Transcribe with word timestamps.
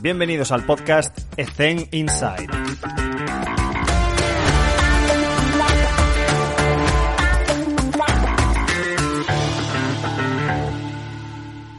Bienvenidos 0.00 0.52
al 0.52 0.64
podcast 0.64 1.18
Ethen 1.36 1.88
Inside. 1.90 2.46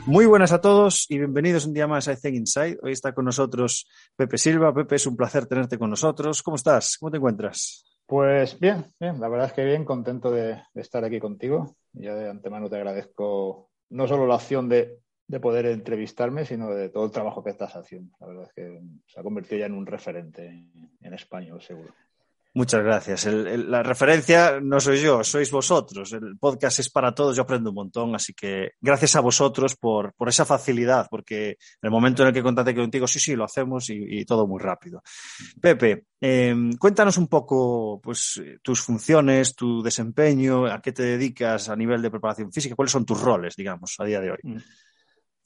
Muy 0.05 0.25
buenas 0.25 0.51
a 0.51 0.59
todos 0.59 1.09
y 1.09 1.17
bienvenidos 1.17 1.65
un 1.65 1.73
día 1.73 1.87
más 1.87 2.09
a 2.09 2.11
Ethen 2.11 2.35
Inside. 2.35 2.79
Hoy 2.83 2.91
está 2.91 3.13
con 3.13 3.23
nosotros 3.23 3.87
Pepe 4.17 4.37
Silva. 4.37 4.73
Pepe, 4.73 4.97
es 4.97 5.07
un 5.07 5.15
placer 5.15 5.45
tenerte 5.45 5.77
con 5.77 5.89
nosotros. 5.89 6.43
¿Cómo 6.43 6.55
estás? 6.55 6.97
¿Cómo 6.99 7.11
te 7.11 7.17
encuentras? 7.17 7.85
Pues 8.05 8.59
bien, 8.59 8.83
bien, 8.99 9.21
la 9.21 9.29
verdad 9.29 9.47
es 9.47 9.53
que 9.53 9.63
bien, 9.63 9.85
contento 9.85 10.29
de, 10.29 10.61
de 10.73 10.81
estar 10.81 11.05
aquí 11.05 11.21
contigo. 11.21 11.77
Ya 11.93 12.15
de 12.15 12.29
antemano 12.29 12.69
te 12.69 12.75
agradezco 12.75 13.69
no 13.91 14.07
solo 14.09 14.27
la 14.27 14.35
opción 14.35 14.67
de, 14.67 14.99
de, 15.29 15.39
poder 15.39 15.67
entrevistarme, 15.67 16.45
sino 16.45 16.69
de 16.69 16.89
todo 16.89 17.05
el 17.05 17.11
trabajo 17.11 17.43
que 17.43 17.51
estás 17.51 17.75
haciendo. 17.75 18.15
La 18.19 18.27
verdad 18.27 18.43
es 18.47 18.53
que 18.53 18.81
se 19.05 19.19
ha 19.19 19.23
convertido 19.23 19.59
ya 19.59 19.67
en 19.67 19.73
un 19.73 19.85
referente 19.85 20.45
en, 21.01 21.13
español, 21.13 21.61
seguro. 21.61 21.93
Muchas 22.53 22.83
gracias. 22.83 23.25
El, 23.27 23.47
el, 23.47 23.71
la 23.71 23.83
referencia 23.83 24.59
no 24.59 24.79
soy 24.79 24.99
yo, 25.01 25.23
sois 25.23 25.51
vosotros. 25.51 26.11
El 26.13 26.37
podcast 26.37 26.79
es 26.79 26.89
para 26.89 27.13
todos, 27.13 27.35
yo 27.35 27.43
aprendo 27.43 27.69
un 27.69 27.75
montón, 27.75 28.15
así 28.15 28.33
que 28.33 28.71
gracias 28.81 29.15
a 29.15 29.21
vosotros 29.21 29.75
por, 29.75 30.13
por 30.13 30.29
esa 30.29 30.45
facilidad, 30.45 31.07
porque 31.09 31.49
en 31.49 31.57
el 31.83 31.91
momento 31.91 32.23
en 32.23 32.29
el 32.29 32.33
que 32.33 32.43
contacté 32.43 32.75
contigo, 32.75 33.07
sí, 33.07 33.19
sí, 33.19 33.35
lo 33.35 33.43
hacemos 33.43 33.89
y, 33.91 34.21
y 34.21 34.25
todo 34.25 34.47
muy 34.47 34.59
rápido. 34.59 35.03
Pepe, 35.61 36.05
eh, 36.21 36.53
cuéntanos 36.77 37.17
un 37.17 37.27
poco 37.27 38.01
pues, 38.03 38.41
tus 38.61 38.81
funciones, 38.81 39.55
tu 39.55 39.81
desempeño, 39.81 40.65
a 40.65 40.81
qué 40.81 40.91
te 40.91 41.03
dedicas 41.03 41.69
a 41.69 41.75
nivel 41.75 42.01
de 42.01 42.11
preparación 42.11 42.51
física, 42.51 42.75
cuáles 42.75 42.91
son 42.91 43.05
tus 43.05 43.21
roles, 43.21 43.55
digamos, 43.55 43.95
a 43.99 44.05
día 44.05 44.19
de 44.19 44.31
hoy. 44.31 44.39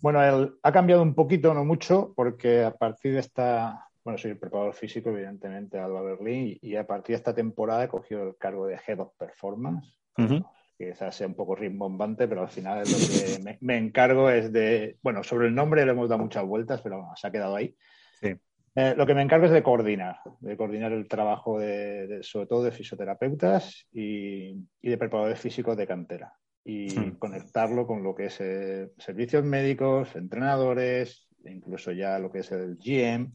Bueno, 0.04 0.22
él 0.22 0.54
ha 0.62 0.72
cambiado 0.74 1.02
un 1.02 1.16
poquito, 1.16 1.54
no 1.54 1.64
mucho, 1.64 2.12
porque 2.14 2.62
a 2.62 2.76
partir 2.76 3.14
de 3.14 3.22
esta 3.22 3.88
bueno, 4.04 4.18
soy 4.18 4.32
el 4.32 4.38
preparador 4.38 4.74
físico, 4.74 5.12
evidentemente, 5.12 5.80
Alba 5.80 6.02
Berlín, 6.02 6.58
y 6.62 6.76
a 6.76 6.86
partir 6.86 7.14
de 7.14 7.18
esta 7.18 7.34
temporada 7.34 7.86
he 7.86 7.88
cogido 7.88 8.28
el 8.28 8.36
cargo 8.36 8.68
de 8.68 8.78
Head 8.86 9.00
of 9.00 9.14
Performance, 9.18 9.96
uh 10.18 10.22
-huh. 10.24 10.46
quizás 10.78 11.16
sea 11.16 11.28
un 11.28 11.36
poco 11.36 11.56
rimbombante, 11.56 12.28
pero 12.28 12.42
al 12.42 12.50
final 12.50 12.82
es 12.82 12.92
lo 12.92 12.98
que 12.98 13.44
me, 13.44 13.58
me, 13.62 13.78
encargo 13.78 14.30
es 14.30 14.52
de, 14.52 14.98
bueno, 15.02 15.24
sobre 15.24 15.48
el 15.48 15.56
nombre 15.56 15.86
le 15.86 15.92
hemos 15.92 16.10
dado 16.10 16.22
muchas 16.22 16.46
vueltas, 16.46 16.82
pero 16.82 17.08
se 17.16 17.28
ha 17.28 17.32
quedado 17.32 17.56
ahí. 17.56 17.74
Sí. 18.20 18.36
Eh, 18.76 18.94
lo 18.98 19.06
que 19.06 19.14
me 19.14 19.22
encargo 19.22 19.46
es 19.46 19.52
de 19.52 19.64
coordinar, 19.64 20.18
de 20.42 20.58
coordinar 20.58 20.92
el 20.92 21.08
trabajo 21.08 21.60
de, 21.60 22.08
de 22.08 22.24
sobre 22.24 22.48
todo 22.48 22.64
de 22.64 22.72
fisioterapeutas 22.72 23.88
y, 23.94 24.68
y, 24.82 24.90
de 24.90 24.98
preparadores 24.98 25.40
físicos 25.40 25.78
de 25.78 25.88
cantera 25.88 26.34
y 26.66 26.88
-huh. 26.88 27.18
conectarlo 27.20 27.86
con 27.86 28.04
lo 28.04 28.16
que 28.16 28.26
es 28.26 28.40
eh, 28.40 28.92
servicios 28.98 29.44
médicos, 29.44 30.16
entrenadores, 30.16 31.28
incluso 31.46 31.92
ya 31.92 32.20
lo 32.20 32.32
que 32.32 32.40
es 32.40 32.52
el 32.52 32.78
GM, 32.78 33.32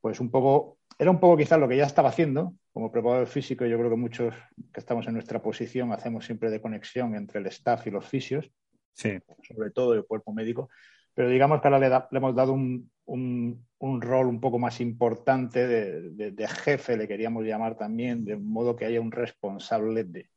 pues 0.00 0.20
un 0.20 0.30
poco, 0.30 0.78
era 0.98 1.10
un 1.10 1.20
poco 1.20 1.36
quizás 1.36 1.58
lo 1.58 1.68
que 1.68 1.76
ya 1.76 1.86
estaba 1.86 2.10
haciendo 2.10 2.54
como 2.72 2.92
preparador 2.92 3.26
físico. 3.26 3.66
Yo 3.66 3.78
creo 3.78 3.90
que 3.90 3.96
muchos 3.96 4.34
que 4.72 4.80
estamos 4.80 5.06
en 5.06 5.14
nuestra 5.14 5.42
posición 5.42 5.92
hacemos 5.92 6.24
siempre 6.24 6.50
de 6.50 6.60
conexión 6.60 7.14
entre 7.14 7.40
el 7.40 7.46
staff 7.46 7.86
y 7.86 7.90
los 7.90 8.06
fisios, 8.06 8.50
sí. 8.92 9.18
sobre 9.42 9.70
todo 9.70 9.94
el 9.94 10.04
cuerpo 10.04 10.32
médico. 10.32 10.68
Pero 11.14 11.28
digamos 11.28 11.60
que 11.60 11.66
ahora 11.66 11.80
le, 11.80 11.88
da, 11.88 12.08
le 12.12 12.18
hemos 12.18 12.34
dado 12.36 12.52
un, 12.52 12.90
un, 13.06 13.66
un, 13.78 14.00
rol 14.00 14.28
un 14.28 14.40
poco 14.40 14.60
más 14.60 14.80
importante 14.80 15.66
de, 15.66 16.10
de, 16.10 16.30
de, 16.30 16.48
jefe, 16.48 16.96
le 16.96 17.08
queríamos 17.08 17.44
llamar 17.44 17.76
también, 17.76 18.24
de 18.24 18.36
modo 18.36 18.76
que 18.76 18.84
haya 18.84 19.00
un 19.00 19.10
responsable 19.10 20.04
de. 20.04 20.28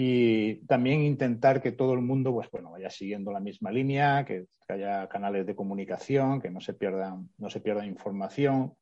Y 0.00 0.64
también 0.66 1.00
intentar 1.00 1.60
que 1.60 1.72
todo 1.72 1.92
el 1.92 2.02
mundo, 2.02 2.32
pues 2.32 2.48
bueno, 2.52 2.70
vaya 2.70 2.88
siguiendo 2.88 3.32
la 3.32 3.40
misma 3.40 3.72
línea, 3.72 4.24
que, 4.24 4.46
haya 4.68 5.08
canales 5.08 5.44
de 5.44 5.56
comunicación, 5.56 6.40
que 6.40 6.50
no 6.52 6.60
se 6.60 6.72
pierdan, 6.72 7.28
no 7.36 7.50
se 7.50 7.60
pierda 7.60 7.84
información 7.84 8.74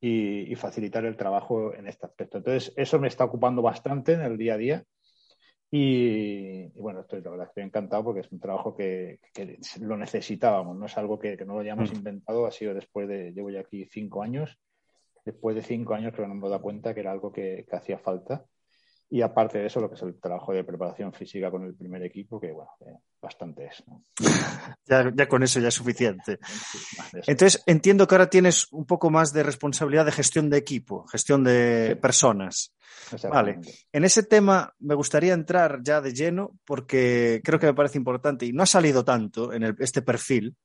y, 0.00 0.52
y, 0.52 0.54
facilitar 0.54 1.04
el 1.06 1.16
trabajo 1.16 1.74
en 1.74 1.88
este 1.88 2.06
aspecto. 2.06 2.38
Entonces, 2.38 2.72
eso 2.76 3.00
me 3.00 3.08
está 3.08 3.24
ocupando 3.24 3.62
bastante 3.62 4.12
en 4.12 4.20
el 4.20 4.38
día 4.38 4.54
a 4.54 4.56
día. 4.56 4.84
Y, 5.72 6.70
y 6.72 6.80
bueno, 6.80 7.00
estoy, 7.00 7.20
la 7.20 7.30
verdad, 7.30 7.48
estoy 7.48 7.64
encantado 7.64 8.04
porque 8.04 8.20
es 8.20 8.30
un 8.30 8.38
trabajo 8.38 8.76
que, 8.76 9.18
que 9.32 9.58
lo 9.80 9.96
necesitábamos, 9.96 10.76
no 10.76 10.86
es 10.86 10.96
algo 10.96 11.18
que, 11.18 11.36
que 11.36 11.44
no 11.44 11.54
lo 11.54 11.60
hayamos 11.62 11.90
mm. 11.90 11.96
inventado, 11.96 12.46
ha 12.46 12.52
sido 12.52 12.74
después 12.74 13.08
de, 13.08 13.32
llevo 13.32 13.50
ya 13.50 13.58
aquí 13.58 13.88
cinco 13.90 14.22
años, 14.22 14.56
después 15.24 15.56
de 15.56 15.62
cinco 15.62 15.94
años 15.94 16.12
creo 16.12 16.26
que 16.26 16.28
nos 16.28 16.36
hemos 16.36 16.50
dado 16.50 16.62
cuenta 16.62 16.94
que 16.94 17.00
era 17.00 17.10
algo 17.10 17.32
que, 17.32 17.66
que 17.68 17.74
hacía 17.74 17.98
falta 17.98 18.46
y 19.14 19.22
aparte 19.22 19.58
de 19.58 19.66
eso, 19.66 19.78
lo 19.78 19.88
que 19.88 19.94
es 19.94 20.02
el 20.02 20.18
trabajo 20.18 20.52
de 20.52 20.64
preparación 20.64 21.12
física 21.12 21.48
con 21.48 21.62
el 21.62 21.76
primer 21.76 22.02
equipo, 22.02 22.40
que 22.40 22.50
bueno, 22.50 22.72
eh, 22.80 22.98
bastante 23.22 23.66
es. 23.66 23.84
¿no? 23.86 24.02
ya, 24.86 25.08
ya, 25.14 25.28
con 25.28 25.44
eso 25.44 25.60
ya 25.60 25.68
es 25.68 25.74
suficiente. 25.74 26.40
Entonces, 27.24 27.62
entiendo 27.64 28.08
que 28.08 28.16
ahora 28.16 28.28
tienes 28.28 28.66
un 28.72 28.86
poco 28.86 29.10
más 29.10 29.32
de 29.32 29.44
responsabilidad 29.44 30.04
de 30.04 30.10
gestión 30.10 30.50
de 30.50 30.56
equipo, 30.56 31.06
gestión 31.06 31.44
de 31.44 31.90
sí. 31.90 31.94
personas. 31.94 32.74
Vale. 33.30 33.60
En 33.92 34.02
ese 34.02 34.24
tema 34.24 34.74
me 34.80 34.96
gustaría 34.96 35.32
entrar 35.32 35.78
ya 35.80 36.00
de 36.00 36.12
lleno 36.12 36.58
porque 36.64 37.40
creo 37.44 37.60
que 37.60 37.66
me 37.66 37.74
parece 37.74 37.98
importante 37.98 38.46
y 38.46 38.52
no 38.52 38.64
ha 38.64 38.66
salido 38.66 39.04
tanto 39.04 39.52
en 39.52 39.62
el, 39.62 39.76
este 39.78 40.02
perfil. 40.02 40.56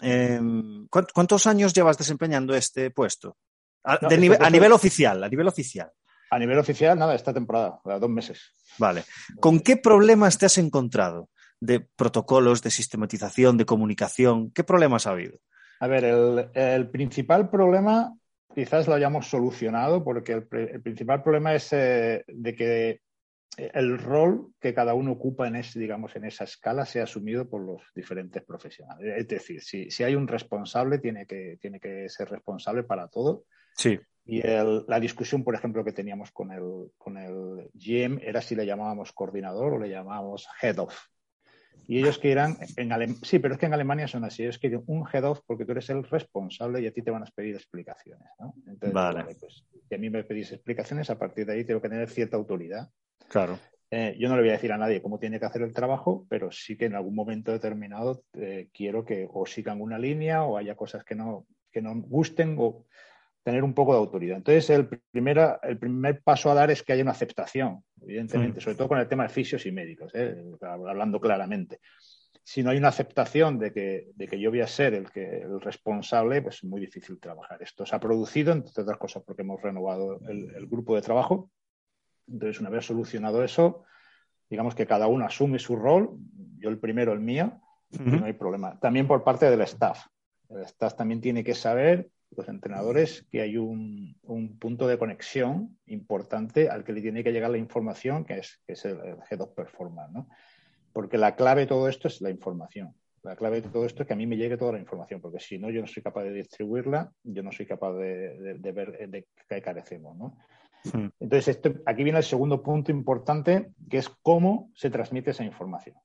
Eh, 0.00 0.40
¿Cuántos 0.88 1.46
años 1.46 1.74
llevas 1.74 1.98
desempeñando 1.98 2.54
este 2.54 2.90
puesto? 2.90 3.36
A, 3.82 3.98
no, 4.00 4.08
nive 4.08 4.38
a 4.40 4.48
nivel 4.48 4.72
oficial, 4.72 5.22
a 5.22 5.28
nivel 5.28 5.48
oficial. 5.48 5.92
A 6.34 6.38
nivel 6.38 6.58
oficial, 6.58 6.98
nada, 6.98 7.14
esta 7.14 7.32
temporada, 7.32 7.80
dos 7.84 8.10
meses. 8.10 8.52
Vale. 8.78 9.04
¿Con 9.38 9.60
qué 9.60 9.76
problemas 9.76 10.36
te 10.36 10.46
has 10.46 10.58
encontrado? 10.58 11.28
De 11.60 11.78
protocolos, 11.80 12.60
de 12.60 12.70
sistematización, 12.70 13.56
de 13.56 13.64
comunicación. 13.64 14.50
¿Qué 14.50 14.64
problemas 14.64 15.06
ha 15.06 15.10
habido? 15.10 15.38
A 15.78 15.86
ver, 15.86 16.04
el, 16.04 16.50
el 16.54 16.90
principal 16.90 17.48
problema 17.50 18.12
quizás 18.52 18.88
lo 18.88 18.94
hayamos 18.94 19.28
solucionado 19.28 20.02
porque 20.02 20.32
el, 20.32 20.48
el 20.50 20.82
principal 20.82 21.22
problema 21.22 21.54
es 21.54 21.72
eh, 21.72 22.24
de 22.26 22.54
que 22.54 23.00
el 23.56 23.98
rol 23.98 24.52
que 24.60 24.74
cada 24.74 24.94
uno 24.94 25.12
ocupa 25.12 25.46
en, 25.46 25.56
ese, 25.56 25.78
digamos, 25.78 26.16
en 26.16 26.24
esa 26.24 26.44
escala 26.44 26.84
sea 26.84 27.04
asumido 27.04 27.48
por 27.48 27.64
los 27.64 27.80
diferentes 27.94 28.42
profesionales. 28.42 29.14
Es 29.16 29.28
decir, 29.28 29.62
si, 29.62 29.90
si 29.90 30.02
hay 30.02 30.16
un 30.16 30.26
responsable, 30.26 30.98
tiene 30.98 31.26
que, 31.26 31.58
tiene 31.60 31.78
que 31.78 32.08
ser 32.08 32.28
responsable 32.28 32.82
para 32.82 33.06
todo. 33.06 33.44
Sí. 33.76 34.00
Y 34.26 34.46
el, 34.46 34.84
la 34.88 35.00
discusión, 35.00 35.44
por 35.44 35.54
ejemplo, 35.54 35.84
que 35.84 35.92
teníamos 35.92 36.30
con 36.32 36.50
el, 36.50 36.90
con 36.96 37.18
el 37.18 37.70
GM 37.74 38.20
era 38.22 38.40
si 38.40 38.54
le 38.54 38.64
llamábamos 38.64 39.12
coordinador 39.12 39.74
o 39.74 39.78
le 39.78 39.90
llamábamos 39.90 40.48
head 40.62 40.78
of. 40.78 40.94
Y 41.86 41.98
ellos 41.98 42.18
que 42.18 42.32
eran, 42.32 42.56
en 42.76 42.92
Alem 42.92 43.16
sí, 43.16 43.38
pero 43.38 43.54
es 43.54 43.60
que 43.60 43.66
en 43.66 43.74
Alemania 43.74 44.08
son 44.08 44.24
así, 44.24 44.44
es 44.44 44.58
que 44.58 44.80
un 44.86 45.06
head 45.12 45.24
of 45.24 45.40
porque 45.46 45.66
tú 45.66 45.72
eres 45.72 45.90
el 45.90 46.02
responsable 46.04 46.80
y 46.80 46.86
a 46.86 46.92
ti 46.92 47.02
te 47.02 47.10
van 47.10 47.22
a 47.22 47.26
pedir 47.34 47.54
explicaciones. 47.54 48.28
¿no? 48.38 48.54
Entonces, 48.66 48.92
vale. 48.92 49.22
vale 49.22 49.36
pues, 49.38 49.64
si 49.86 49.94
a 49.94 49.98
mí 49.98 50.08
me 50.08 50.24
pedís 50.24 50.52
explicaciones, 50.52 51.10
a 51.10 51.18
partir 51.18 51.44
de 51.44 51.52
ahí 51.52 51.64
tengo 51.64 51.82
que 51.82 51.90
tener 51.90 52.08
cierta 52.08 52.38
autoridad. 52.38 52.88
Claro. 53.28 53.58
Eh, 53.90 54.16
yo 54.18 54.28
no 54.28 54.36
le 54.36 54.42
voy 54.42 54.48
a 54.48 54.54
decir 54.54 54.72
a 54.72 54.78
nadie 54.78 55.02
cómo 55.02 55.18
tiene 55.18 55.38
que 55.38 55.46
hacer 55.46 55.62
el 55.62 55.74
trabajo, 55.74 56.26
pero 56.28 56.50
sí 56.50 56.76
que 56.76 56.86
en 56.86 56.94
algún 56.94 57.14
momento 57.14 57.52
determinado 57.52 58.24
eh, 58.32 58.68
quiero 58.72 59.04
que 59.04 59.28
o 59.30 59.44
sigan 59.44 59.80
una 59.80 59.98
línea 59.98 60.42
o 60.44 60.56
haya 60.56 60.74
cosas 60.74 61.04
que 61.04 61.14
no, 61.14 61.46
que 61.70 61.82
no 61.82 61.94
gusten 61.94 62.56
o 62.58 62.86
tener 63.44 63.62
un 63.62 63.74
poco 63.74 63.92
de 63.92 63.98
autoridad. 63.98 64.38
Entonces, 64.38 64.68
el, 64.70 64.88
primera, 64.88 65.60
el 65.62 65.78
primer 65.78 66.22
paso 66.22 66.50
a 66.50 66.54
dar 66.54 66.70
es 66.70 66.82
que 66.82 66.92
haya 66.92 67.02
una 67.02 67.12
aceptación, 67.12 67.84
evidentemente, 68.00 68.58
mm. 68.58 68.60
sobre 68.60 68.76
todo 68.76 68.88
con 68.88 68.98
el 68.98 69.06
tema 69.06 69.24
de 69.24 69.28
fisios 69.28 69.64
y 69.66 69.72
médicos, 69.72 70.12
¿eh? 70.14 70.42
hablando 70.62 71.20
claramente. 71.20 71.80
Si 72.42 72.62
no 72.62 72.70
hay 72.70 72.78
una 72.78 72.88
aceptación 72.88 73.58
de 73.58 73.72
que, 73.72 74.10
de 74.14 74.28
que 74.28 74.38
yo 74.40 74.50
voy 74.50 74.60
a 74.60 74.66
ser 74.66 74.94
el, 74.94 75.10
que, 75.10 75.42
el 75.42 75.60
responsable, 75.60 76.42
pues 76.42 76.56
es 76.56 76.64
muy 76.64 76.80
difícil 76.80 77.20
trabajar. 77.20 77.62
Esto 77.62 77.86
se 77.86 77.94
ha 77.94 78.00
producido, 78.00 78.52
entre 78.52 78.82
otras 78.82 78.98
cosas, 78.98 79.22
porque 79.24 79.42
hemos 79.42 79.62
renovado 79.62 80.20
el, 80.28 80.54
el 80.54 80.66
grupo 80.66 80.94
de 80.94 81.02
trabajo. 81.02 81.50
Entonces, 82.26 82.60
una 82.60 82.70
vez 82.70 82.84
solucionado 82.84 83.44
eso, 83.44 83.84
digamos 84.50 84.74
que 84.74 84.86
cada 84.86 85.06
uno 85.06 85.24
asume 85.24 85.58
su 85.58 85.76
rol, 85.76 86.16
yo 86.58 86.68
el 86.68 86.78
primero, 86.78 87.12
el 87.12 87.20
mío, 87.20 87.60
-huh. 87.98 88.20
no 88.20 88.26
hay 88.26 88.32
problema. 88.32 88.78
También 88.80 89.06
por 89.06 89.22
parte 89.24 89.50
del 89.50 89.60
staff. 89.62 90.06
El 90.50 90.62
staff 90.62 90.94
también 90.94 91.20
tiene 91.20 91.44
que 91.44 91.54
saber 91.54 92.08
los 92.36 92.48
entrenadores 92.48 93.26
que 93.30 93.40
hay 93.40 93.56
un, 93.56 94.16
un, 94.22 94.58
punto 94.58 94.86
de 94.86 94.98
conexión 94.98 95.78
importante 95.86 96.68
al 96.68 96.84
que 96.84 96.92
le 96.92 97.00
tiene 97.00 97.24
que 97.24 97.32
llegar 97.32 97.50
la 97.50 97.58
información, 97.58 98.24
que 98.24 98.38
es, 98.38 98.60
que 98.66 98.74
es 98.74 98.84
el, 98.84 98.98
el, 99.00 99.16
Head 99.30 99.40
of 99.40 99.54
Performance, 99.54 100.12
¿no? 100.12 100.28
Porque 100.92 101.18
la 101.18 101.34
clave 101.36 101.62
de 101.62 101.66
todo 101.66 101.88
esto 101.88 102.08
es 102.08 102.20
la 102.20 102.30
información. 102.30 102.94
La 103.22 103.36
clave 103.36 103.62
de 103.62 103.68
todo 103.68 103.86
esto 103.86 104.02
es 104.02 104.06
que 104.06 104.12
a 104.12 104.16
mí 104.16 104.26
me 104.26 104.36
llegue 104.36 104.56
toda 104.56 104.72
la 104.72 104.78
información, 104.78 105.20
porque 105.20 105.40
si 105.40 105.58
no, 105.58 105.70
yo 105.70 105.80
no 105.80 105.86
soy 105.86 106.02
capaz 106.02 106.24
de 106.24 106.32
distribuirla, 106.32 107.10
yo 107.22 107.42
no 107.42 107.50
soy 107.52 107.66
capaz 107.66 107.94
de, 107.94 108.58
ver 108.74 109.08
de 109.08 109.26
qué 109.48 109.62
carecemos. 109.62 110.16
¿no? 110.16 110.36
Entonces, 111.18 111.60
aquí 111.86 112.04
viene 112.04 112.18
el 112.18 112.24
segundo 112.24 112.62
punto 112.62 112.90
importante, 112.90 113.70
que 113.88 113.98
es 113.98 114.08
cómo 114.08 114.70
se 114.74 114.90
transmite 114.90 115.30
esa 115.30 115.44
información. 115.44 115.96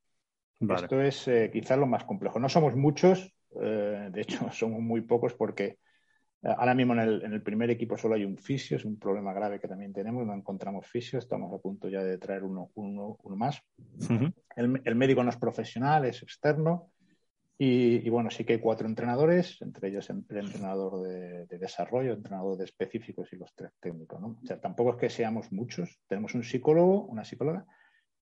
Esto 0.61 1.01
es 1.01 1.27
eh, 1.27 1.49
quizás 1.51 1.77
lo 1.77 1.87
más 1.87 2.03
complejo. 2.03 2.39
No 2.39 2.49
somos 2.49 2.75
muchos, 2.75 3.33
eh, 3.61 4.09
de 4.11 4.21
hecho, 4.21 4.49
somos 4.51 4.81
muy 4.81 5.01
pocos 5.01 5.33
porque 5.33 5.79
ahora 6.43 6.73
mismo 6.73 6.93
en 6.93 7.33
el, 7.33 7.41
primer 7.41 7.69
equipo 7.69 7.97
solo 7.97 8.15
hay 8.15 8.23
un 8.23 8.37
fisio, 8.37 8.77
es 8.77 8.85
un 8.85 8.97
problema 8.97 9.33
grave 9.33 9.59
que 9.59 9.67
también 9.67 9.93
tenemos, 9.93 10.25
no 10.25 10.33
encontramos 10.33 10.87
fisio, 10.87 11.19
estamos 11.19 11.53
a 11.53 11.61
punto 11.61 11.89
ya 11.89 12.03
de 12.03 12.17
traer 12.17 12.43
uno, 12.43 12.71
más. 13.35 13.61
el, 14.55 14.95
médico 14.95 15.23
no 15.23 15.29
es 15.29 15.37
profesional, 15.37 16.05
es 16.05 16.23
externo. 16.23 16.91
Y, 17.61 18.09
bueno, 18.09 18.31
sí 18.31 18.45
que 18.45 18.53
hay 18.53 18.59
cuatro 18.59 18.87
entrenadores, 18.87 19.61
entre 19.61 19.89
ellos 19.89 20.09
el 20.09 20.23
entrenador 20.29 21.01
de, 21.01 21.57
desarrollo, 21.57 22.13
entrenador 22.13 22.55
de 22.57 22.63
específicos 22.63 23.33
y 23.33 23.35
los 23.35 23.53
tres 23.53 23.71
técnicos. 23.81 24.21
¿no? 24.21 24.37
O 24.41 24.45
sea, 24.45 24.61
tampoco 24.61 24.91
es 24.91 24.95
que 24.95 25.09
seamos 25.09 25.51
muchos. 25.51 25.99
Tenemos 26.07 26.35
un 26.35 26.43
psicólogo, 26.43 27.03
una 27.07 27.25
psicóloga 27.25 27.65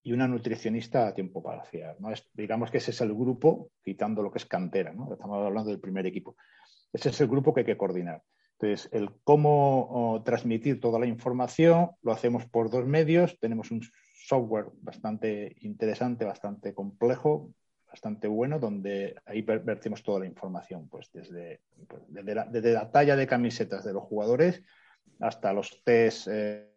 y 0.02 0.12
una 0.12 0.26
nutricionista 0.26 1.06
a 1.06 1.14
tiempo 1.14 1.40
parcial. 1.40 1.94
¿no? 2.00 2.08
digamos 2.34 2.72
que 2.72 2.78
ese 2.78 2.90
es 2.90 3.00
el 3.00 3.14
grupo, 3.14 3.70
quitando 3.80 4.24
lo 4.24 4.32
que 4.32 4.38
es 4.38 4.46
cantera. 4.46 4.92
¿no? 4.92 5.12
Estamos 5.12 5.46
hablando 5.46 5.70
del 5.70 5.78
primer 5.78 6.04
equipo. 6.06 6.34
Ese 6.92 7.10
es 7.10 7.20
el 7.20 7.28
grupo 7.28 7.52
que 7.52 7.60
hay 7.60 7.66
que 7.66 7.76
coordinar. 7.76 8.22
Entonces, 8.60 8.88
el 8.92 9.10
cómo 9.22 10.20
transmitir 10.24 10.80
toda 10.80 10.98
la 10.98 11.06
información 11.06 11.90
lo 12.02 12.12
hacemos 12.12 12.44
por 12.46 12.70
dos 12.70 12.86
medios. 12.86 13.38
Tenemos 13.38 13.70
un 13.70 13.82
software 14.26 14.66
bastante 14.80 15.54
interesante, 15.60 16.24
bastante 16.24 16.74
complejo, 16.74 17.54
bastante 17.86 18.26
bueno, 18.26 18.58
donde 18.58 19.14
ahí 19.26 19.42
vertimos 19.42 20.02
toda 20.02 20.20
la 20.20 20.26
información, 20.26 20.88
pues 20.88 21.10
desde, 21.12 21.60
pues, 21.86 22.02
desde, 22.08 22.72
la, 22.72 22.90
talla 22.90 23.16
de 23.16 23.26
camisetas 23.26 23.84
de 23.84 23.92
los 23.92 24.02
jugadores 24.02 24.62
hasta 25.20 25.52
los 25.52 25.82
test 25.84 26.28
eh, 26.30 26.68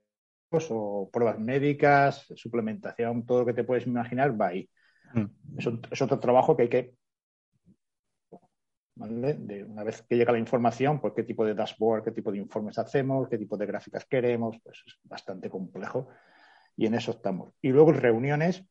o 0.70 1.10
pruebas 1.12 1.40
médicas, 1.40 2.26
suplementación, 2.36 3.26
todo 3.26 3.40
lo 3.40 3.46
que 3.46 3.54
te 3.54 3.64
puedes 3.64 3.88
imaginar 3.88 4.40
va 4.40 4.48
ahí. 4.48 4.70
Mm. 5.14 5.26
es 5.92 6.02
otro 6.02 6.20
trabajo 6.20 6.56
que 6.56 6.64
hay 6.64 6.70
que 6.70 6.94
de 9.08 9.64
una 9.64 9.84
vez 9.84 10.02
que 10.04 10.16
llega 10.16 10.32
la 10.32 10.40
información, 10.40 11.00
pues 11.00 11.14
qué 11.16 11.24
tipo 11.24 11.46
de 11.46 11.54
dashboard, 11.54 12.04
qué 12.04 12.12
tipo 12.12 12.32
de 12.32 12.38
informes 12.38 12.78
hacemos, 12.78 13.28
qué 13.30 13.38
tipo 13.38 13.58
de 13.58 13.66
gráficas 13.66 14.06
queremos, 14.06 14.58
pues 14.64 14.84
es 14.86 14.98
bastante 15.04 15.50
complejo 15.50 16.08
y 16.76 16.86
en 16.86 16.96
eso 16.96 17.12
estamos. 17.12 17.54
Y 17.62 17.70
luego 17.70 17.92
reuniones, 17.92 18.66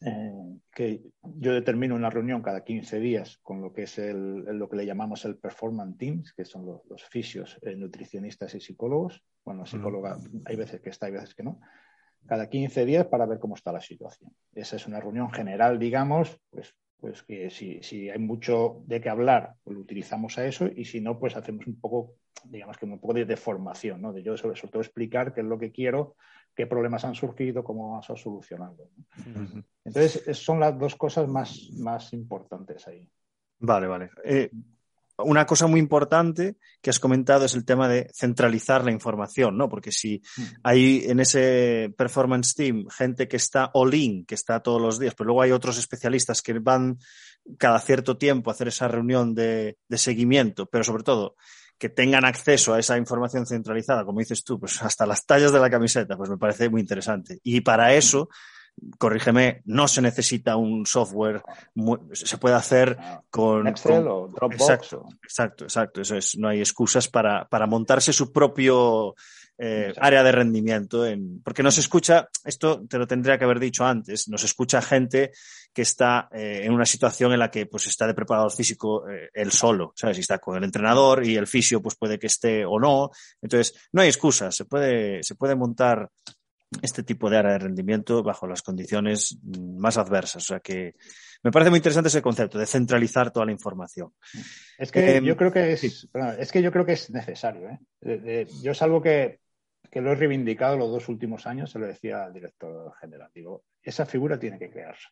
eh, 0.00 0.32
que 0.72 1.02
yo 1.22 1.52
determino 1.52 1.96
una 1.96 2.10
reunión 2.10 2.40
cada 2.40 2.62
15 2.62 3.00
días 3.00 3.38
con 3.42 3.60
lo 3.60 3.72
que 3.72 3.82
es 3.82 3.98
el, 3.98 4.44
lo 4.44 4.68
que 4.68 4.76
le 4.76 4.86
llamamos 4.86 5.24
el 5.24 5.36
performance 5.36 5.98
teams, 5.98 6.32
que 6.32 6.44
son 6.44 6.66
los, 6.66 7.04
fisios, 7.10 7.58
eh, 7.62 7.74
nutricionistas 7.74 8.54
y 8.54 8.60
psicólogos. 8.60 9.24
Bueno, 9.44 9.66
psicóloga 9.66 10.18
hay 10.44 10.56
veces 10.56 10.80
que 10.80 10.90
está, 10.90 11.06
hay 11.06 11.12
veces 11.12 11.34
que 11.34 11.42
no. 11.42 11.60
Cada 12.26 12.48
15 12.48 12.84
días 12.84 13.06
para 13.06 13.26
ver 13.26 13.38
cómo 13.38 13.54
está 13.54 13.72
la 13.72 13.80
situación. 13.80 14.30
Esa 14.52 14.76
es 14.76 14.86
una 14.86 15.00
reunión 15.00 15.30
general, 15.30 15.78
digamos, 15.78 16.38
pues 16.50 16.74
pues 17.00 17.22
que 17.22 17.50
si, 17.50 17.82
si, 17.82 18.10
hay 18.10 18.18
mucho 18.18 18.82
de 18.86 19.00
qué 19.00 19.08
hablar, 19.08 19.54
pues 19.62 19.76
lo 19.76 19.82
utilizamos 19.82 20.36
a 20.38 20.46
eso 20.46 20.66
y 20.66 20.84
si 20.84 21.00
no, 21.00 21.18
pues 21.18 21.36
hacemos 21.36 21.66
un 21.66 21.80
poco, 21.80 22.14
digamos 22.44 22.76
que 22.76 22.86
un 22.86 22.98
poco 22.98 23.14
de, 23.14 23.36
formación, 23.36 24.02
¿no? 24.02 24.12
De 24.12 24.22
yo 24.22 24.36
sobre, 24.36 24.60
todo 24.60 24.82
explicar 24.82 25.32
qué 25.32 25.40
es 25.40 25.46
lo 25.46 25.58
que 25.58 25.70
quiero, 25.70 26.16
qué 26.54 26.66
problemas 26.66 27.04
han 27.04 27.14
surgido, 27.14 27.62
cómo 27.62 27.90
vamos 27.90 28.10
a 28.10 28.16
solucionarlos. 28.16 28.88
Entonces, 29.84 30.36
son 30.36 30.58
las 30.58 30.76
dos 30.76 30.96
cosas 30.96 31.28
más, 31.28 31.70
más 31.78 32.12
importantes 32.12 32.86
ahí. 32.88 33.08
Vale, 33.60 33.86
vale. 33.86 34.10
Eh, 34.24 34.50
una 35.18 35.46
cosa 35.46 35.66
muy 35.66 35.80
importante 35.80 36.56
que 36.80 36.90
has 36.90 37.00
comentado 37.00 37.44
es 37.44 37.54
el 37.54 37.64
tema 37.64 37.88
de 37.88 38.10
centralizar 38.14 38.84
la 38.84 38.92
información, 38.92 39.56
¿no? 39.56 39.68
Porque 39.68 39.92
si 39.92 40.22
mm. 40.36 40.42
hay 40.62 41.04
en 41.06 41.20
ese 41.20 41.92
performance 41.96 42.54
team 42.54 42.86
gente 42.88 43.28
que 43.28 43.36
está 43.36 43.70
all-in, 43.74 44.24
que 44.24 44.34
está 44.34 44.60
todos 44.60 44.80
los 44.80 44.98
días, 44.98 45.14
pero 45.14 45.26
luego 45.26 45.42
hay 45.42 45.52
otros 45.52 45.78
especialistas 45.78 46.42
que 46.42 46.58
van 46.58 46.98
cada 47.58 47.80
cierto 47.80 48.16
tiempo 48.16 48.50
a 48.50 48.54
hacer 48.54 48.68
esa 48.68 48.88
reunión 48.88 49.34
de, 49.34 49.78
de 49.88 49.98
seguimiento, 49.98 50.66
pero 50.66 50.84
sobre 50.84 51.02
todo 51.02 51.36
que 51.78 51.88
tengan 51.88 52.24
acceso 52.24 52.74
a 52.74 52.80
esa 52.80 52.98
información 52.98 53.46
centralizada, 53.46 54.04
como 54.04 54.18
dices 54.18 54.42
tú, 54.42 54.58
pues 54.58 54.82
hasta 54.82 55.06
las 55.06 55.24
tallas 55.24 55.52
de 55.52 55.60
la 55.60 55.70
camiseta, 55.70 56.16
pues 56.16 56.28
me 56.28 56.36
parece 56.36 56.68
muy 56.68 56.80
interesante. 56.80 57.38
Y 57.44 57.60
para 57.60 57.94
eso 57.94 58.28
corrígeme, 58.98 59.62
no 59.66 59.88
se 59.88 60.02
necesita 60.02 60.56
un 60.56 60.86
software, 60.86 61.42
se 62.12 62.38
puede 62.38 62.54
hacer 62.54 62.96
con 63.30 63.66
Excel 63.66 64.06
o 64.08 64.28
Dropbox. 64.28 64.60
Exacto, 64.60 65.06
exacto, 65.22 65.64
exacto. 65.64 66.00
Eso 66.00 66.16
es, 66.16 66.36
no 66.38 66.48
hay 66.48 66.60
excusas 66.60 67.08
para, 67.08 67.48
para 67.48 67.66
montarse 67.66 68.12
su 68.12 68.32
propio 68.32 69.14
eh, 69.60 69.92
área 70.00 70.22
de 70.22 70.32
rendimiento. 70.32 71.04
En, 71.04 71.42
porque 71.42 71.64
nos 71.64 71.78
escucha, 71.78 72.28
esto 72.44 72.86
te 72.86 72.96
lo 72.96 73.06
tendría 73.06 73.38
que 73.38 73.44
haber 73.44 73.58
dicho 73.58 73.84
antes, 73.84 74.28
nos 74.28 74.44
escucha 74.44 74.80
gente 74.80 75.32
que 75.72 75.82
está 75.82 76.28
eh, 76.32 76.60
en 76.62 76.72
una 76.72 76.86
situación 76.86 77.32
en 77.32 77.40
la 77.40 77.50
que 77.50 77.66
pues 77.66 77.88
está 77.88 78.06
de 78.06 78.14
preparador 78.14 78.52
físico 78.52 79.08
eh, 79.08 79.30
él 79.34 79.50
solo, 79.50 79.92
¿sabes? 79.96 80.16
Si 80.16 80.20
está 80.20 80.38
con 80.38 80.56
el 80.56 80.64
entrenador 80.64 81.26
y 81.26 81.36
el 81.36 81.46
fisio 81.46 81.82
pues 81.82 81.96
puede 81.96 82.18
que 82.18 82.28
esté 82.28 82.64
o 82.64 82.78
no. 82.78 83.10
Entonces, 83.42 83.74
no 83.92 84.02
hay 84.02 84.08
excusas, 84.08 84.54
se 84.54 84.64
puede, 84.64 85.22
se 85.24 85.34
puede 85.34 85.56
montar 85.56 86.08
este 86.82 87.02
tipo 87.02 87.30
de 87.30 87.38
área 87.38 87.52
de 87.52 87.58
rendimiento 87.58 88.22
bajo 88.22 88.46
las 88.46 88.62
condiciones 88.62 89.38
más 89.42 89.96
adversas. 89.96 90.42
O 90.42 90.46
sea 90.46 90.60
que 90.60 90.94
me 91.42 91.50
parece 91.50 91.70
muy 91.70 91.78
interesante 91.78 92.08
ese 92.08 92.22
concepto 92.22 92.58
de 92.58 92.66
centralizar 92.66 93.30
toda 93.30 93.46
la 93.46 93.52
información. 93.52 94.12
Es 94.76 94.92
que 94.92 95.16
em, 95.16 95.24
yo 95.24 95.36
creo 95.36 95.52
que 95.52 95.72
es, 95.72 96.08
es 96.38 96.52
que 96.52 96.62
yo 96.62 96.72
creo 96.72 96.84
que 96.84 96.92
es 96.92 97.10
necesario. 97.10 97.70
¿eh? 98.02 98.46
yo 98.62 98.72
es 98.72 98.82
algo 98.82 99.00
que, 99.00 99.40
lo 99.92 100.12
he 100.12 100.14
reivindicado 100.14 100.76
los 100.76 100.90
dos 100.90 101.08
últimos 101.08 101.46
años, 101.46 101.70
se 101.70 101.78
lo 101.78 101.86
decía 101.86 102.24
al 102.24 102.32
director 102.32 102.92
general. 103.00 103.30
Digo, 103.34 103.64
esa 103.82 104.04
figura 104.04 104.38
tiene 104.38 104.58
que 104.58 104.70
crearse. 104.70 105.08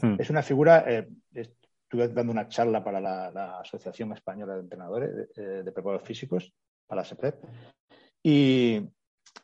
Hmm. 0.00 0.16
Es 0.18 0.28
una 0.28 0.42
figura, 0.42 0.84
eh, 0.86 1.08
estuve 1.32 2.08
dando 2.08 2.32
una 2.32 2.48
charla 2.48 2.82
para 2.82 3.00
la, 3.00 3.60
Asociación 3.60 4.12
Española 4.12 4.54
de 4.54 4.60
Entrenadores 4.60 5.10
de, 5.14 5.22
eh, 5.36 5.62
de 5.62 5.72
Preparadores 5.72 6.06
Físicos, 6.06 6.52
para 6.86 7.02
la 7.02 7.08
SEPREP, 7.08 7.36
y, 8.22 8.82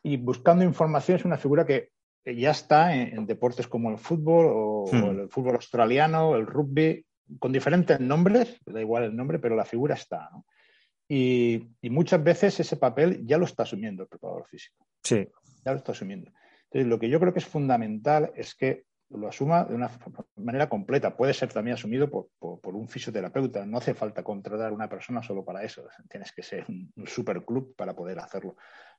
y 0.03 0.17
buscando 0.17 0.65
información 0.65 1.17
es 1.17 1.25
una 1.25 1.37
figura 1.37 1.65
que 1.65 1.89
ya 2.25 2.51
está 2.51 2.95
en, 2.95 3.25
deportes 3.25 3.67
como 3.67 3.89
el 3.89 3.97
fútbol 3.97 4.45
o, 4.49 4.85
hmm. 4.91 5.21
el 5.21 5.29
fútbol 5.29 5.55
australiano, 5.55 6.35
el 6.35 6.45
rugby, 6.45 7.05
con 7.39 7.51
diferentes 7.51 7.99
nombres, 7.99 8.59
da 8.65 8.81
igual 8.81 9.03
el 9.03 9.15
nombre, 9.15 9.39
pero 9.39 9.55
la 9.55 9.65
figura 9.65 9.95
está. 9.95 10.29
Y, 11.07 11.69
muchas 11.83 12.23
veces 12.23 12.59
ese 12.59 12.77
papel 12.77 13.25
ya 13.25 13.37
lo 13.37 13.45
está 13.45 13.63
asumiendo 13.63 14.03
el 14.03 14.09
preparador 14.09 14.45
físico. 14.47 14.85
Sí. 15.03 15.27
Ya 15.65 15.71
lo 15.71 15.77
está 15.77 15.91
asumiendo. 15.91 16.31
Entonces, 16.65 16.87
lo 16.87 16.99
que 16.99 17.09
yo 17.09 17.19
creo 17.19 17.33
que 17.33 17.39
es 17.39 17.45
fundamental 17.45 18.31
es 18.35 18.55
que 18.55 18.85
lo 19.09 19.27
asuma 19.27 19.65
de 19.65 19.75
una 19.75 19.91
manera 20.37 20.67
completa. 20.69 21.15
Puede 21.15 21.33
ser 21.33 21.53
también 21.53 21.75
asumido 21.75 22.09
por, 22.09 22.29
un 22.63 22.87
fisioterapeuta. 22.87 23.65
No 23.65 23.77
hace 23.77 23.93
falta 23.93 24.23
contratar 24.23 24.69
a 24.69 24.73
una 24.73 24.89
persona 24.89 25.21
solo 25.21 25.45
para 25.45 25.63
eso. 25.63 25.83
Tienes 26.09 26.31
que 26.31 26.41
ser 26.41 26.65
un, 26.67 26.91
un 26.95 27.07
superclub 27.07 27.75
para 27.75 27.93
poder 27.93 28.17
hacerlo. 28.19 28.55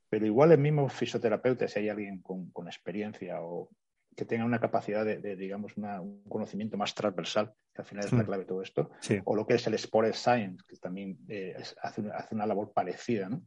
Pero 0.09 0.27
igual 0.27 0.53
el 0.53 0.59
mismo 0.59 0.89
fisioterapeuta, 0.89 1.67
si 1.69 1.81
hay 1.81 1.89
alguien 1.89 2.21
con, 2.21 2.67
experiencia 2.67 3.41
o 3.43 3.69
que 4.17 4.25
tenga 4.25 4.45
una 4.45 4.61
capacidad 4.61 5.05
de, 5.05 5.37
digamos, 5.37 5.77
un 5.77 6.23
conocimiento 6.29 6.77
más 6.77 6.95
transversal, 6.95 7.53
que 7.75 7.83
al 7.83 7.87
final 7.87 8.05
es 8.05 8.13
la 8.13 8.23
hmm. 8.23 8.27
clave 8.27 8.43
de 8.45 8.49
todo 8.49 8.63
esto, 8.63 8.91
o 9.25 9.35
lo 9.35 9.47
que 9.47 9.55
es 9.55 9.67
el 9.67 9.75
Sport 9.75 10.15
Science, 10.15 10.65
que 10.69 10.77
también 10.77 11.19
eh, 11.29 11.57
hace, 11.83 12.03
hace, 12.13 12.35
una 12.35 12.47
labor 12.47 12.73
parecida, 12.73 13.29
¿no? 13.29 13.43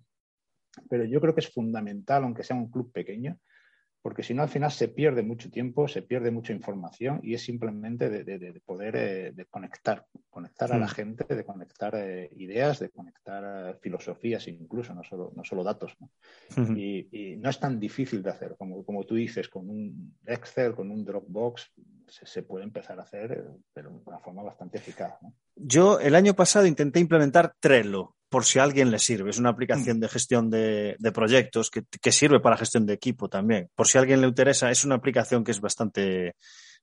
Pero 0.90 1.06
yo 1.06 1.22
creo 1.22 1.34
que 1.34 1.40
es 1.42 1.52
fundamental, 1.52 2.24
aunque 2.24 2.44
sea 2.44 2.56
un 2.56 2.70
club 2.70 2.92
pequeño, 2.92 3.40
porque 4.08 4.24
si 4.24 4.34
no 4.34 4.42
al 4.42 4.48
final 4.48 4.72
se 4.72 4.88
pierde 4.88 5.22
mucho 5.22 5.52
tiempo, 5.52 5.86
se 5.90 6.02
pierde 6.02 6.32
mucha 6.32 6.54
información 6.54 7.20
y 7.24 7.34
es 7.34 7.42
simplemente 7.42 8.10
de, 8.10 8.62
poder 8.66 8.96
eh, 8.96 9.32
de 9.34 9.46
conectar, 9.48 10.06
conectar 10.30 10.72
a 10.72 10.78
la 10.78 10.88
gente, 10.88 11.26
de 11.36 11.44
conectar 11.44 11.94
eh, 11.94 12.30
ideas, 12.38 12.80
de 12.80 12.90
conectar 12.90 13.44
eh, 13.44 13.78
filosofías 13.82 14.48
incluso, 14.48 14.94
no 14.94 15.04
solo, 15.04 15.34
no 15.36 15.44
solo 15.44 15.62
datos. 15.62 15.98
y, 16.58 17.36
no 17.36 17.50
es 17.50 17.60
tan 17.60 17.82
difícil 17.82 18.24
de 18.24 18.30
hacer, 18.30 18.56
como, 18.58 18.86
como 18.86 19.04
tú 19.04 19.16
dices, 19.16 19.50
con 19.50 19.70
un 19.70 20.16
Excel, 20.26 20.74
con 20.74 20.90
un 20.90 21.04
Dropbox, 21.04 21.70
se, 22.08 22.44
puede 22.44 22.64
empezar 22.64 22.98
a 23.02 23.04
hacer, 23.04 23.44
pero 23.74 23.90
de 23.90 24.04
una 24.06 24.20
forma 24.20 24.42
bastante 24.42 24.78
eficaz. 24.78 25.16
Yo 25.54 26.00
el 26.00 26.16
año 26.16 26.34
pasado 26.34 26.66
intenté 26.66 27.02
implementar 27.02 27.56
Trello 27.60 28.16
por 28.30 28.46
si 28.46 28.60
a 28.60 28.64
alguien 28.64 28.92
le 28.92 29.00
sirve. 29.00 29.30
Es 29.30 29.38
una 29.38 29.50
aplicación 29.50 29.98
mm. 29.98 30.00
de 30.00 30.08
gestión 30.08 30.50
de, 30.50 31.12
proyectos 31.14 31.72
que, 31.72 32.12
sirve 32.12 32.40
para 32.40 32.58
gestión 32.58 32.86
de 32.86 32.94
equipo 32.94 33.30
también. 33.30 33.70
Por 33.76 33.88
si 33.88 33.98
a 33.98 34.02
alguien 34.02 34.22
le 34.22 34.28
interesa, 34.28 34.70
es 34.72 34.86
una 34.86 34.96
aplicación 34.96 35.44
que 35.44 35.52
es 35.52 35.62
bastante 35.62 36.36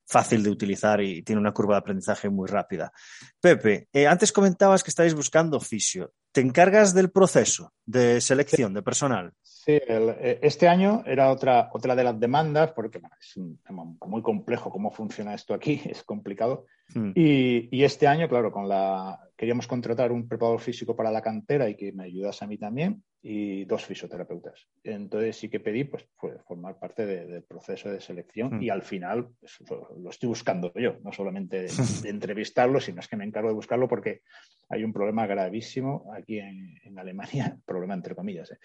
fácil 0.06 0.42
de 0.42 0.50
utilizar 0.50 1.00
y 1.00 1.22
tiene 1.22 1.40
una 1.40 1.52
curva 1.52 1.74
de 1.74 1.78
aprendizaje 1.80 2.28
muy 2.28 2.46
rápida. 2.46 2.92
Pepe, 3.40 3.88
eh, 3.92 4.06
antes 4.06 4.32
comentabas 4.32 4.82
que 4.82 4.90
estáis 4.90 5.14
buscando 5.14 5.60
fisio. 5.60 6.12
¿Te 6.30 6.40
encargas 6.40 6.94
del 6.94 7.10
proceso 7.10 7.72
de 7.86 8.20
selección 8.20 8.74
de 8.74 8.82
personal? 8.82 9.32
Sí, 9.40 9.80
el, 9.86 10.10
eh, 10.18 10.40
este 10.42 10.68
año 10.68 11.02
era 11.06 11.30
otra, 11.30 11.70
otra 11.72 11.94
de 11.94 12.04
las 12.04 12.18
demandas, 12.18 12.72
porque 12.72 12.98
bueno, 12.98 13.16
es 13.18 13.36
un 13.36 13.58
tema 13.58 13.84
muy 14.04 14.20
complejo 14.20 14.70
cómo 14.70 14.90
funciona 14.90 15.32
esto 15.32 15.54
aquí, 15.54 15.80
es 15.84 16.02
complicado. 16.02 16.66
Mm. 16.94 17.12
Y, 17.14 17.68
y, 17.74 17.84
este 17.84 18.06
año, 18.06 18.28
claro, 18.28 18.52
con 18.52 18.68
la 18.68 19.18
queríamos 19.36 19.66
contratar 19.66 20.12
un 20.12 20.28
preparador 20.28 20.60
físico 20.60 20.94
para 20.94 21.10
la 21.10 21.22
cantera 21.22 21.68
y 21.68 21.76
que 21.76 21.92
me 21.92 22.04
ayudase 22.04 22.44
a 22.44 22.48
mí 22.48 22.58
también, 22.58 23.02
y 23.22 23.64
dos 23.64 23.84
fisioterapeutas. 23.84 24.68
Entonces 24.82 25.36
sí 25.36 25.48
que 25.48 25.60
pedí 25.60 25.84
pues, 25.84 26.06
fue 26.16 26.38
formar 26.46 26.78
parte 26.78 27.06
de, 27.06 27.26
del 27.26 27.42
proceso 27.42 27.90
de 27.90 28.00
selección 28.00 28.58
mm. 28.58 28.62
y 28.62 28.70
al 28.70 28.82
final 28.82 29.28
pues, 29.40 29.58
lo 29.96 30.10
estoy 30.10 30.28
buscando 30.28 30.72
yo, 30.74 30.98
no 31.02 31.12
solamente 31.12 31.62
de, 31.62 31.68
de, 32.02 32.08
entrevistarlo, 32.10 32.80
sino 32.80 33.00
es 33.00 33.08
que 33.08 33.16
me 33.16 33.24
encargo 33.24 33.48
de 33.48 33.54
buscarlo 33.54 33.88
porque 33.88 34.22
hay 34.68 34.84
un 34.84 34.92
problema 34.92 35.26
gravísimo 35.26 36.12
aquí 36.14 36.38
en, 36.38 36.78
en 36.82 36.98
Alemania, 36.98 37.56
problema 37.66 37.94
entre 37.94 38.14
comillas. 38.14 38.52
¿eh? 38.52 38.58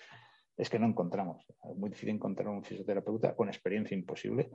es 0.60 0.70
que 0.70 0.78
no 0.78 0.88
encontramos. 0.88 1.46
Es 1.48 1.78
muy 1.78 1.90
difícil 1.90 2.10
encontrar 2.10 2.50
un 2.50 2.64
fisioterapeuta 2.64 3.34
con 3.34 3.48
experiencia 3.48 3.96
imposible. 3.96 4.50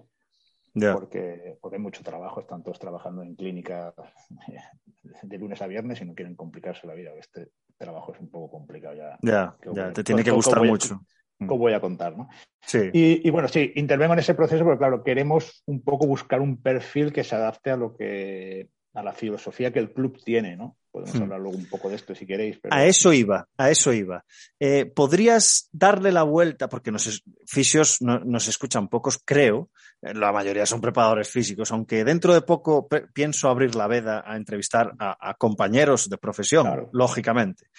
Porque, 0.75 1.57
porque 1.61 1.76
hay 1.76 1.83
mucho 1.83 2.02
trabajo, 2.02 2.40
están 2.40 2.62
todos 2.62 2.78
trabajando 2.78 3.23
en 3.23 3.37
clínica 3.37 3.95
de 5.23 5.38
lunes 5.38 5.62
a 5.62 5.66
viernes 5.66 6.00
y 6.00 6.04
no 6.04 6.14
quieren 6.14 6.35
complicarse 6.35 6.87
la 6.87 6.95
vida. 6.95 7.12
Este 7.19 7.50
trabajo 7.76 8.12
es 8.12 8.21
un 8.21 8.31
poco 8.31 8.50
complicado 8.50 8.95
ya. 8.95 9.19
Ya, 9.23 9.93
te 9.93 10.02
tiene 10.02 10.25
que 10.25 10.31
gustar 10.31 10.64
mucho. 10.64 11.00
¿Cómo 11.38 11.59
voy 11.59 11.75
a 11.75 11.81
contar, 11.81 12.16
¿no? 12.16 12.28
Sí. 12.62 12.90
Y, 12.93 13.26
y, 13.26 13.31
bueno, 13.31 13.49
sí, 13.49 13.73
intervengo 13.75 14.14
en 14.14 14.21
ese 14.21 14.35
proceso 14.35 14.64
porque, 14.64 14.78
claro, 14.78 15.02
queremos 15.02 15.62
un 15.66 15.83
poco 15.83 16.07
buscar 16.07 16.40
un 16.40 16.62
perfil 16.62 17.12
que 17.12 17.25
se 17.25 17.35
adapte 17.35 17.71
a 17.71 17.76
lo 17.76 17.95
que 17.97 18.71
a 18.95 19.02
la 19.02 19.12
filosofía 19.12 19.73
que 19.73 19.81
el 19.81 19.93
club 19.93 20.23
tiene, 20.25 20.57
¿no? 20.57 20.76
Podemos 20.93 21.16
hmm. 21.16 21.23
hablar 21.23 21.40
luego 21.40 21.59
un 21.59 21.69
poco 21.69 21.88
de 21.88 21.97
esto 21.97 22.14
si 22.14 22.25
queréis. 22.25 22.59
Pero... 22.62 22.73
A 22.73 22.87
eso 22.87 23.12
iba, 23.12 23.49
a 23.57 23.71
eso 23.71 23.93
iba. 23.93 24.25
Eh, 24.61 24.87
¿Podrías 24.87 25.69
darle 25.73 26.12
la 26.12 26.23
vuelta? 26.23 26.69
Porque 26.69 26.93
nos, 26.93 27.25
fisios 27.45 28.00
no, 28.00 28.21
nos 28.21 28.47
escuchan 28.47 28.88
pocos, 28.88 29.21
creo. 29.25 29.69
La 30.12 30.32
mayoría 30.32 30.66
son 30.66 30.82
preparadores 30.82 31.30
físicos, 31.30 31.73
aunque 31.73 32.04
dentro 32.04 32.34
de 32.34 32.42
poco 32.42 32.87
pienso 33.14 33.49
abrir 33.49 33.75
la 33.75 33.87
veda 33.87 34.23
a 34.26 34.37
entrevistar 34.37 34.92
a, 34.99 35.30
a 35.30 35.34
compañeros 35.34 36.11
de 36.11 36.18
profesión, 36.18 36.66
claro. 36.66 36.90
lógicamente. 36.92 37.70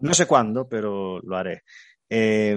No 0.00 0.12
sé 0.12 0.26
cuándo, 0.26 0.68
pero 0.68 1.20
lo 1.20 1.36
haré. 1.36 1.62
Eh, 2.08 2.56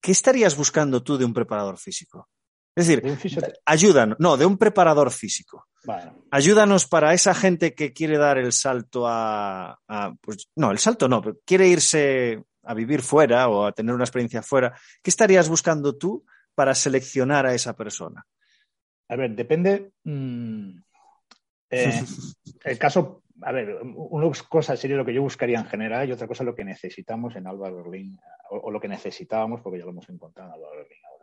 ¿Qué 0.00 0.12
estarías 0.12 0.56
buscando 0.56 1.02
tú 1.02 1.18
de 1.18 1.26
un 1.26 1.34
preparador 1.34 1.76
físico? 1.76 2.28
Es 2.74 2.86
decir, 2.86 3.52
ayúdanos, 3.66 4.16
no, 4.20 4.36
de 4.36 4.46
un 4.46 4.56
preparador 4.56 5.10
físico. 5.10 5.66
Vale. 5.84 6.12
Ayúdanos 6.30 6.86
para 6.86 7.12
esa 7.12 7.34
gente 7.34 7.74
que 7.74 7.92
quiere 7.92 8.16
dar 8.16 8.38
el 8.38 8.52
salto 8.52 9.06
a, 9.06 9.78
a, 9.88 10.14
pues, 10.20 10.48
no, 10.54 10.70
el 10.70 10.78
salto 10.78 11.08
no, 11.08 11.20
pero 11.20 11.38
quiere 11.44 11.66
irse 11.66 12.44
a 12.62 12.74
vivir 12.74 13.02
fuera 13.02 13.48
o 13.48 13.66
a 13.66 13.72
tener 13.72 13.94
una 13.94 14.04
experiencia 14.04 14.42
fuera. 14.42 14.78
¿Qué 15.02 15.10
estarías 15.10 15.48
buscando 15.48 15.96
tú 15.96 16.24
para 16.58 16.74
seleccionar 16.74 17.46
a 17.46 17.54
esa 17.54 17.76
persona? 17.76 18.26
A 19.08 19.14
ver, 19.14 19.30
depende. 19.36 19.92
Mmm, 20.02 20.70
eh, 21.70 22.02
el 22.64 22.78
caso, 22.78 23.22
a 23.42 23.52
ver, 23.52 23.78
una 23.84 24.28
cosa 24.48 24.76
sería 24.76 24.96
lo 24.96 25.04
que 25.04 25.14
yo 25.14 25.22
buscaría 25.22 25.60
en 25.60 25.66
general 25.66 26.08
y 26.08 26.12
otra 26.12 26.26
cosa 26.26 26.42
lo 26.42 26.56
que 26.56 26.64
necesitamos 26.64 27.36
en 27.36 27.46
Alba 27.46 27.70
Berlín, 27.70 28.18
o, 28.50 28.56
o, 28.56 28.70
lo 28.72 28.80
que 28.80 28.88
necesitábamos, 28.88 29.60
porque 29.60 29.78
ya 29.78 29.84
lo 29.84 29.92
hemos 29.92 30.08
encontrado 30.08 30.48
en 30.48 30.54
Alba 30.56 30.70
Berlín 30.76 30.98
ahora. 31.08 31.18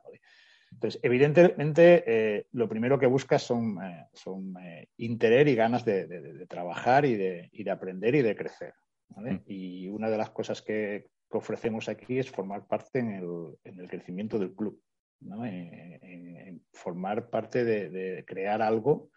Entonces, 0.72 1.02
evidentemente, 1.04 2.04
eh, 2.08 2.48
lo 2.54 2.70
primero 2.70 2.98
que 2.98 3.06
buscas 3.06 3.44
son, 3.44 3.78
eh, 3.84 4.08
son 4.14 4.54
interés 4.98 5.48
y 5.50 5.56
ganas 5.56 5.84
de, 5.84 6.08
de, 6.08 6.22
de 6.22 6.48
trabajar 6.48 7.06
y 7.06 7.16
de, 7.16 7.50
y 7.52 7.66
de, 7.66 7.72
aprender 7.72 8.16
y 8.16 8.22
de 8.22 8.38
crecer. 8.38 8.74
¿vale? 9.10 9.34
Mm. 9.34 9.42
Y 9.48 9.88
una 9.90 10.10
de 10.10 10.18
las 10.18 10.30
cosas 10.30 10.62
que, 10.62 11.08
que, 11.30 11.38
ofrecemos 11.38 11.90
aquí 11.90 12.20
es 12.20 12.32
formar 12.32 12.68
parte 12.68 13.00
en 13.00 13.12
el, 13.12 13.58
en 13.66 13.82
el 13.82 13.90
crecimiento 13.90 14.40
del 14.40 14.54
club, 14.54 14.82
¿no? 15.22 15.46
en, 15.46 16.00
en, 16.02 16.38
en, 16.38 16.62
formar 16.72 17.30
parte 17.30 17.64
de, 17.64 18.24
crear 18.26 18.62
algo, 18.62 19.10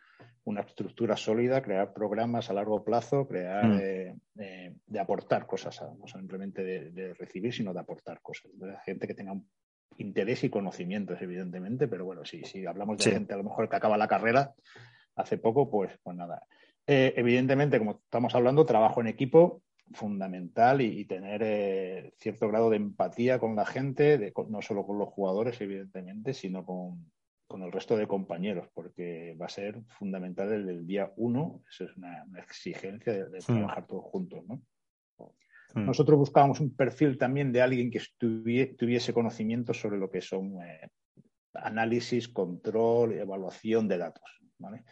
una 0.45 0.62
estructura 0.62 1.17
sólida, 1.17 1.62
crear 1.62 1.93
programas 1.93 2.50
a 2.50 2.55
largo 2.55 2.85
plazo, 2.85 3.28
crear, 3.28 3.67
mm. 3.67 3.78
de 4.35 5.00
aportar 5.00 5.47
cosas, 5.47 5.83
no 5.99 6.07
simplemente 6.07 6.62
de, 6.64 7.14
recibir, 7.14 7.52
sino 7.52 7.75
de 7.75 7.81
aportar 7.81 8.21
cosas. 8.23 8.50
Gente 8.85 9.07
que 9.07 9.14
tenga 9.14 9.33
un 9.33 9.49
interés 9.99 10.45
y 10.45 10.50
conocimientos, 10.50 11.21
evidentemente, 11.21 11.88
pero 11.88 12.05
bueno, 12.05 12.25
si, 12.25 12.45
si 12.45 12.64
hablamos 12.64 12.99
de 12.99 13.05
sí. 13.05 13.11
gente 13.11 13.35
a 13.35 13.37
lo 13.37 13.45
mejor 13.45 13.69
que 13.69 13.76
acaba 13.76 13.99
la 13.99 14.09
carrera 14.09 14.55
hace 15.17 15.37
poco, 15.37 15.69
pues, 15.69 15.90
pues 16.02 16.17
nada. 16.17 16.43
Eh, 16.87 17.12
evidentemente, 17.17 17.78
como 17.78 18.00
estamos 18.05 18.35
hablando, 18.35 18.64
trabajo 18.64 19.00
en 19.00 19.09
equipo 19.09 19.62
fundamental 19.92 20.80
y, 20.80 21.00
y 21.00 21.04
tener 21.04 21.42
eh, 21.45 22.12
cierto 22.18 22.49
grado 22.49 22.71
de 22.71 22.76
empatía 22.76 23.38
con 23.38 23.57
la 23.57 23.66
gente, 23.66 24.18
de, 24.18 24.33
no 24.49 24.62
solo 24.62 24.87
con 24.87 24.99
los 24.99 25.09
jugadores, 25.09 25.61
evidentemente, 25.61 26.35
sino 26.35 26.64
con, 26.64 27.11
con, 27.47 27.62
el 27.62 27.73
resto 27.73 27.97
de 27.97 28.07
compañeros, 28.07 28.68
porque 28.75 29.37
va 29.40 29.47
a 29.47 29.50
ser 29.50 29.83
fundamental 29.88 30.52
el 30.52 30.87
día 30.87 31.12
uno, 31.16 31.62
eso 31.68 31.85
es 31.85 31.97
una, 31.97 32.25
una 32.28 32.40
exigencia 32.40 33.12
de, 33.12 33.28
de 33.28 33.38
trabajar 33.38 33.87
todos 33.87 34.04
juntos, 34.04 34.45
¿no? 34.47 34.62
Nosotros 35.75 36.18
buscábamos 36.18 36.61
un 36.61 36.75
perfil 36.75 37.18
también 37.18 37.52
de 37.52 37.61
alguien 37.61 37.90
que 37.90 38.00
tuviese 38.18 39.12
conocimiento 39.12 39.75
sobre 39.75 39.99
lo 39.99 40.11
que 40.11 40.23
son 40.23 40.62
eh, 40.62 40.88
análisis, 41.54 42.28
control, 42.28 43.12
evaluación 43.12 43.87
de 43.87 43.99
datos, 43.99 44.40
¿vale? 44.59 44.85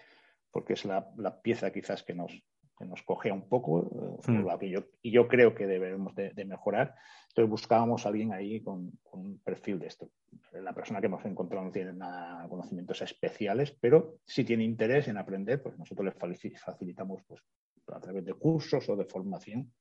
Porque 0.51 0.75
es 0.75 0.85
la, 0.85 1.09
la 1.17 1.41
pieza 1.41 1.73
quizás 1.73 2.03
que 2.03 2.15
nos, 2.15 2.33
que 2.77 2.85
nos 2.85 3.03
cogea 3.03 3.33
un 3.33 3.49
poco 3.49 4.21
mm. 4.27 4.45
la 4.45 4.59
que 4.59 4.69
yo, 4.69 4.85
y 5.03 5.11
yo 5.11 5.29
creo 5.29 5.55
que 5.55 5.67
debemos 5.67 6.15
de, 6.15 6.31
de, 6.31 6.45
mejorar. 6.45 6.95
Entonces 7.29 7.51
buscábamos 7.51 8.05
a 8.05 8.11
alguien 8.11 8.33
ahí 8.33 8.61
con, 8.61 8.93
con, 9.03 9.21
un 9.21 9.39
perfil 9.39 9.79
de 9.79 9.87
esto. 9.87 10.11
La 10.53 10.75
persona 10.75 11.01
que 11.01 11.07
hemos 11.07 11.25
encontrado 11.25 11.65
no 11.65 11.73
tiene 11.73 11.93
nada, 11.93 12.47
conocimientos 12.49 13.01
especiales, 13.03 13.77
pero 13.81 14.19
si 14.27 14.45
tiene 14.45 14.65
interés 14.65 15.09
en 15.09 15.17
aprender, 15.17 15.63
pues 15.63 15.79
nosotros 15.79 16.05
le 16.07 16.51
facilitamos 16.59 17.23
pues, 17.27 17.43
a 17.89 18.01
través 18.01 18.25
de 18.25 18.35
cursos 18.35 18.89
o 18.89 18.97
de 18.97 19.05
formación 19.05 19.73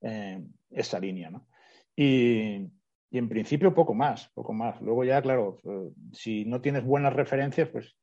eh, 0.00 0.44
esa 0.70 1.00
línea. 1.00 1.30
¿no? 1.30 1.48
Y, 1.94 2.68
y, 3.10 3.18
en 3.18 3.28
principio 3.28 3.74
poco 3.74 3.94
más, 3.94 4.28
poco 4.34 4.52
más. 4.52 4.80
Luego 4.80 5.04
ya, 5.04 5.20
claro, 5.20 5.58
eh, 5.64 5.90
si 6.12 6.44
no 6.44 6.60
tienes 6.60 6.84
buenas 6.84 7.12
referencias, 7.12 7.68
pues 7.68 7.96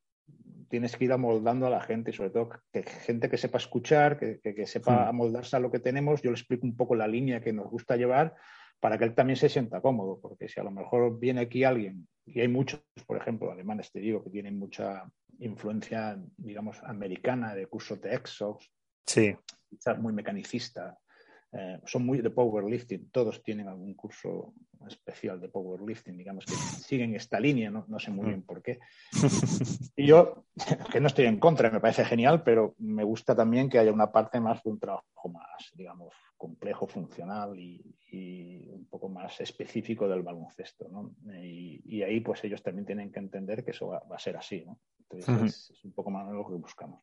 tienes 0.74 0.98
que 0.98 1.06
ir 1.06 1.12
amoldando 1.12 1.68
a 1.68 1.70
la 1.70 1.82
gente, 1.82 2.12
sobre 2.12 2.32
todo 2.32 2.50
que 2.72 2.82
gente 2.82 3.30
que 3.30 3.38
sepa 3.38 3.60
escuchar, 3.60 4.18
que, 4.18 4.39
que, 4.39 4.56
que 4.56 4.65
sepa 4.65 5.08
amoldarse 5.08 5.56
a 5.56 5.60
lo 5.60 5.70
que 5.70 5.77
tenemos. 5.77 6.24
Yo 6.24 6.32
le 6.32 6.36
explico 6.36 6.65
un 6.65 6.75
poco 6.75 6.96
la 6.96 7.08
línea 7.08 7.42
que 7.42 7.53
nos 7.53 7.70
gusta 7.70 7.96
llevar 7.96 8.34
para 8.80 8.98
que 8.98 9.03
él 9.03 9.13
también 9.13 9.38
se 9.38 9.50
sienta 9.50 9.82
cómodo, 9.82 10.20
porque 10.20 10.50
si 10.50 10.60
a 10.60 10.63
lo 10.63 10.72
mejor 10.72 11.20
viene 11.20 11.42
aquí 11.42 11.63
alguien, 11.63 12.08
y 12.25 12.42
hay 12.42 12.48
muchos, 12.48 12.82
por 13.06 13.18
ejemplo, 13.18 13.51
alemanes, 13.51 13.92
te 13.92 14.00
digo, 14.00 14.24
que 14.24 14.32
tienen 14.32 14.58
mucha 14.58 15.03
influencia, 15.38 16.20
digamos, 16.38 16.82
americana 16.82 17.53
de 17.53 17.68
curso 17.68 17.98
de 17.98 18.15
EXOX, 18.15 18.72
sí. 19.06 19.36
quizás 19.70 20.00
muy 20.00 20.12
mecanicista, 20.12 20.98
eh, 21.55 21.79
son 21.86 22.05
muy 22.05 22.19
de 22.22 22.31
powerlifting, 22.31 23.10
todos 23.12 23.43
tienen 23.43 23.67
algún 23.67 23.93
curso 23.93 24.53
especial 24.88 25.39
de 25.39 25.50
powerlifting, 25.50 26.17
digamos 26.17 26.45
que 26.45 26.53
siguen 26.53 27.15
esta 27.15 27.39
línea, 27.39 27.69
no, 27.69 27.86
no 27.88 28.00
sé 28.00 28.10
muy 28.10 28.25
bien 28.25 28.41
por 28.41 28.62
qué. 28.62 28.79
Y 29.95 30.07
yo, 30.07 30.45
que 30.91 31.00
no 31.00 31.07
estoy 31.07 31.25
en 31.25 31.39
contra, 31.39 31.69
me 31.69 31.79
parece 31.79 32.05
genial, 32.05 32.43
pero 32.43 32.74
me 32.79 33.03
gusta 33.03 33.36
también 33.36 33.69
que 33.69 33.77
haya 33.77 33.91
una 33.91 34.12
parte 34.12 34.39
más 34.39 34.63
de 34.63 34.72
un 34.72 34.79
trabajo 34.79 35.29
más, 35.29 35.72
digamos, 35.75 36.13
complejo, 36.36 36.88
funcional 36.88 37.57
y, 37.57 37.95
y 38.12 38.67
un 38.69 38.88
poco 38.88 39.07
más 39.07 39.39
específico 39.39 40.07
del 40.07 40.24
baloncesto, 40.24 40.89
¿no? 40.89 41.13
Y, 41.36 41.81
y, 41.86 42.01
ahí 42.01 42.19
pues 42.19 42.43
ellos 42.43 42.63
también 42.63 42.86
tienen 42.86 43.12
que 43.12 43.19
entender 43.19 43.63
que 43.63 43.72
eso 43.72 43.88
va, 43.88 44.03
va 44.12 44.15
a 44.15 44.19
ser 44.19 44.36
así, 44.38 44.65
¿no? 44.65 44.79
Entonces 45.03 45.29
uh 45.29 45.31
-huh. 45.31 45.45
es, 45.45 45.69
es, 45.69 45.86
un 45.86 45.93
poco 45.93 46.10
más 46.10 46.27
lo 46.33 46.45
que 46.48 46.55
buscamos. 46.55 47.01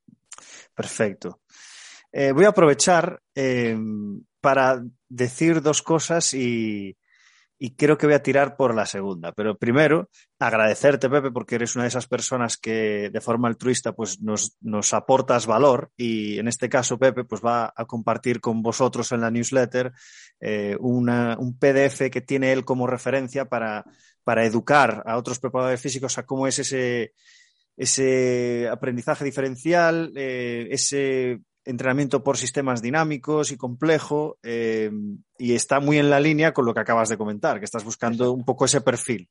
Perfecto. 0.75 1.40
Eh, 2.12 2.33
voy 2.33 2.45
a 2.45 2.49
aprovechar 2.49 3.21
eh, 3.35 3.79
para 4.40 4.83
decir 5.09 5.61
dos 5.62 5.83
cosas 5.83 6.35
y, 6.35 6.97
creo 7.76 7.99
que 7.99 8.07
voy 8.07 8.14
a 8.14 8.23
tirar 8.23 8.57
por 8.57 8.75
la 8.75 8.87
segunda. 8.87 9.33
Pero 9.33 9.59
primero, 9.59 10.09
agradecerte, 10.38 11.11
Pepe, 11.11 11.31
porque 11.31 11.57
eres 11.57 11.75
una 11.75 11.85
de 11.85 11.88
esas 11.88 12.07
personas 12.07 12.57
que 12.57 13.11
de 13.11 13.21
forma 13.21 13.49
altruista 13.49 13.93
pues, 13.93 14.21
nos, 14.23 14.57
nos 14.62 14.95
aportas 14.95 15.47
valor 15.47 15.90
y 15.95 16.38
en 16.38 16.49
este 16.49 16.71
caso, 16.71 16.99
Pepe, 16.99 17.25
pues 17.25 17.43
va 17.45 17.71
a 17.76 17.85
compartir 17.85 18.40
con 18.40 18.62
vosotros 18.62 19.12
en 19.12 19.21
la 19.21 19.31
newsletter 19.31 19.93
eh, 20.40 20.75
un 20.81 21.59
PDF 21.59 22.11
que 22.11 22.23
tiene 22.23 22.52
él 22.52 22.64
como 22.64 22.87
referencia 22.87 23.45
para, 23.45 23.85
para 24.25 24.47
educar 24.47 25.02
a 25.05 25.19
otros 25.19 25.38
preparadores 25.38 25.83
físicos 25.83 26.17
a 26.17 26.25
cómo 26.25 26.47
es 26.47 26.61
ese, 26.61 27.12
ese 27.76 28.69
aprendizaje 28.71 29.25
diferencial, 29.25 30.12
eh, 30.17 30.69
ese 30.71 31.40
entrenamiento 31.64 32.23
por 32.23 32.37
sistemas 32.37 32.83
dinámicos 32.83 33.50
y 33.50 33.57
complejo 33.57 34.38
eh, 34.43 34.90
y 35.38 35.55
está 35.55 35.81
muy 35.81 35.99
en 35.99 36.11
la 36.11 36.21
línea 36.21 36.52
con 36.52 36.64
lo 36.64 36.75
que 36.75 36.81
acabas 36.81 37.09
de 37.09 37.19
comentar, 37.19 37.59
que 37.59 37.64
estás 37.64 37.85
buscando 37.85 38.33
un 38.33 38.45
poco 38.45 38.64
ese 38.64 38.81
perfil. 38.81 39.29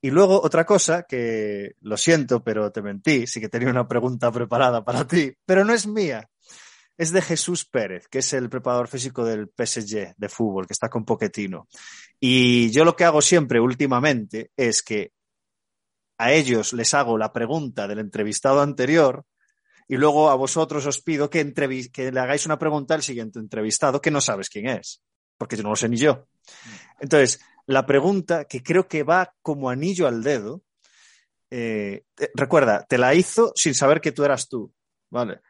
Y 0.00 0.10
luego 0.10 0.42
otra 0.42 0.66
cosa 0.66 1.04
que 1.04 1.76
lo 1.80 1.96
siento, 1.96 2.42
pero 2.42 2.72
te 2.72 2.82
mentí, 2.82 3.26
sí 3.26 3.40
que 3.40 3.48
tenía 3.48 3.70
una 3.70 3.86
pregunta 3.86 4.32
preparada 4.32 4.84
para 4.84 5.06
ti, 5.06 5.32
pero 5.46 5.64
no 5.64 5.72
es 5.72 5.86
mía. 5.86 6.28
es 6.98 7.12
de 7.12 7.22
Jesús 7.22 7.64
Pérez, 7.64 8.06
que 8.08 8.18
es 8.18 8.32
el 8.32 8.50
preparador 8.50 8.88
físico 8.88 9.24
del 9.24 9.48
PSG 9.48 10.14
de 10.16 10.28
fútbol, 10.28 10.66
que 10.66 10.72
está 10.72 10.88
con 10.88 11.04
Poquetino. 11.04 11.68
Y 12.20 12.70
yo 12.70 12.84
lo 12.84 12.96
que 12.96 13.04
hago 13.04 13.22
siempre 13.22 13.60
últimamente 13.60 14.50
es 14.56 14.82
que 14.82 15.12
a 16.18 16.32
ellos 16.32 16.72
les 16.72 16.94
hago 16.94 17.16
la 17.16 17.32
pregunta 17.32 17.88
del 17.88 17.98
entrevistado 17.98 18.60
anterior 18.60 19.24
y 19.92 19.98
luego 19.98 20.30
a 20.30 20.36
vosotros 20.36 20.86
os 20.86 21.02
pido 21.02 21.28
que, 21.28 21.52
que 21.92 22.10
le 22.10 22.20
hagáis 22.20 22.46
una 22.46 22.58
pregunta 22.58 22.94
al 22.94 23.02
siguiente 23.02 23.38
entrevistado 23.38 24.00
que 24.00 24.10
no 24.10 24.22
sabes 24.22 24.48
quién 24.48 24.66
es, 24.66 25.02
porque 25.36 25.54
yo 25.54 25.62
no 25.62 25.68
lo 25.68 25.76
sé 25.76 25.86
ni 25.86 25.98
yo. 25.98 26.28
Entonces, 26.98 27.42
la 27.66 27.84
pregunta 27.84 28.46
que 28.46 28.62
creo 28.62 28.88
que 28.88 29.02
va 29.02 29.34
como 29.42 29.68
anillo 29.68 30.08
al 30.08 30.22
dedo, 30.22 30.62
eh, 31.50 32.04
recuerda, 32.32 32.86
te 32.88 32.96
la 32.96 33.14
hizo 33.14 33.52
sin 33.54 33.74
saber 33.74 34.00
que 34.00 34.12
tú 34.12 34.24
eras 34.24 34.48
tú, 34.48 34.72
¿vale? 35.10 35.42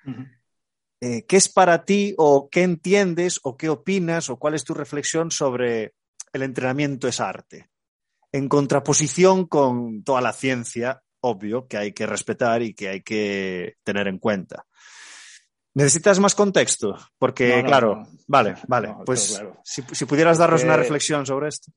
Eh, 1.00 1.24
¿Qué 1.24 1.36
es 1.36 1.48
para 1.48 1.84
ti 1.84 2.12
o 2.18 2.48
qué 2.50 2.64
entiendes 2.64 3.38
o 3.44 3.56
qué 3.56 3.68
opinas 3.68 4.28
o 4.28 4.40
cuál 4.40 4.56
es 4.56 4.64
tu 4.64 4.74
reflexión 4.74 5.30
sobre 5.30 5.94
el 6.32 6.42
entrenamiento 6.42 7.06
es 7.06 7.20
arte? 7.20 7.70
En 8.32 8.48
contraposición 8.48 9.46
con 9.46 10.02
toda 10.02 10.20
la 10.20 10.32
ciencia, 10.32 11.00
obvio, 11.22 11.66
que 11.66 11.76
hay 11.78 11.92
que 11.92 12.06
respetar 12.06 12.62
y 12.62 12.74
que 12.74 12.88
hay 12.88 13.00
que 13.00 13.76
tener 13.82 14.08
en 14.08 14.18
cuenta. 14.18 14.66
¿Necesitas 15.74 16.20
más 16.20 16.34
contexto? 16.34 16.96
Porque, 17.18 17.62
claro, 17.64 18.02
vale, 18.26 18.56
vale. 18.68 18.94
pues 19.06 19.42
Si, 19.64 20.04
pudieras 20.04 20.36
darnos 20.36 20.64
una 20.64 20.76
reflexión 20.76 21.24
sobre 21.24 21.48
esto. 21.48 21.72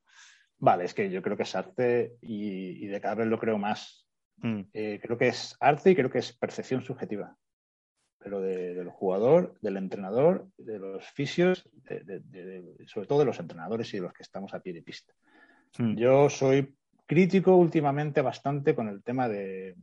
Vale, 0.58 0.86
es 0.86 0.94
que 0.94 1.10
yo 1.10 1.22
creo 1.22 1.38
que 1.38 1.44
es 1.44 1.56
arte 1.56 2.16
y, 2.22 2.88
de 2.88 3.00
cada 3.00 3.16
vez 3.16 3.28
lo 3.28 3.40
creo 3.40 3.58
más. 3.58 4.06
Mm. 4.38 4.62
Eh, 4.74 5.00
creo 5.02 5.18
que 5.18 5.30
es 5.30 5.56
arte 5.60 5.92
y 5.92 5.96
creo 5.96 6.10
que 6.10 6.20
es 6.20 6.34
percepción 6.34 6.82
subjetiva. 6.82 7.38
Pero 8.18 8.42
del 8.42 8.90
jugador, 8.90 9.56
del 9.62 9.78
entrenador, 9.78 10.48
de 10.58 10.80
los 10.80 11.06
fisios, 11.12 11.70
sobre 12.88 13.08
todo 13.08 13.20
de 13.20 13.26
los 13.26 13.40
entrenadores 13.40 13.94
y 13.94 13.98
de 13.98 14.04
los 14.04 14.14
que 14.14 14.24
estamos 14.24 14.54
a 14.54 14.60
pie 14.60 14.74
de 14.74 14.82
pista. 14.82 15.14
Mm. 15.78 15.96
Yo 15.96 16.30
soy 16.30 16.76
crítico 17.06 17.56
últimamente 17.56 18.22
bastante 18.22 18.76
con 18.76 18.88
el 18.88 19.04
tema 19.04 19.28
de, 19.28 19.76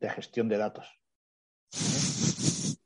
gestión 0.00 0.48
de 0.48 0.58
datos. 0.58 1.00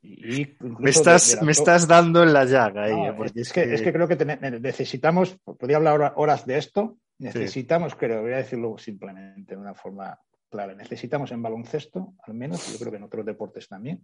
me, 0.03 0.89
estás, 0.89 1.41
me 1.41 1.51
estás 1.51 1.87
dando 1.87 2.23
en 2.23 2.33
la 2.33 2.45
llaga. 2.45 2.87
es, 3.35 3.51
que, 3.51 3.73
es, 3.73 3.81
que, 3.81 3.93
creo 3.93 4.07
que 4.07 4.15
necesitamos, 4.15 5.37
podría 5.43 5.77
hablar 5.77 6.13
horas 6.15 6.45
de 6.45 6.57
esto, 6.57 6.97
necesitamos, 7.19 7.95
creo, 7.95 8.21
voy 8.21 8.33
a 8.33 8.37
decirlo 8.37 8.77
simplemente 8.77 9.55
de 9.55 9.61
una 9.61 9.73
forma 9.73 10.19
clara, 10.49 10.75
necesitamos 10.75 11.31
en 11.31 11.41
baloncesto, 11.41 12.13
al 12.23 12.33
menos, 12.33 12.71
yo 12.71 12.79
creo 12.79 12.91
que 12.91 12.97
en 12.97 13.03
otros 13.03 13.25
deportes 13.25 13.67
también, 13.67 14.03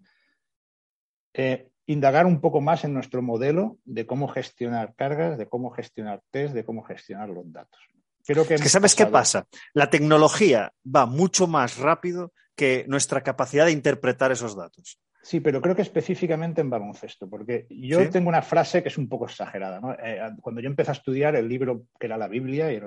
eh, 1.34 1.70
indagar 1.86 2.26
un 2.26 2.40
poco 2.42 2.62
más 2.62 2.84
en 2.84 2.94
nuestro 2.94 3.22
modelo 3.22 3.78
de 3.86 4.06
cómo 4.06 4.28
gestionar 4.28 4.94
cargas, 4.96 5.38
de 5.38 5.48
cómo 5.48 5.72
gestionar 5.72 6.22
test, 6.32 6.54
de 6.54 6.64
cómo 6.64 6.84
gestionar 6.84 7.30
los 7.30 7.52
datos. 7.52 7.82
Creo 8.26 8.48
que 8.48 8.56
es 8.56 8.62
que 8.62 8.70
sabes 8.70 8.96
qué 8.96 9.06
pasa. 9.06 9.48
La 9.74 9.90
tecnología 9.90 10.74
va 10.84 11.06
mucho 11.06 11.48
más 11.48 11.78
rápido 11.78 12.34
que 12.56 12.86
nuestra 12.88 13.22
capacidad 13.22 13.66
de 13.66 13.72
interpretar 13.72 14.32
esos 14.32 14.56
datos. 14.56 15.00
Sí, 15.24 15.40
pero 15.40 15.62
creo 15.62 15.74
que 15.74 15.82
específicamente 15.82 16.60
en 16.60 16.70
baloncesto, 16.70 17.30
porque 17.30 17.66
yo 17.70 18.10
tengo 18.10 18.28
una 18.28 18.42
frase 18.42 18.84
que 18.84 18.90
es 18.90 18.98
un 18.98 19.08
poco 19.08 19.26
exagerada. 19.26 19.80
Eh, 20.04 20.20
cuando 20.42 20.60
yo 20.60 20.68
empecé 20.68 20.92
a 20.92 20.96
estudiar 20.96 21.38
el 21.38 21.48
libro 21.48 21.86
que 21.98 22.08
era 22.08 22.18
la 22.18 22.28
Biblia, 22.28 22.74
y, 22.74 22.82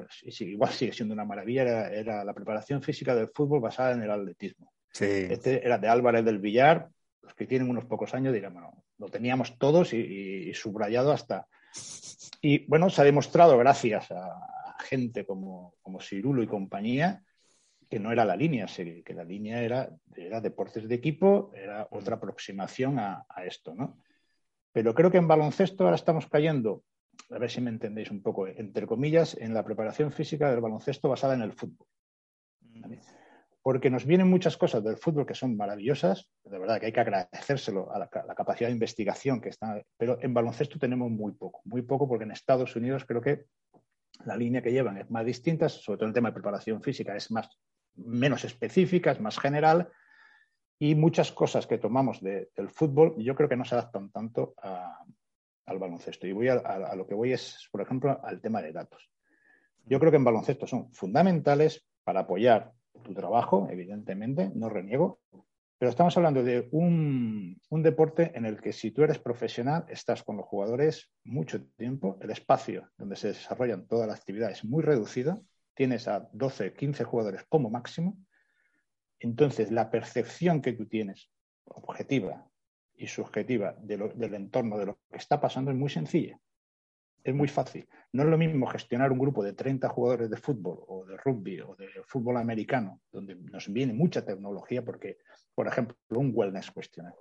igual 0.45 0.71
sigue 0.71 0.93
siendo 0.93 1.15
una 1.15 1.25
maravilla, 1.25 1.89
era, 1.89 2.25
la 2.25 2.35
preparación 2.35 2.83
física 2.83 3.15
del 3.15 3.29
fútbol 3.29 3.61
basada 3.61 3.93
en 3.93 4.03
el 4.03 4.11
atletismo. 4.11 4.71
Este 4.93 5.65
era 5.65 5.79
de 5.79 5.89
Álvarez 5.89 6.27
del 6.27 6.39
Villar, 6.39 6.89
los 7.23 7.35
que 7.35 7.47
tienen 7.47 7.71
unos 7.71 7.87
pocos 7.87 8.13
años 8.13 8.35
dirán, 8.35 8.53
bueno, 8.53 8.85
lo 8.99 9.09
teníamos 9.09 9.59
todos 9.59 9.95
y, 9.95 10.53
subrayado 10.53 11.13
hasta... 11.13 11.47
Y 12.43 12.67
bueno, 12.67 12.91
se 12.91 13.01
ha 13.01 13.05
demostrado 13.05 13.57
gracias 13.57 14.11
a 14.11 14.66
gente 14.79 15.25
como, 15.25 15.75
como 15.83 16.01
Cirulo 16.01 16.43
y 16.43 16.47
compañía 16.47 17.23
que 17.89 18.01
no 18.01 18.13
era 18.13 18.25
la 18.25 18.37
línea, 18.37 18.67
que 18.67 19.15
la 19.15 19.25
línea 19.25 19.63
era, 19.63 19.91
era 20.17 20.41
deportes 20.41 20.89
de 20.89 20.95
equipo, 20.95 21.53
era 21.55 21.87
otra 21.91 22.17
aproximación 22.17 22.99
a, 22.99 23.25
esto, 23.45 23.75
¿no? 23.75 23.99
Pero 24.73 24.95
creo 24.95 25.11
que 25.11 25.19
en 25.19 25.29
baloncesto 25.29 25.85
ahora 25.85 25.97
estamos 25.97 26.27
cayendo, 26.27 26.83
a 27.31 27.39
ver 27.39 27.51
si 27.51 27.61
me 27.61 27.71
entendéis 27.71 28.11
un 28.11 28.23
poco, 28.23 28.47
entre 28.47 28.87
comillas, 28.87 29.37
en 29.41 29.55
la 29.55 29.65
preparación 29.65 30.11
física 30.13 30.51
del 30.51 30.61
baloncesto 30.61 31.09
basada 31.09 31.35
en 31.35 31.43
el 31.43 31.53
fútbol. 31.53 31.87
Porque 33.63 33.91
nos 33.91 34.05
vienen 34.05 34.29
muchas 34.29 34.57
cosas 34.57 34.83
del 34.85 34.97
fútbol 34.97 35.27
que 35.27 35.35
son 35.35 35.57
maravillosas, 35.57 36.29
de 36.45 36.59
verdad 36.59 36.79
que 36.79 36.87
hay 36.87 36.93
que 36.93 37.01
agradecérselo 37.01 37.93
a 37.93 37.99
la, 37.99 38.11
la 38.27 38.35
capacidad 38.35 38.69
de 38.69 38.75
investigación 38.75 39.41
que 39.41 39.49
está, 39.49 39.81
pero 39.97 40.19
en 40.21 40.35
baloncesto 40.35 40.79
tenemos 40.79 41.11
muy 41.11 41.33
poco, 41.33 41.63
muy 41.65 41.83
poco 41.83 42.09
porque 42.09 42.25
en 42.25 42.33
Estados 42.33 42.77
Unidos 42.77 43.05
creo 43.07 43.21
que 43.21 43.47
la 44.25 44.37
línea 44.37 44.63
que 44.63 44.73
llevan 44.73 44.99
es 44.99 45.11
más 45.11 45.25
distinta, 45.25 45.69
sobre 45.69 45.99
todo 45.99 46.09
el 46.09 46.15
tema 46.15 46.31
de 46.31 46.35
preparación 46.35 46.83
física 46.83 47.17
es 47.17 47.31
más 47.31 47.49
menos 47.95 48.45
específica, 48.45 49.13
es 49.13 49.21
más 49.21 49.39
general 49.39 49.89
y 50.79 50.95
muchas 50.95 51.33
cosas 51.33 51.67
que 51.67 51.79
tomamos 51.79 52.21
del 52.21 52.71
fútbol 52.71 53.15
yo 53.19 53.35
creo 53.35 53.49
que 53.49 53.57
no 53.57 53.65
se 53.65 53.75
adaptan 53.75 54.11
tanto 54.11 54.55
al 55.67 55.79
baloncesto. 55.79 56.27
Y 56.27 56.33
voy 56.33 56.49
a, 56.49 56.95
lo 56.95 57.07
que 57.07 57.15
voy 57.15 57.33
es, 57.33 57.69
por 57.73 57.81
ejemplo, 57.81 58.21
al 58.23 58.41
tema 58.41 58.63
de 58.63 58.73
datos. 58.73 59.11
Yo 59.85 59.99
creo 59.99 60.11
que 60.11 60.19
en 60.19 60.25
baloncesto 60.25 60.67
son 60.67 60.93
fundamentales 60.93 61.87
para 62.05 62.21
apoyar 62.21 62.73
tu 63.03 63.15
trabajo, 63.15 63.69
evidentemente, 63.71 64.51
no 64.55 64.69
reniego, 64.69 65.21
pero 65.79 65.91
estamos 65.91 66.17
hablando 66.17 66.43
de 66.43 66.69
un, 66.73 67.61
un, 67.69 67.83
deporte 67.83 68.33
en 68.35 68.47
el 68.47 68.61
que 68.61 68.73
si 68.73 68.91
tú 68.91 69.03
eres 69.03 69.19
profesional, 69.19 69.85
estás 69.89 70.23
con 70.23 70.37
los 70.37 70.47
jugadores 70.47 71.11
mucho 71.23 71.67
tiempo, 71.77 72.19
el 72.23 72.31
espacio 72.31 72.91
donde 72.97 73.17
se 73.17 73.29
desarrollan 73.29 73.87
todas 73.87 74.09
las 74.09 74.21
actividades 74.21 74.59
es 74.59 74.65
muy 74.65 74.83
reducido. 74.83 75.45
Tienes 75.75 76.09
a 76.09 76.29
12, 76.33 76.73
15 76.73 77.05
jugadores 77.05 77.45
como 77.49 77.69
máximo, 77.69 78.17
entonces 79.19 79.71
la 79.71 79.91
percepción 79.91 80.63
que 80.63 80.73
tú 80.73 80.87
tienes, 80.87 81.31
objetiva 81.65 82.49
y 82.95 83.07
subjetiva, 83.09 83.77
del 83.81 84.35
entorno, 84.35 84.79
de 84.79 84.87
lo 84.87 84.99
que 85.11 85.19
está 85.19 85.41
pasando, 85.41 85.71
es 85.71 85.77
muy 85.77 85.91
sencilla. 85.91 86.39
Es 87.27 87.35
muy 87.35 87.49
fácil. 87.49 87.89
No 88.13 88.23
es 88.23 88.29
lo 88.29 88.39
mismo 88.39 88.69
gestionar 88.69 89.11
un 89.11 89.19
grupo 89.19 89.43
de 89.43 89.53
30 89.53 89.89
jugadores 89.89 90.31
de 90.31 90.37
fútbol 90.37 90.79
o 90.87 91.05
de 91.05 91.17
rugby 91.17 91.61
o 91.61 91.75
de 91.75 91.89
fútbol 92.07 92.37
americano, 92.37 93.01
donde 93.11 93.35
nos 93.35 93.67
viene 93.73 93.93
mucha 93.93 94.25
tecnología, 94.25 94.85
porque, 94.85 95.19
por 95.53 95.67
ejemplo, 95.67 95.97
un 96.11 96.31
wellness 96.33 96.71
cuestionar. 96.71 97.15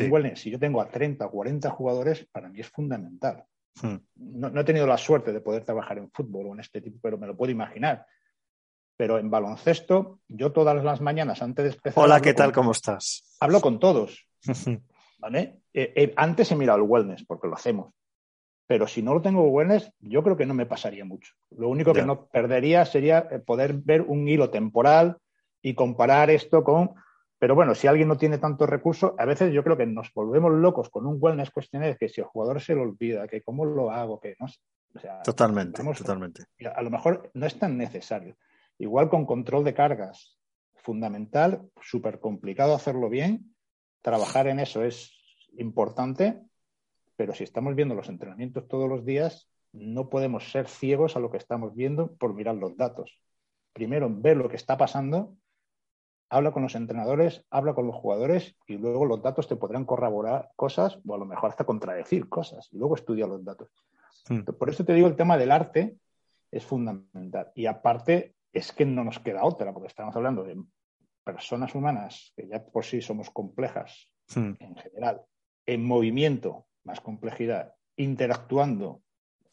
Un 0.00 0.12
wellness, 0.12 0.40
si 0.40 0.50
yo 0.50 0.58
tengo 0.58 0.82
a 0.82 0.90
30 0.90 1.24
o 1.24 1.30
40 1.30 1.70
jugadores, 1.70 2.28
para 2.30 2.50
mí 2.50 2.60
es 2.60 2.68
fundamental. 2.68 3.42
Hmm. 3.80 3.96
No, 4.16 4.60
he 4.60 4.64
tenido 4.64 4.86
la 4.86 4.98
suerte 4.98 5.32
de 5.32 5.40
poder 5.40 5.64
trabajar 5.64 5.96
en 5.96 6.10
fútbol 6.10 6.48
o 6.48 6.52
en 6.52 6.60
este 6.60 6.82
tipo, 6.82 6.98
pero 7.00 7.16
me 7.16 7.26
lo 7.26 7.34
puedo 7.34 7.50
imaginar. 7.50 8.04
Pero 8.98 9.18
en 9.18 9.30
baloncesto, 9.30 10.20
yo 10.28 10.52
todas 10.52 10.84
las 10.84 11.00
mañanas 11.00 11.40
antes 11.40 11.64
de 11.64 11.70
empezar. 11.70 12.04
Hola, 12.04 12.20
¿qué 12.20 12.34
tal? 12.34 12.52
¿Cómo 12.52 12.72
estás? 12.72 13.34
Hablo 13.40 13.62
con 13.62 13.78
todos. 13.78 14.28
¿Vale? 15.20 15.62
Eh, 15.72 15.92
eh, 15.96 16.12
antes 16.16 16.52
he 16.52 16.54
mirado 16.54 16.80
el 16.80 16.84
wellness, 16.86 17.24
porque 17.24 17.48
lo 17.48 17.54
hacemos. 17.54 17.94
Pero 18.68 18.86
si 18.86 19.02
no 19.02 19.14
lo 19.14 19.20
tengo 19.20 19.42
wellness, 19.48 19.90
yo 19.98 20.22
creo 20.22 20.36
que 20.36 20.46
no 20.46 20.54
me 20.54 20.66
pasaría 20.66 21.04
mucho. 21.04 21.34
Lo 21.50 21.68
único 21.68 21.92
que 21.92 22.04
no 22.04 22.26
perdería 22.26 22.84
sería 22.84 23.26
eh, 23.30 23.40
poder 23.40 23.72
ver 23.72 24.02
un 24.02 24.28
hilo 24.28 24.50
temporal 24.50 25.16
y 25.60 25.74
comparar 25.74 26.30
esto 26.30 26.62
con 26.62 26.94
pero 27.38 27.54
bueno, 27.54 27.74
si 27.74 27.86
alguien 27.86 28.08
no 28.08 28.18
tiene 28.18 28.38
tantos 28.38 28.68
recursos, 28.68 29.12
a 29.16 29.24
veces 29.24 29.52
yo 29.52 29.62
creo 29.62 29.76
que 29.76 29.86
nos 29.86 30.12
volvemos 30.12 30.52
locos 30.52 30.90
con 30.90 31.06
un 31.06 31.18
wellness 31.20 31.50
questionnaire 31.50 31.96
que 31.96 32.08
si 32.08 32.20
el 32.20 32.26
jugador 32.26 32.60
se 32.60 32.74
lo 32.74 32.82
olvida, 32.82 33.28
que 33.28 33.42
cómo 33.42 33.64
lo 33.64 33.92
hago, 33.92 34.18
que 34.18 34.34
no 34.40 34.48
sé. 34.48 34.58
totalmente, 35.22 35.82
totalmente. 35.82 36.44
A 36.74 36.82
lo 36.82 36.90
mejor 36.90 37.30
no 37.34 37.46
es 37.46 37.56
tan 37.56 37.76
necesario. 37.76 38.36
Igual 38.78 39.08
con 39.08 39.24
control 39.24 39.62
de 39.62 39.74
cargas, 39.74 40.36
fundamental, 40.74 41.62
súper 41.80 42.18
complicado 42.18 42.74
hacerlo 42.74 43.08
bien. 43.08 43.54
Trabajar 44.02 44.48
en 44.48 44.58
eso 44.58 44.82
es 44.82 45.12
importante, 45.56 46.40
pero 47.18 47.34
si 47.34 47.42
estamos 47.42 47.74
viendo 47.74 47.96
los 47.96 48.08
entrenamientos 48.08 48.68
todos 48.68 48.88
los 48.88 49.04
días, 49.04 49.50
no 49.72 50.08
podemos 50.08 50.52
ser 50.52 50.68
ciegos 50.68 51.16
a 51.16 51.20
lo 51.20 51.32
que 51.32 51.36
estamos 51.36 51.74
viendo 51.74 52.14
por 52.14 52.32
mirar 52.32 52.54
los 52.54 52.76
datos. 52.76 53.20
Primero, 53.72 54.08
ver 54.08 54.36
lo 54.36 54.48
que 54.48 54.54
está 54.54 54.78
pasando 54.78 55.34
habla 56.30 56.52
con 56.52 56.62
los 56.62 56.76
entrenadores, 56.76 57.44
habla 57.50 57.74
con 57.74 57.88
los 57.88 57.96
jugadores 57.96 58.56
y 58.68 58.76
luego 58.76 59.04
los 59.04 59.20
datos 59.20 59.48
te 59.48 59.56
podrán 59.56 59.84
corroborar 59.84 60.52
cosas 60.54 61.00
o 61.04 61.14
a 61.14 61.18
lo 61.18 61.24
mejor 61.24 61.50
hasta 61.50 61.64
contradecir 61.64 62.28
cosas 62.28 62.68
y 62.70 62.78
luego 62.78 62.94
estudia 62.94 63.26
los 63.26 63.44
datos. 63.44 63.68
Por 64.56 64.70
eso 64.70 64.84
te 64.84 64.94
digo, 64.94 65.08
el 65.08 65.16
tema 65.16 65.36
del 65.36 65.50
arte 65.50 65.96
es 66.52 66.64
fundamental. 66.64 67.50
Y 67.56 67.66
aparte 67.66 68.36
es 68.52 68.72
que 68.72 68.86
no 68.86 69.02
nos 69.02 69.18
queda 69.18 69.44
otra, 69.44 69.72
porque 69.72 69.88
estamos 69.88 70.14
hablando 70.14 70.44
de 70.44 70.62
personas 71.24 71.74
humanas 71.74 72.32
que 72.36 72.46
ya 72.46 72.64
por 72.64 72.84
sí 72.84 73.00
somos 73.00 73.28
complejas 73.30 74.08
en 74.36 74.76
general, 74.76 75.22
en 75.66 75.84
movimiento, 75.84 76.67
más 76.88 77.00
complejidad, 77.00 77.74
interactuando 77.96 79.02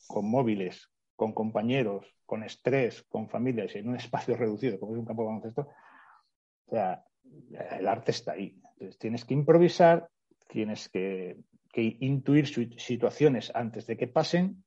con 0.08 0.30
móviles, 0.30 0.90
con 1.16 1.34
compañeros, 1.34 2.06
con 2.26 2.44
estrés, 2.44 3.04
con 3.04 3.30
familias, 3.30 3.76
en 3.76 3.90
un 3.90 3.96
espacio 3.96 4.36
reducido, 4.44 4.80
como 4.80 4.94
es 4.94 5.00
un 5.00 5.06
campo 5.06 5.22
de 5.22 5.28
baloncesto, 5.28 5.68
o 6.68 6.72
sea, 6.72 7.04
el 7.78 7.88
arte 7.88 8.12
está 8.12 8.32
ahí. 8.32 8.58
Entonces 8.72 8.98
tienes 8.98 9.26
que 9.26 9.34
improvisar, 9.34 10.10
tienes 10.48 10.90
que, 10.90 11.38
que 11.72 11.98
intuir 12.00 12.48
situaciones 12.48 13.52
antes 13.54 13.86
de 13.86 13.98
que 13.98 14.08
pasen 14.08 14.64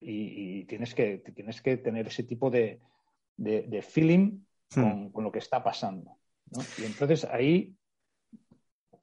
y, 0.00 0.64
tienes, 0.64 0.94
que, 0.94 1.18
tienes 1.34 1.62
que 1.62 1.76
tener 1.78 2.06
ese 2.08 2.24
tipo 2.24 2.50
de, 2.50 2.80
feeling 3.82 4.44
hmm. 4.74 5.08
con, 5.08 5.24
lo 5.24 5.32
que 5.32 5.38
está 5.38 5.62
pasando. 5.62 6.18
Y 6.78 6.84
entonces 6.84 7.24
ahí 7.24 7.74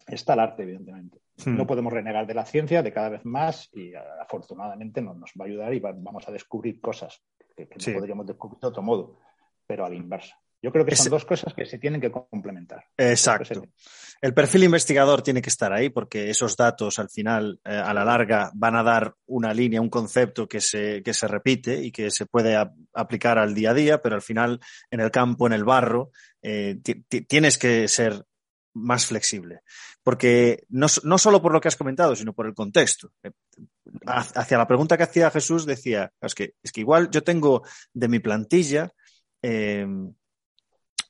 está 0.08 0.34
el 0.34 0.40
arte, 0.40 0.64
evidentemente. 0.64 1.20
Hmm. 1.46 1.56
No 1.56 1.68
podemos 1.68 1.94
renegar 1.94 2.28
de 2.28 2.34
la 2.34 2.46
ciencia 2.46 2.84
de 2.84 2.92
cada 2.92 3.10
vez 3.10 3.26
más 3.26 3.70
y 3.74 3.94
afortunadamente 4.22 5.02
nos, 5.02 5.18
nos 5.18 5.32
va 5.40 5.46
a 5.46 5.48
ayudar 5.48 5.74
y 5.74 5.80
vamos 5.80 6.28
a 6.28 6.32
descubrir 6.32 6.82
cosas 6.82 7.22
que, 7.56 7.68
no 7.68 7.94
podríamos 8.00 8.26
descubrir 8.26 8.60
de 8.60 8.68
otro 8.68 8.82
modo, 8.82 9.20
pero 9.66 9.86
a 9.86 9.90
la 9.90 9.96
inversa. 9.96 10.40
Yo 10.62 10.74
creo 10.74 10.86
que 10.86 10.96
son 10.96 11.10
dos 11.10 11.24
cosas 11.24 11.54
que 11.54 11.66
se 11.66 11.78
tienen 11.78 12.02
que 12.02 12.12
complementar. 12.12 12.84
Exacto. 12.98 13.64
El 14.22 14.34
perfil 14.34 14.66
investigador 14.66 15.22
tiene 15.22 15.42
que 15.42 15.50
estar 15.50 15.72
ahí 15.72 15.90
porque 15.90 16.30
esos 16.30 16.58
datos 16.58 17.00
al 17.00 17.10
final, 17.10 17.62
eh, 17.64 17.74
a 17.74 17.94
la 17.94 18.04
larga, 18.04 18.52
van 18.54 18.76
a 18.76 18.84
dar 18.84 19.16
una 19.28 19.54
línea, 19.54 19.80
un 19.80 19.90
concepto 19.90 20.50
que 20.50 20.60
se, 20.60 21.02
que 21.02 21.14
se 21.14 21.30
repite 21.30 21.82
y 21.82 21.92
que 21.92 22.12
se 22.12 22.26
puede 22.26 22.58
aplicar 22.94 23.40
al 23.40 23.54
día 23.54 23.72
a 23.72 23.74
día, 23.74 24.02
pero 24.02 24.16
al 24.16 24.22
final, 24.22 24.60
en 24.92 25.00
el 25.00 25.12
campo, 25.12 25.48
en 25.48 25.54
el 25.54 25.64
barro, 25.64 26.12
eh, 26.42 26.78
tienes 27.28 27.58
que 27.58 27.88
ser 27.88 28.26
más 28.74 29.06
flexible. 29.06 29.62
Porque 30.04 30.66
no, 30.70 30.88
no, 31.04 31.18
solo 31.18 31.42
por 31.42 31.54
lo 31.54 31.62
que 31.62 31.68
has 31.68 31.76
comentado, 31.76 32.16
sino 32.16 32.34
por 32.34 32.46
el 32.46 32.54
contexto. 32.54 33.12
Eh, 33.24 33.32
hacia 34.06 34.58
la 34.58 34.68
pregunta 34.68 34.98
que 34.98 35.04
hacía 35.04 35.32
Jesús, 35.32 35.66
decía, 35.66 36.12
es 36.22 36.36
que, 36.36 36.56
es 36.62 36.72
que 36.72 36.82
igual 36.82 37.10
yo 37.10 37.24
tengo 37.24 37.64
de 37.94 38.08
mi 38.08 38.20
plantilla 38.20 38.94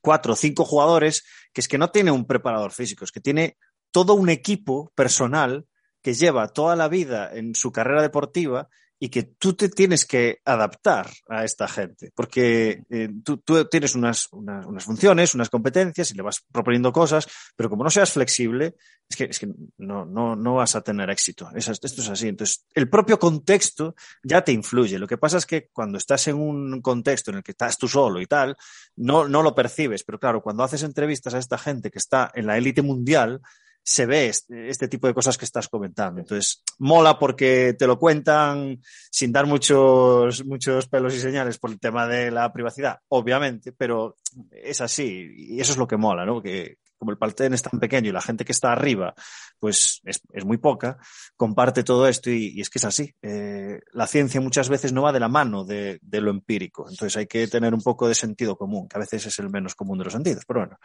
cuatro 0.01 0.33
o 0.33 0.35
cinco 0.35 0.65
jugadores 0.65 1.25
que 1.51 1.61
es 1.61 1.67
que 1.67 1.77
no 1.77 1.89
tiene 1.89 2.11
un 2.11 2.25
preparador 2.25 2.71
físico, 2.71 3.05
es 3.05 3.11
que 3.11 3.19
tiene 3.19 3.57
todo 3.91 4.13
un 4.13 4.29
equipo 4.29 4.91
personal 4.95 5.65
que 6.01 6.13
lleva 6.13 6.47
toda 6.47 6.75
la 6.75 6.87
vida 6.87 7.31
en 7.33 7.55
su 7.55 7.71
carrera 7.71 8.01
deportiva 8.01 8.69
y 8.99 9.09
que 9.09 9.23
tú 9.23 9.53
te 9.53 9.69
tienes 9.69 10.05
que 10.05 10.39
adaptar 10.43 11.09
a 11.29 11.45
esta 11.45 11.67
gente, 11.69 12.11
porque 12.13 12.83
eh, 12.89 13.09
tú, 13.23 13.41
tienes 13.69 13.95
unas, 13.95 14.27
unas, 14.31 14.83
funciones, 14.83 15.33
unas 15.33 15.49
competencias 15.49 16.11
y 16.11 16.15
le 16.15 16.21
vas 16.21 16.43
proponiendo 16.51 16.91
cosas, 16.91 17.25
pero 17.55 17.69
como 17.69 17.85
no 17.85 17.89
seas 17.89 18.11
flexible, 18.11 18.75
es 19.09 19.15
que, 19.15 19.23
es 19.23 19.39
que 19.39 19.47
no, 19.77 20.05
no, 20.05 20.35
no 20.35 20.55
vas 20.55 20.75
a 20.75 20.81
tener 20.81 21.09
éxito. 21.09 21.49
esto 21.55 21.87
es 21.87 22.09
así. 22.09 22.27
Entonces, 22.27 22.65
el 22.75 22.89
propio 22.89 23.17
contexto 23.17 23.95
ya 24.21 24.43
te 24.43 24.51
influye. 24.51 24.99
Lo 24.99 25.07
que 25.07 25.17
pasa 25.17 25.37
es 25.37 25.45
que 25.45 25.69
cuando 25.71 25.97
estás 25.97 26.27
en 26.27 26.35
un 26.35 26.81
contexto 26.81 27.31
en 27.31 27.37
el 27.37 27.43
que 27.43 27.51
estás 27.51 27.77
tú 27.77 27.87
solo 27.87 28.21
y 28.21 28.27
tal, 28.27 28.55
no, 28.97 29.27
no 29.27 29.41
lo 29.41 29.55
percibes, 29.55 30.03
pero 30.03 30.19
claro, 30.19 30.43
cuando 30.43 30.63
haces 30.63 30.83
entrevistas 30.83 31.33
a 31.33 31.39
esta 31.39 31.57
gente 31.57 31.89
que 31.89 31.99
está 31.99 32.31
en 32.35 32.45
la 32.45 32.57
élite 32.57 32.81
mundial, 32.81 33.41
se 33.83 34.05
ve 34.05 34.27
este, 34.27 34.69
este, 34.69 34.87
tipo 34.87 35.07
de 35.07 35.13
cosas 35.13 35.37
que 35.37 35.45
estás 35.45 35.67
comentando. 35.67 36.19
Entonces, 36.19 36.63
mola 36.77 37.17
porque 37.17 37.75
te 37.77 37.87
lo 37.87 37.97
cuentan 37.97 38.79
sin 39.11 39.31
dar 39.31 39.45
muchos, 39.45 40.45
muchos 40.45 40.87
pelos 40.87 41.15
y 41.15 41.19
señales 41.19 41.57
por 41.57 41.71
el 41.71 41.79
tema 41.79 42.07
de 42.07 42.31
la 42.31 42.51
privacidad, 42.53 42.99
obviamente, 43.09 43.71
pero 43.71 44.17
es 44.51 44.81
así 44.81 45.33
y 45.35 45.59
eso 45.59 45.71
es 45.71 45.77
lo 45.77 45.87
que 45.87 45.97
mola, 45.97 46.25
¿no? 46.25 46.41
Que 46.41 46.77
como 46.99 47.11
el 47.11 47.17
paltén 47.17 47.53
es 47.53 47.61
tan 47.61 47.79
pequeño 47.79 48.09
y 48.09 48.11
la 48.11 48.21
gente 48.21 48.43
que 48.43 48.51
está 48.51 48.73
arriba, 48.73 49.15
pues 49.57 50.01
es, 50.03 50.45
muy 50.45 50.57
poca, 50.57 50.97
comparte 51.35 51.83
todo 51.83 52.07
esto 52.07 52.29
y, 52.29 52.59
es 52.59 52.69
que 52.69 52.77
es 52.77 52.85
así. 52.85 53.15
Eh, 53.21 53.79
la 53.93 54.05
ciencia 54.05 54.41
muchas 54.41 54.67
veces 54.67 54.91
no 54.91 55.03
va 55.03 55.13
de 55.13 55.21
la 55.21 55.29
mano 55.29 55.63
de, 55.63 55.99
lo 56.11 56.29
empírico, 56.29 56.87
entonces 56.89 57.15
hay 57.15 57.25
que 57.25 57.47
tener 57.47 57.73
un 57.73 57.81
poco 57.81 58.07
de 58.07 58.15
sentido 58.15 58.57
común, 58.57 58.87
que 58.89 58.97
a 58.97 58.99
veces 58.99 59.25
es 59.25 59.39
el 59.39 59.49
menos 59.49 59.75
común 59.75 59.97
de 59.97 60.03
los 60.03 60.13
sentidos, 60.13 60.43
pero 60.45 60.59
bueno, 60.59 60.77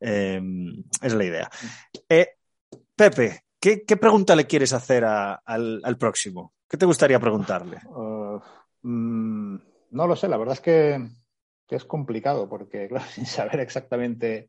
eh, 0.00 0.40
es 1.02 1.12
la 1.12 1.24
idea. 1.24 1.50
Eh, 2.08 2.35
Pepe, 2.96 3.42
¿qué, 3.60 3.96
pregunta 3.96 4.34
le 4.34 4.46
quieres 4.46 4.72
hacer 4.72 5.04
al, 5.04 5.96
próximo? 5.98 6.54
¿Qué 6.68 6.76
te 6.76 6.86
gustaría 6.86 7.20
preguntarle? 7.20 7.78
Uh, 8.86 8.88
mm, 8.88 9.60
no 9.92 10.06
lo 10.06 10.14
sé, 10.14 10.28
la 10.28 10.36
verdad 10.36 10.54
es 10.54 10.60
que, 10.60 11.08
es 11.68 11.84
complicado 11.84 12.48
porque, 12.48 12.88
claro, 12.88 13.04
sin 13.06 13.26
saber 13.26 13.60
exactamente 13.60 14.48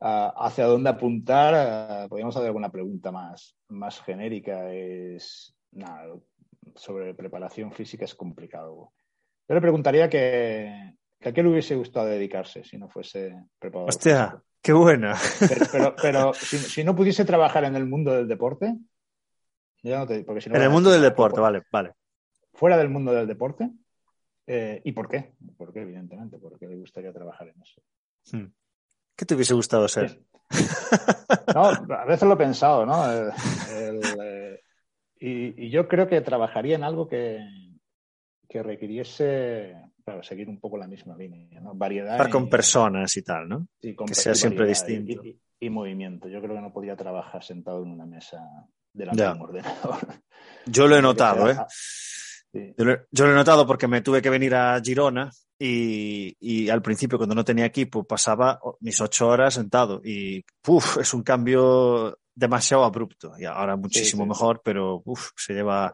uh, 0.00 0.30
hacia 0.36 0.66
dónde 0.66 0.90
apuntar, 0.90 2.04
uh, 2.04 2.08
podríamos 2.08 2.36
hacer 2.36 2.46
alguna 2.46 2.70
pregunta 2.70 3.10
más, 3.10 3.56
más 3.68 4.00
genérica. 4.00 4.72
Es, 4.72 5.54
nada, 5.72 6.14
sobre 6.74 7.14
preparación 7.14 7.72
física 7.72 8.04
es 8.04 8.14
complicado. 8.14 8.92
Yo 9.48 9.54
le 9.54 9.60
preguntaría 9.60 10.08
que, 10.08 10.94
a 11.24 11.32
qué 11.32 11.42
le 11.42 11.50
hubiese 11.50 11.74
gustado 11.74 12.06
dedicarse 12.06 12.64
si 12.64 12.78
no 12.78 12.88
fuese 12.88 13.34
preparador. 13.58 13.90
Hostia, 13.90 14.42
Qué 14.66 14.72
buena. 14.72 15.14
Pero, 16.02 16.34
si, 16.34 16.82
no 16.82 16.96
pudiese 16.96 17.24
trabajar 17.24 17.62
en 17.62 17.76
el 17.76 17.86
mundo 17.86 18.10
del 18.10 18.26
deporte, 18.26 18.76
porque 20.26 20.48
en 20.48 20.56
el 20.56 20.70
mundo 20.70 20.90
del 20.90 21.02
deporte, 21.02 21.40
vale, 21.40 21.62
vale. 21.70 21.92
Fuera 22.52 22.76
del 22.76 22.88
mundo 22.88 23.12
del 23.12 23.28
deporte, 23.28 23.70
eh, 24.44 24.80
¿y 24.82 24.90
por 24.90 25.08
qué? 25.08 25.34
¿Por 25.56 25.72
qué, 25.72 25.82
evidentemente? 25.82 26.38
Porque 26.38 26.66
le 26.66 26.74
gustaría 26.78 27.12
trabajar 27.12 27.46
en 27.46 27.62
eso. 27.62 27.80
Hmm. 28.32 28.50
¿Qué 29.14 29.24
te 29.24 29.36
hubiese 29.36 29.54
gustado 29.54 29.86
ser? 29.86 30.20
No, 31.54 31.66
a 31.94 32.04
veces 32.04 32.26
lo 32.26 32.34
he 32.34 32.38
pensado, 32.38 32.84
¿no? 32.84 33.04
Eh, 33.70 34.60
y, 35.20 35.70
yo 35.70 35.86
creo 35.86 36.08
que 36.08 36.20
trabajaría 36.22 36.74
en 36.74 36.82
algo 36.82 37.06
que, 37.06 37.38
que 38.48 38.64
requiriese 38.64 39.76
claro, 40.06 40.22
seguir 40.22 40.48
un 40.48 40.60
poco 40.60 40.78
la 40.78 40.86
misma 40.86 41.16
línea, 41.16 41.60
¿no? 41.60 41.74
Variedad. 41.74 42.12
Estar 42.12 42.30
con 42.30 42.48
personas 42.48 43.14
y 43.16 43.22
tal, 43.22 43.48
¿no? 43.48 43.66
Sí, 43.82 43.94
con 43.94 44.06
que 44.06 44.14
sea 44.14 44.34
siempre 44.34 44.66
distinto. 44.68 45.20
Y, 45.58 45.68
movimiento. 45.68 46.28
Yo 46.28 46.40
creo 46.40 46.54
que 46.54 46.60
no 46.60 46.72
podía 46.72 46.96
trabajar 46.96 47.42
sentado 47.42 47.82
en 47.82 47.90
una 47.90 48.06
mesa 48.06 48.38
delante 48.92 49.22
de 49.22 49.30
un 49.30 49.40
ordenador. 49.40 49.98
Yo 50.66 50.86
lo 50.86 50.96
he 50.96 51.02
notado, 51.02 51.50
¿eh? 51.50 51.56
Yo, 52.78 52.84
lo, 52.84 53.32
he 53.32 53.34
notado 53.34 53.66
porque 53.66 53.88
me 53.88 54.00
tuve 54.00 54.22
que 54.22 54.30
venir 54.30 54.54
a 54.54 54.80
Girona 54.80 55.30
y, 55.58 56.68
al 56.70 56.82
principio 56.82 57.18
cuando 57.18 57.34
no 57.34 57.44
tenía 57.44 57.66
equipo 57.66 58.04
pasaba 58.04 58.60
mis 58.80 59.00
ocho 59.00 59.28
horas 59.28 59.54
sentado 59.54 60.00
y 60.02 60.42
uf, 60.66 60.98
es 60.98 61.12
un 61.12 61.22
cambio 61.22 62.18
demasiado 62.34 62.84
abrupto 62.84 63.32
y 63.38 63.44
ahora 63.44 63.76
muchísimo 63.76 64.24
mejor, 64.24 64.62
pero 64.64 65.02
uf, 65.04 65.30
se 65.36 65.52
lleva 65.52 65.92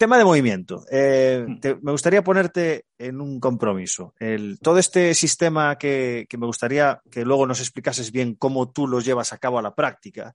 Tema 0.00 0.16
de 0.16 0.24
movimiento. 0.24 0.86
Eh, 0.90 1.44
hmm. 1.46 1.80
me 1.82 1.92
gustaría 1.92 2.24
ponerte 2.24 2.86
en 2.96 3.20
un 3.20 3.38
compromiso. 3.38 4.14
todo 4.62 4.78
este 4.78 5.12
sistema 5.12 5.76
que, 5.76 6.26
me 6.38 6.46
gustaría 6.46 7.02
que 7.10 7.22
luego 7.22 7.46
nos 7.46 7.60
explicases 7.60 8.10
bien 8.10 8.34
cómo 8.34 8.70
tú 8.70 8.88
lo 8.88 9.00
llevas 9.00 9.34
a 9.34 9.36
cabo 9.36 9.58
a 9.58 9.62
la 9.62 9.74
práctica, 9.74 10.34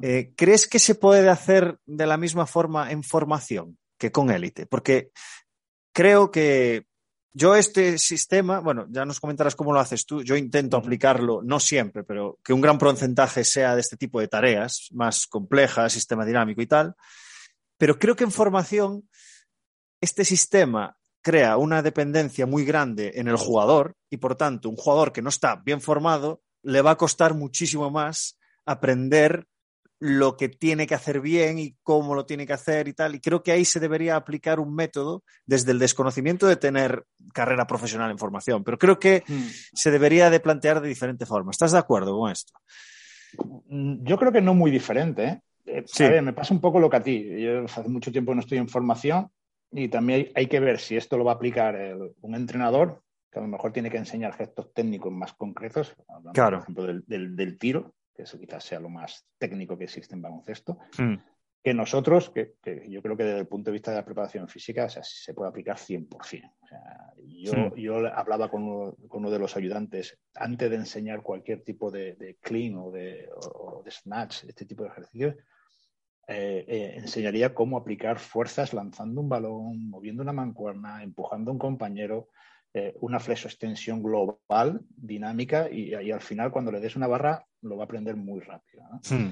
eh, 0.00 0.32
¿crees 0.36 0.68
que 0.68 0.78
se 0.78 0.94
puede 0.94 1.28
hacer 1.28 1.76
de 1.86 2.06
la 2.06 2.16
misma 2.16 2.46
forma 2.46 2.92
en 2.92 3.02
formación 3.02 3.78
que 3.98 4.12
con 4.12 4.30
élite? 4.30 4.66
Porque 4.66 5.10
creo 5.92 6.30
que 6.30 6.86
yo 7.32 7.56
este 7.56 7.98
sistema, 7.98 8.60
bueno, 8.60 8.86
ya 8.90 9.04
nos 9.04 9.18
comentarás 9.18 9.56
cómo 9.56 9.72
lo 9.72 9.80
haces 9.80 10.06
tú, 10.06 10.22
yo 10.22 10.36
intento 10.36 10.76
aplicarlo, 10.76 11.42
no 11.42 11.58
siempre, 11.58 12.04
pero 12.04 12.38
que 12.44 12.52
un 12.52 12.60
gran 12.60 12.78
porcentaje 12.78 13.42
sea 13.42 13.74
de 13.74 13.80
este 13.80 13.96
tipo 13.96 14.20
de 14.20 14.28
tareas 14.28 14.86
más 14.92 15.26
complejas, 15.26 15.92
sistema 15.92 16.24
dinámico 16.24 16.62
y 16.62 16.66
tal. 16.68 16.94
Pero 17.84 17.98
creo 17.98 18.16
que 18.16 18.24
en 18.24 18.32
formación 18.32 19.06
este 20.00 20.24
sistema 20.24 20.96
crea 21.20 21.58
una 21.58 21.82
dependencia 21.82 22.46
muy 22.46 22.64
grande 22.64 23.12
en 23.16 23.28
el 23.28 23.36
jugador 23.36 23.94
y 24.08 24.16
por 24.16 24.36
tanto 24.36 24.70
un 24.70 24.76
jugador 24.76 25.12
que 25.12 25.20
no 25.20 25.28
está 25.28 25.56
bien 25.56 25.82
formado 25.82 26.40
le 26.62 26.80
va 26.80 26.92
a 26.92 26.96
costar 26.96 27.34
muchísimo 27.34 27.90
más 27.90 28.38
aprender 28.64 29.46
lo 29.98 30.38
que 30.38 30.48
tiene 30.48 30.86
que 30.86 30.94
hacer 30.94 31.20
bien 31.20 31.58
y 31.58 31.76
cómo 31.82 32.14
lo 32.14 32.24
tiene 32.24 32.46
que 32.46 32.54
hacer 32.54 32.88
y 32.88 32.94
tal. 32.94 33.16
Y 33.16 33.20
creo 33.20 33.42
que 33.42 33.52
ahí 33.52 33.66
se 33.66 33.80
debería 33.80 34.16
aplicar 34.16 34.60
un 34.60 34.74
método 34.74 35.22
desde 35.44 35.72
el 35.72 35.78
desconocimiento 35.78 36.46
de 36.46 36.56
tener 36.56 37.04
carrera 37.34 37.66
profesional 37.66 38.10
en 38.10 38.16
formación. 38.16 38.64
Pero 38.64 38.78
creo 38.78 38.98
que 38.98 39.24
hmm. 39.28 39.46
se 39.74 39.90
debería 39.90 40.30
de 40.30 40.40
plantear 40.40 40.80
de 40.80 40.88
diferente 40.88 41.26
forma. 41.26 41.50
¿Estás 41.50 41.72
de 41.72 41.80
acuerdo 41.80 42.18
con 42.18 42.32
esto? 42.32 42.54
Yo 43.68 44.16
creo 44.16 44.32
que 44.32 44.40
no 44.40 44.54
muy 44.54 44.70
diferente. 44.70 45.24
¿eh? 45.24 45.42
Eh, 45.66 45.84
a 46.00 46.08
ver, 46.08 46.22
me 46.22 46.32
pasa 46.32 46.54
un 46.54 46.60
poco 46.60 46.78
lo 46.78 46.90
que 46.90 46.96
a 46.96 47.02
ti. 47.02 47.26
Yo 47.40 47.64
hace 47.64 47.88
mucho 47.88 48.12
tiempo 48.12 48.34
no 48.34 48.40
estoy 48.40 48.58
en 48.58 48.68
formación 48.68 49.30
y 49.70 49.88
también 49.88 50.28
hay, 50.34 50.46
que 50.46 50.60
ver 50.60 50.78
si 50.78 50.96
esto 50.96 51.18
lo 51.18 51.24
va 51.24 51.32
a 51.32 51.34
aplicar 51.34 51.76
un 52.20 52.34
entrenador, 52.34 53.02
que 53.30 53.40
a 53.40 53.42
lo 53.42 53.48
mejor 53.48 53.72
tiene 53.72 53.90
que 53.90 53.96
enseñar 53.96 54.32
gestos 54.34 54.72
técnicos 54.72 55.12
más 55.12 55.32
concretos, 55.32 55.96
claro. 56.32 56.58
por 56.58 56.62
ejemplo 56.62 57.02
del, 57.06 57.58
tiro, 57.58 57.92
que 58.14 58.22
eso 58.22 58.38
quizás 58.38 58.62
sea 58.62 58.78
lo 58.78 58.88
más 58.88 59.26
técnico 59.36 59.76
que 59.76 59.84
existe 59.84 60.14
en 60.14 60.22
baloncesto, 60.22 60.78
hmm. 60.96 61.14
que 61.60 61.74
nosotros, 61.74 62.30
que, 62.30 62.54
yo 62.88 63.02
creo 63.02 63.16
que 63.16 63.24
desde 63.24 63.40
el 63.40 63.48
punto 63.48 63.70
de 63.70 63.72
vista 63.72 63.90
de 63.90 63.96
la 63.96 64.04
preparación 64.04 64.46
física, 64.46 64.88
se 64.88 65.34
puede 65.34 65.48
aplicar 65.48 65.76
100%. 65.76 66.52
yo, 67.24 67.52
hmm. 67.52 67.74
yo 67.74 67.96
hablaba 68.14 68.48
con 68.48 68.62
uno, 68.62 69.30
de 69.30 69.38
los 69.40 69.56
ayudantes 69.56 70.16
antes 70.36 70.70
de 70.70 70.76
enseñar 70.76 71.22
cualquier 71.22 71.64
tipo 71.64 71.90
de, 71.90 72.38
clean 72.40 72.76
o 72.76 72.92
de, 72.92 73.28
o 73.34 73.82
de 73.84 73.90
snatch, 73.90 74.44
este 74.44 74.66
tipo 74.66 74.84
de 74.84 74.90
ejercicios, 74.90 75.34
eh, 76.28 76.64
eh, 76.66 76.94
enseñaría 76.96 77.54
cómo 77.54 77.76
aplicar 77.76 78.18
fuerzas 78.18 78.72
lanzando 78.72 79.20
un 79.20 79.28
balón, 79.28 79.88
moviendo 79.90 80.22
una 80.22 80.32
mancuerna, 80.32 81.02
empujando 81.02 81.50
a 81.50 81.54
un 81.54 81.58
compañero, 81.58 82.28
eh, 82.72 82.92
una 83.00 83.18
extensión 83.18 84.02
global, 84.02 84.80
dinámica, 84.88 85.70
y, 85.70 85.94
al 85.94 86.20
final 86.20 86.50
cuando 86.50 86.72
le 86.72 86.80
des 86.80 86.96
una 86.96 87.06
barra 87.06 87.46
lo 87.62 87.76
va 87.76 87.84
a 87.84 87.86
aprender 87.86 88.16
muy 88.16 88.40
rápido. 88.40 88.82
Hmm. 89.08 89.30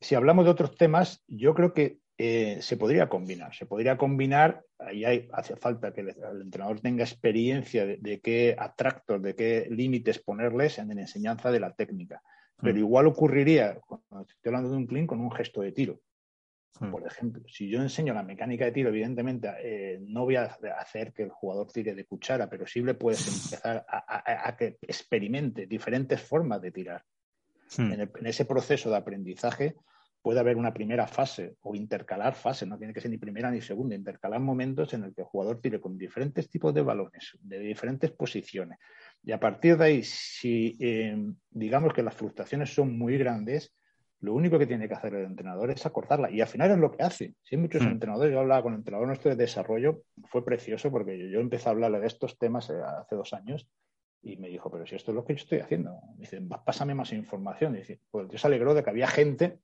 Si 0.00 0.14
hablamos 0.14 0.44
de 0.44 0.50
otros 0.50 0.76
temas, 0.76 1.24
yo 1.26 1.54
creo 1.54 1.72
que 1.72 1.98
eh, 2.18 2.58
se 2.60 2.76
podría 2.76 3.08
combinar. 3.08 3.54
Se 3.54 3.64
podría 3.64 3.96
combinar, 3.96 4.64
ahí 4.78 5.04
hay, 5.04 5.28
hace 5.32 5.56
falta 5.56 5.94
que 5.94 6.02
el, 6.02 6.08
el 6.08 6.42
entrenador 6.42 6.80
tenga 6.80 7.04
experiencia 7.04 7.86
de, 7.86 7.96
de, 7.96 8.20
qué 8.20 8.54
atractos, 8.58 9.22
de 9.22 9.34
qué 9.34 9.66
límites 9.70 10.18
ponerles 10.18 10.78
en 10.78 10.88
la 10.88 11.00
enseñanza 11.00 11.50
de 11.50 11.60
la 11.60 11.72
técnica. 11.72 12.20
Pero 12.60 12.74
mm. 12.74 12.78
igual 12.78 13.06
ocurriría, 13.06 13.78
cuando 13.86 14.28
estoy 14.28 14.50
hablando 14.50 14.70
de 14.70 14.76
un 14.76 14.86
clean, 14.86 15.06
con 15.06 15.20
un 15.20 15.30
gesto 15.30 15.62
de 15.62 15.72
tiro. 15.72 16.00
Mm. 16.80 16.90
Por 16.90 17.06
ejemplo, 17.06 17.42
si 17.48 17.68
yo 17.68 17.80
enseño 17.80 18.14
la 18.14 18.22
mecánica 18.22 18.64
de 18.64 18.72
tiro, 18.72 18.90
evidentemente 18.90 19.48
eh, 19.62 19.98
no 20.00 20.24
voy 20.24 20.36
a 20.36 20.44
hacer 20.78 21.12
que 21.12 21.24
el 21.24 21.30
jugador 21.30 21.70
tire 21.72 21.94
de 21.94 22.04
cuchara, 22.04 22.48
pero 22.48 22.66
sí 22.66 22.80
le 22.82 22.94
puedes 22.94 23.26
empezar 23.28 23.84
a, 23.88 23.98
a, 23.98 24.48
a 24.48 24.56
que 24.56 24.78
experimente 24.82 25.66
diferentes 25.66 26.20
formas 26.20 26.62
de 26.62 26.70
tirar. 26.70 27.04
Hmm. 27.76 27.92
En, 27.92 28.00
el, 28.00 28.10
en, 28.14 28.26
ese 28.26 28.44
proceso 28.44 28.90
de 28.90 28.96
aprendizaje 28.96 29.76
puede 30.22 30.40
haber 30.40 30.56
una 30.56 30.74
primera 30.74 31.06
fase 31.06 31.56
o 31.62 31.74
intercalar 31.74 32.34
fases, 32.34 32.68
no 32.68 32.78
tiene 32.78 32.92
que 32.92 33.00
ser 33.00 33.10
ni 33.10 33.18
primera 33.18 33.50
ni 33.50 33.60
segunda, 33.60 33.94
intercalar 33.94 34.40
momentos 34.40 34.92
en 34.94 35.04
el 35.04 35.14
que 35.14 35.22
el 35.22 35.26
jugador 35.26 35.60
tire 35.60 35.80
con 35.80 35.96
diferentes 35.96 36.50
tipos 36.50 36.74
de 36.74 36.82
balones, 36.82 37.36
de 37.40 37.58
diferentes 37.60 38.10
posiciones. 38.10 38.78
Y 39.22 39.32
a 39.32 39.40
partir 39.40 39.76
de 39.76 39.84
ahí, 39.84 40.02
si 40.02 40.76
eh, 40.80 41.16
digamos 41.50 41.92
que 41.92 42.02
las 42.02 42.14
frustraciones 42.14 42.74
son 42.74 42.98
muy 42.98 43.16
grandes, 43.16 43.72
lo 44.20 44.34
único 44.34 44.58
que 44.58 44.66
tiene 44.66 44.88
que 44.88 44.94
hacer 44.94 45.14
el 45.14 45.24
entrenador 45.24 45.70
es 45.70 45.86
acortarla. 45.86 46.30
Y 46.30 46.40
al 46.40 46.48
final 46.48 46.70
es 46.72 46.78
lo 46.78 46.90
que 46.90 47.02
hace. 47.02 47.34
Si 47.42 47.54
hay 47.54 47.60
muchos 47.60 47.82
mm. 47.82 47.88
entrenadores, 47.88 48.32
yo 48.32 48.40
hablaba 48.40 48.62
con 48.62 48.72
el 48.72 48.80
entrenador 48.80 49.06
nuestro 49.06 49.30
de 49.30 49.36
desarrollo, 49.36 50.02
fue 50.24 50.44
precioso 50.44 50.90
porque 50.90 51.18
yo, 51.18 51.26
yo 51.26 51.40
empecé 51.40 51.68
a 51.68 51.72
hablarle 51.72 52.00
de 52.00 52.08
estos 52.08 52.36
temas 52.38 52.68
eh, 52.70 52.74
hace 52.82 53.14
dos 53.14 53.32
años 53.32 53.68
y 54.22 54.36
me 54.36 54.48
dijo, 54.48 54.70
pero 54.70 54.86
si 54.86 54.96
esto 54.96 55.12
es 55.12 55.14
lo 55.14 55.24
que 55.24 55.34
yo 55.34 55.42
estoy 55.42 55.60
haciendo. 55.60 56.00
Me 56.16 56.22
dice, 56.22 56.40
pásame 56.64 56.94
más 56.94 57.12
información. 57.12 57.76
Y 57.76 57.78
dice, 57.78 58.00
pues 58.10 58.28
Dios 58.28 58.40
se 58.40 58.48
alegró 58.48 58.74
de 58.74 58.82
que 58.82 58.90
había 58.90 59.06
gente 59.06 59.60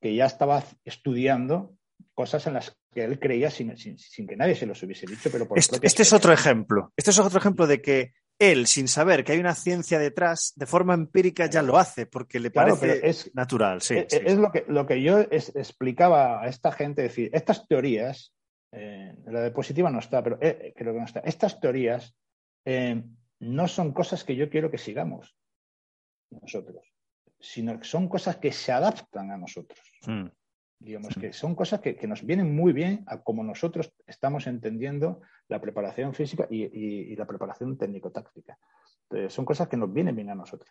que 0.00 0.14
ya 0.14 0.26
estaba 0.26 0.64
estudiando 0.84 1.76
cosas 2.14 2.46
en 2.48 2.54
las 2.54 2.76
que 2.92 3.04
él 3.04 3.20
creía 3.20 3.50
sin, 3.50 3.76
sin, 3.76 3.96
sin 3.98 4.26
que 4.26 4.36
nadie 4.36 4.56
se 4.56 4.66
los 4.66 4.82
hubiese 4.82 5.06
dicho. 5.06 5.30
Pero 5.30 5.46
por 5.46 5.58
este, 5.58 5.78
este 5.82 6.02
es 6.02 6.12
otro 6.12 6.32
ejemplo. 6.32 6.92
Este 6.96 7.12
es 7.12 7.18
otro 7.20 7.38
ejemplo 7.38 7.68
de 7.68 7.80
que 7.80 8.12
él, 8.42 8.66
sin 8.66 8.88
saber 8.88 9.24
que 9.24 9.32
hay 9.32 9.38
una 9.38 9.54
ciencia 9.54 9.98
detrás, 9.98 10.52
de 10.56 10.66
forma 10.66 10.94
empírica 10.94 11.46
ya 11.46 11.62
lo 11.62 11.78
hace, 11.78 12.06
porque 12.06 12.40
le 12.40 12.50
claro, 12.50 12.76
parece 12.78 13.08
es, 13.08 13.34
natural. 13.34 13.80
Sí, 13.80 13.98
es, 13.98 14.06
sí. 14.10 14.18
es, 14.24 14.36
lo, 14.36 14.50
que, 14.50 14.64
lo 14.66 14.84
que 14.84 15.00
yo 15.00 15.20
es, 15.20 15.54
explicaba 15.54 16.42
a 16.42 16.48
esta 16.48 16.72
gente, 16.72 17.02
decir, 17.02 17.30
estas 17.32 17.68
teorías, 17.68 18.34
eh, 18.72 19.14
la 19.26 19.42
diapositiva 19.42 19.90
no 19.90 20.00
está, 20.00 20.22
pero 20.22 20.38
eh, 20.40 20.74
creo 20.76 20.92
que 20.92 20.98
no 20.98 21.06
está, 21.06 21.20
estas 21.20 21.60
teorías 21.60 22.16
eh, 22.64 23.02
no 23.38 23.68
son 23.68 23.92
cosas 23.92 24.24
que 24.24 24.34
yo 24.34 24.50
quiero 24.50 24.70
que 24.70 24.78
sigamos 24.78 25.36
nosotros, 26.30 26.84
sino 27.38 27.78
que 27.78 27.84
son 27.84 28.08
cosas 28.08 28.38
que 28.38 28.50
se 28.50 28.72
adaptan 28.72 29.30
a 29.30 29.36
nosotros. 29.36 29.80
Mm. 30.06 30.26
Digamos 30.82 31.14
que 31.14 31.32
son 31.32 31.54
cosas 31.54 31.80
que, 31.80 31.94
que, 31.94 32.06
nos 32.06 32.24
vienen 32.26 32.54
muy 32.54 32.72
bien 32.72 33.04
a 33.06 33.22
como 33.22 33.44
nosotros 33.44 33.92
estamos 34.06 34.46
entendiendo 34.46 35.20
la 35.48 35.60
preparación 35.60 36.12
física 36.12 36.46
y, 36.50 36.64
y, 36.64 37.12
y 37.12 37.16
la 37.16 37.26
preparación 37.26 37.78
técnico-táctica. 37.78 38.58
son 39.28 39.44
cosas 39.44 39.68
que 39.68 39.76
nos 39.76 39.92
vienen 39.92 40.16
bien 40.16 40.30
a 40.30 40.34
nosotros. 40.34 40.70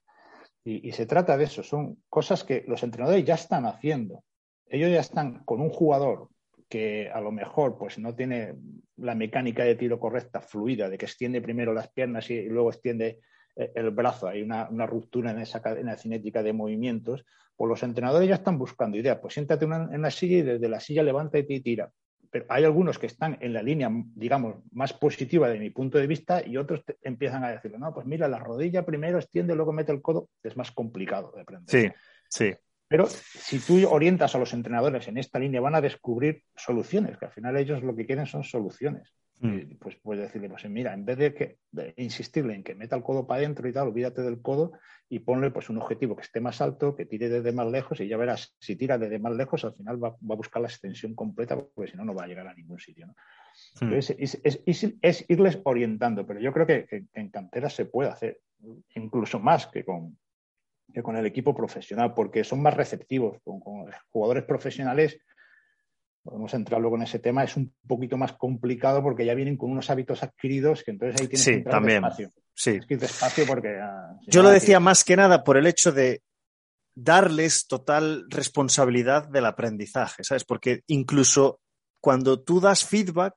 Y, 0.63 0.87
y, 0.87 0.91
se 0.91 1.05
trata 1.05 1.37
de 1.37 1.45
eso, 1.45 1.63
son 1.63 2.03
cosas 2.09 2.43
que 2.43 2.63
los 2.67 2.83
entrenadores 2.83 3.23
ya 3.23 3.35
están 3.35 3.65
haciendo. 3.65 4.23
Ellos 4.67 4.91
ya 4.91 4.99
están 4.99 5.43
con 5.45 5.61
un 5.61 5.69
jugador 5.69 6.29
que 6.71 7.09
a 7.09 7.19
lo 7.19 7.31
mejor 7.31 7.77
pues 7.77 7.99
no 7.99 8.15
tiene 8.15 8.55
la 8.95 9.13
mecánica 9.13 9.63
de 9.63 9.75
tiro 9.75 9.99
correcta, 9.99 10.39
fluida, 10.39 10.89
de 10.89 10.97
que 10.97 11.05
extiende 11.05 11.41
primero 11.41 11.73
las 11.73 11.91
piernas 11.91 12.29
y 12.29 12.43
luego 12.43 12.69
extiende 12.69 13.07
eh, 13.07 13.21
el 13.55 13.91
brazo, 13.91 14.27
hay 14.27 14.41
una, 14.41 14.69
una, 14.69 14.85
ruptura 14.85 15.31
en 15.31 15.39
esa 15.39 15.61
cadena 15.61 15.97
cinética 15.97 16.41
de 16.41 16.53
movimientos, 16.53 17.25
pues 17.55 17.69
los 17.69 17.83
entrenadores 17.83 18.27
ya 18.27 18.35
están 18.35 18.57
buscando 18.57 18.97
ideas, 18.97 19.19
pues 19.21 19.33
siéntate 19.33 19.65
una, 19.65 19.89
en 19.93 20.01
la 20.01 20.11
silla 20.11 20.37
y 20.37 20.41
desde 20.41 20.69
la 20.69 20.79
silla 20.79 21.03
levántate 21.03 21.53
y 21.53 21.61
tira. 21.61 21.91
Pero 22.31 22.45
hay 22.47 22.63
algunos 22.63 22.97
que 22.97 23.07
están 23.07 23.37
en 23.41 23.53
la 23.53 23.61
línea, 23.61 23.89
digamos, 24.15 24.55
más 24.71 24.93
positiva 24.93 25.49
de 25.49 25.59
mi 25.59 25.69
punto 25.69 25.97
de 25.97 26.07
vista 26.07 26.45
y 26.45 26.55
otros 26.55 26.85
te, 26.85 26.97
empiezan 27.01 27.43
a 27.43 27.51
decirle, 27.51 27.77
no, 27.77 27.93
pues 27.93 28.07
mira, 28.07 28.27
la 28.29 28.39
rodilla 28.39 28.85
primero 28.85 29.19
extiende, 29.19 29.53
luego 29.53 29.73
mete 29.73 29.91
el 29.91 30.01
codo, 30.01 30.29
es 30.41 30.55
más 30.55 30.71
complicado 30.71 31.33
de 31.35 31.41
aprender. 31.41 31.69
Sí, 31.69 31.91
sí. 32.29 32.55
Pero 32.87 33.07
si 33.07 33.59
tú 33.59 33.87
orientas 33.87 34.33
a 34.33 34.37
los 34.37 34.53
entrenadores 34.53 35.07
en 35.07 35.17
esta 35.17 35.39
línea, 35.39 35.61
van 35.61 35.75
a 35.75 35.81
descubrir 35.81 36.43
soluciones, 36.55 37.17
que 37.17 37.25
al 37.25 37.31
final 37.31 37.57
ellos 37.57 37.83
lo 37.83 37.95
que 37.95 38.05
quieren 38.05 38.25
son 38.25 38.43
soluciones. 38.43 39.13
Mm. 39.41 39.77
Pues 39.79 39.95
puedes 39.95 40.23
decirle, 40.23 40.49
pues 40.49 40.69
mira, 40.69 40.93
en 40.93 41.03
vez 41.03 41.17
de, 41.17 41.33
que, 41.33 41.57
de 41.71 41.95
insistirle 41.97 42.53
en 42.53 42.63
que 42.63 42.75
meta 42.75 42.95
el 42.95 43.01
codo 43.01 43.25
para 43.25 43.39
adentro 43.39 43.67
y 43.67 43.73
tal, 43.73 43.87
olvídate 43.87 44.21
del 44.21 44.39
codo 44.39 44.73
y 45.09 45.19
ponle 45.19 45.49
pues 45.49 45.69
un 45.69 45.79
objetivo 45.79 46.15
que 46.15 46.21
esté 46.21 46.39
más 46.39 46.61
alto, 46.61 46.95
que 46.95 47.07
tire 47.07 47.27
desde 47.27 47.51
más 47.51 47.67
lejos 47.67 47.99
y 47.99 48.07
ya 48.07 48.17
verás, 48.17 48.55
si 48.59 48.75
tira 48.75 48.99
desde 48.99 49.17
más 49.17 49.33
lejos, 49.33 49.65
al 49.65 49.73
final 49.73 50.01
va, 50.01 50.11
va 50.11 50.33
a 50.33 50.37
buscar 50.37 50.61
la 50.61 50.67
extensión 50.67 51.15
completa 51.15 51.57
porque 51.57 51.91
si 51.91 51.97
no, 51.97 52.05
no 52.05 52.13
va 52.13 52.25
a 52.25 52.27
llegar 52.27 52.47
a 52.47 52.53
ningún 52.53 52.79
sitio. 52.79 53.07
¿no? 53.07 53.13
Mm. 53.81 53.85
Entonces, 53.85 54.15
es, 54.19 54.61
es, 54.65 54.95
es, 55.01 55.25
irles 55.27 55.59
orientando, 55.63 56.25
pero 56.25 56.39
yo 56.39 56.53
creo 56.53 56.67
que, 56.67 57.05
en 57.13 57.29
cantera 57.29 57.69
se 57.69 57.85
puede 57.85 58.09
hacer, 58.09 58.41
incluso 58.93 59.39
más 59.39 59.65
que 59.67 59.83
con, 59.83 60.17
que 60.93 61.01
con 61.01 61.15
el 61.15 61.25
equipo 61.25 61.55
profesional, 61.55 62.13
porque 62.13 62.43
son 62.43 62.61
más 62.61 62.75
receptivos. 62.75 63.39
Con, 63.43 63.59
con, 63.59 63.89
jugadores 64.11 64.43
profesionales, 64.43 65.19
podemos 66.23 66.53
entrar 66.53 66.79
luego 66.79 66.95
en 66.95 67.03
ese 67.03 67.19
tema, 67.19 67.43
es 67.43 67.55
un 67.57 67.73
poquito 67.87 68.17
más 68.17 68.33
complicado 68.33 69.01
porque 69.01 69.25
ya 69.25 69.33
vienen 69.33 69.57
con 69.57 69.71
unos 69.71 69.89
hábitos 69.89 70.23
adquiridos 70.23 70.83
que 70.83 70.91
entonces 70.91 71.19
ahí 71.19 71.27
tienes 71.27 71.43
sí, 71.43 71.51
que 71.51 71.57
entrar 71.57 71.75
también. 71.75 72.01
despacio. 72.01 72.31
Sí. 72.53 72.71
Tienes 72.71 72.87
que 72.87 72.97
despacio 72.97 73.45
porque... 73.47 73.79
Si 74.25 74.31
Yo 74.31 74.43
lo 74.43 74.49
decía 74.49 74.79
más 74.79 75.03
que 75.03 75.15
nada 75.15 75.43
por 75.43 75.57
el 75.57 75.65
hecho 75.65 75.91
de 75.91 76.21
darles 76.93 77.67
total 77.67 78.25
responsabilidad 78.29 79.27
del 79.27 79.45
aprendizaje, 79.45 80.23
¿sabes? 80.23 80.43
Porque 80.43 80.83
incluso 80.87 81.59
cuando 81.99 82.41
tú 82.41 82.59
das 82.59 82.85
feedback, 82.85 83.33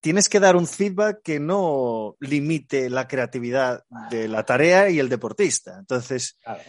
tienes 0.00 0.28
que 0.28 0.40
dar 0.40 0.56
un 0.56 0.66
feedback 0.66 1.22
que 1.22 1.40
no 1.40 2.16
limite 2.20 2.90
la 2.90 3.08
creatividad 3.08 3.84
de 4.10 4.28
la 4.28 4.44
tarea 4.44 4.90
y 4.90 4.98
el 4.98 5.08
deportista. 5.08 5.78
Entonces, 5.78 6.36
claro. 6.42 6.62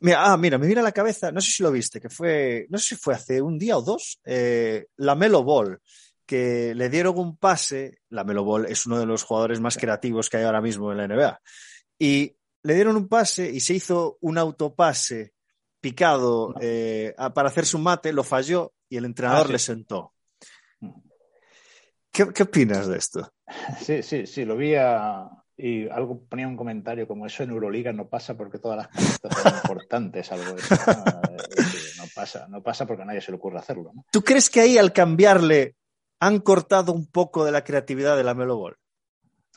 Mira, 0.00 0.32
ah, 0.32 0.36
mira, 0.36 0.58
me 0.58 0.66
viene 0.66 0.80
a 0.80 0.84
la 0.84 0.92
cabeza, 0.92 1.32
no 1.32 1.40
sé 1.40 1.50
si 1.50 1.62
lo 1.62 1.70
viste, 1.70 2.00
que 2.00 2.08
fue, 2.08 2.66
no 2.70 2.78
sé 2.78 2.88
si 2.88 2.96
fue 2.96 3.14
hace 3.14 3.40
un 3.40 3.58
día 3.58 3.76
o 3.78 3.82
dos, 3.82 4.20
eh, 4.24 4.86
la 4.96 5.14
Melo 5.14 5.42
Ball, 5.42 5.80
que 6.24 6.74
le 6.74 6.88
dieron 6.88 7.18
un 7.18 7.36
pase, 7.36 8.02
la 8.10 8.24
Melo 8.24 8.44
Ball 8.44 8.66
es 8.66 8.86
uno 8.86 8.98
de 8.98 9.06
los 9.06 9.22
jugadores 9.22 9.60
más 9.60 9.76
creativos 9.76 10.28
que 10.28 10.38
hay 10.38 10.44
ahora 10.44 10.60
mismo 10.60 10.90
en 10.92 10.98
la 10.98 11.06
NBA, 11.06 11.40
y 11.98 12.36
le 12.62 12.74
dieron 12.74 12.96
un 12.96 13.08
pase 13.08 13.50
y 13.50 13.60
se 13.60 13.74
hizo 13.74 14.18
un 14.20 14.38
autopase 14.38 15.34
picado 15.80 16.54
eh, 16.60 17.14
para 17.34 17.48
hacerse 17.48 17.76
un 17.76 17.84
mate, 17.84 18.12
lo 18.12 18.24
falló 18.24 18.74
y 18.88 18.96
el 18.96 19.04
entrenador 19.04 19.44
ah, 19.44 19.46
sí. 19.46 19.52
le 19.52 19.58
sentó. 19.58 20.14
¿Qué, 22.10 22.32
¿Qué, 22.32 22.42
opinas 22.42 22.88
de 22.88 22.98
esto? 22.98 23.32
Sí, 23.80 24.02
sí, 24.02 24.26
sí, 24.26 24.44
lo 24.44 24.56
vi 24.56 24.74
a, 24.74 25.28
y 25.56 25.88
algo 25.88 26.20
ponía 26.28 26.46
un 26.46 26.56
comentario 26.56 27.08
como 27.08 27.26
eso 27.26 27.42
en 27.42 27.50
Euroliga 27.50 27.92
no 27.92 28.08
pasa 28.08 28.36
porque 28.36 28.58
todas 28.58 28.76
las 28.76 28.88
camisas 28.88 29.42
son 29.42 29.54
importantes, 29.54 30.30
algo 30.32 30.52
de 30.52 30.60
eso. 30.60 30.74
No, 30.74 31.04
no, 32.04 32.04
pasa, 32.14 32.46
no 32.48 32.62
pasa 32.62 32.86
porque 32.86 33.02
a 33.02 33.06
nadie 33.06 33.22
se 33.22 33.30
le 33.30 33.38
ocurre 33.38 33.58
hacerlo. 33.58 33.92
¿no? 33.94 34.04
¿Tú 34.10 34.22
crees 34.22 34.50
que 34.50 34.60
ahí 34.60 34.76
al 34.76 34.92
cambiarle 34.92 35.74
han 36.20 36.40
cortado 36.40 36.92
un 36.92 37.06
poco 37.06 37.44
de 37.44 37.52
la 37.52 37.64
creatividad 37.64 38.16
de 38.16 38.24
la 38.24 38.34
Melo 38.34 38.58
Ball? 38.58 38.76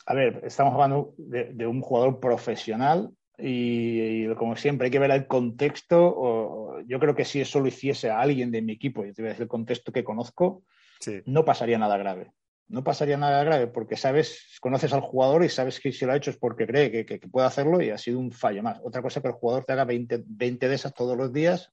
A 0.06 0.14
ver, 0.14 0.40
estamos 0.44 0.72
hablando 0.72 1.14
de, 1.18 1.52
de 1.52 1.66
un 1.66 1.82
jugador 1.82 2.18
profesional 2.18 3.10
y, 3.38 4.24
y, 4.24 4.34
como 4.34 4.56
siempre 4.56 4.86
hay 4.86 4.90
que 4.90 4.98
ver 4.98 5.10
el 5.10 5.26
contexto. 5.26 5.98
O, 6.02 6.80
yo 6.86 6.98
creo 6.98 7.14
que 7.14 7.26
si 7.26 7.42
eso 7.42 7.60
lo 7.60 7.68
hiciese 7.68 8.10
a 8.10 8.20
alguien 8.20 8.50
de 8.50 8.62
mi 8.62 8.72
equipo, 8.72 9.04
y 9.04 9.12
te 9.12 9.20
voy 9.20 9.28
a 9.28 9.32
decir 9.32 9.42
el 9.42 9.48
contexto 9.48 9.92
que 9.92 10.04
conozco, 10.04 10.62
sí. 10.98 11.20
no 11.26 11.44
pasaría 11.44 11.78
nada 11.78 11.98
grave 11.98 12.32
no 12.70 12.84
pasaría 12.84 13.16
nada 13.16 13.42
grave 13.44 13.66
porque 13.66 13.96
sabes, 13.96 14.56
conoces 14.60 14.92
al 14.92 15.00
jugador 15.00 15.44
y 15.44 15.48
sabes 15.48 15.80
que 15.80 15.92
si 15.92 16.06
lo 16.06 16.12
ha 16.12 16.16
hecho 16.16 16.30
es 16.30 16.36
porque 16.36 16.66
cree 16.66 16.90
que, 16.90 17.04
que, 17.04 17.18
que, 17.18 17.28
puede 17.28 17.46
hacerlo 17.46 17.82
y 17.82 17.90
ha 17.90 17.98
sido 17.98 18.18
un 18.18 18.30
fallo 18.30 18.62
más. 18.62 18.80
Otra 18.82 19.02
cosa 19.02 19.20
que 19.20 19.28
el 19.28 19.34
jugador 19.34 19.64
te 19.64 19.72
haga 19.72 19.84
20, 19.84 20.22
20 20.24 20.68
de 20.68 20.74
esas 20.74 20.94
todos 20.94 21.16
los 21.16 21.32
días 21.32 21.72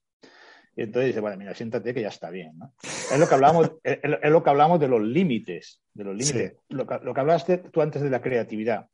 y 0.78 0.82
entonces 0.82 1.08
dice, 1.08 1.20
bueno, 1.20 1.36
mira, 1.36 1.54
siéntate 1.54 1.92
que 1.94 2.02
ya 2.02 2.08
está 2.08 2.30
bien. 2.30 2.56
¿no? 2.58 2.72
Es, 2.82 3.18
lo 3.18 3.28
que 3.28 3.34
hablamos, 3.34 3.72
es, 3.82 3.98
es, 4.02 4.30
lo 4.30 4.42
que 4.42 4.50
hablamos 4.50 4.78
de 4.78 4.88
los 4.88 5.02
límites, 5.02 5.80
de 5.92 6.04
los 6.04 6.14
límites. 6.14 6.52
Sí. 6.52 6.58
Lo, 6.68 6.86
que, 6.86 6.98
lo 7.02 7.14
que 7.14 7.20
hablaste 7.20 7.58
tú 7.58 7.80
antes 7.80 8.02
de 8.02 8.10
la 8.10 8.20
creatividad. 8.20 8.88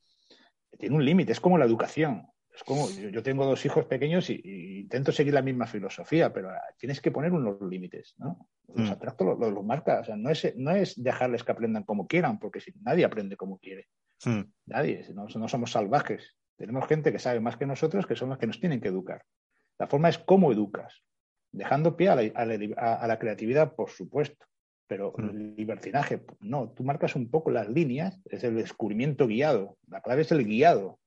Tiene 0.78 0.96
un 0.96 1.04
límite, 1.04 1.32
es 1.32 1.40
como 1.40 1.58
la 1.58 1.66
educación 1.66 2.26
es 2.54 2.62
como 2.62 2.88
yo, 2.88 3.08
yo, 3.08 3.22
tengo 3.22 3.44
dos 3.44 3.64
hijos 3.66 3.84
pequeños 3.86 4.30
y, 4.30 4.40
y, 4.44 4.78
intento 4.80 5.10
seguir 5.10 5.34
la 5.34 5.42
misma 5.42 5.66
filosofía, 5.66 6.32
pero 6.32 6.50
tienes 6.78 7.00
que 7.00 7.10
poner 7.10 7.32
unos 7.32 7.60
límites, 7.62 8.14
¿no? 8.18 8.48
Los 8.68 8.88
mm. 8.88 8.92
atractos 8.92 9.26
los, 9.26 9.38
los, 9.40 9.52
los 9.52 9.64
marca, 9.64 10.00
o 10.00 10.04
sea, 10.04 10.16
no 10.16 10.30
es, 10.30 10.54
no 10.56 10.70
es 10.70 11.02
dejarles 11.02 11.42
que 11.42 11.52
aprendan 11.52 11.82
como 11.82 12.06
quieran, 12.06 12.38
porque 12.38 12.60
si 12.60 12.72
nadie 12.82 13.04
aprende 13.04 13.36
como 13.36 13.58
quiere. 13.58 13.88
Mm. 14.24 14.42
Nadie, 14.66 15.04
no, 15.14 15.26
no, 15.34 15.48
somos 15.48 15.72
salvajes. 15.72 16.36
Tenemos 16.56 16.86
gente 16.86 17.10
que 17.10 17.18
sabe 17.18 17.40
más 17.40 17.56
que 17.56 17.66
nosotros, 17.66 18.06
que 18.06 18.14
son 18.14 18.28
los 18.28 18.38
que 18.38 18.46
nos 18.46 18.60
tienen 18.60 18.80
que 18.80 18.88
educar. 18.88 19.24
La 19.78 19.88
forma 19.88 20.08
es 20.08 20.18
cómo 20.18 20.52
educas, 20.52 21.02
dejando 21.50 21.96
pie 21.96 22.10
a 22.10 22.14
la, 22.14 22.22
a 22.36 22.46
la, 22.46 22.94
a 22.94 23.06
la 23.08 23.18
creatividad, 23.18 23.74
por 23.74 23.90
supuesto, 23.90 24.46
pero 24.86 25.12
mm. 25.16 25.28
el 25.30 25.56
libertinaje, 25.56 26.22
no, 26.38 26.70
tú 26.70 26.84
marcas 26.84 27.16
un 27.16 27.28
poco 27.30 27.50
las 27.50 27.68
líneas, 27.68 28.20
es 28.26 28.44
el 28.44 28.54
descubrimiento 28.54 29.26
guiado, 29.26 29.76
la 29.88 30.00
clave 30.02 30.22
es 30.22 30.30
el 30.30 30.44
guiado, 30.44 31.00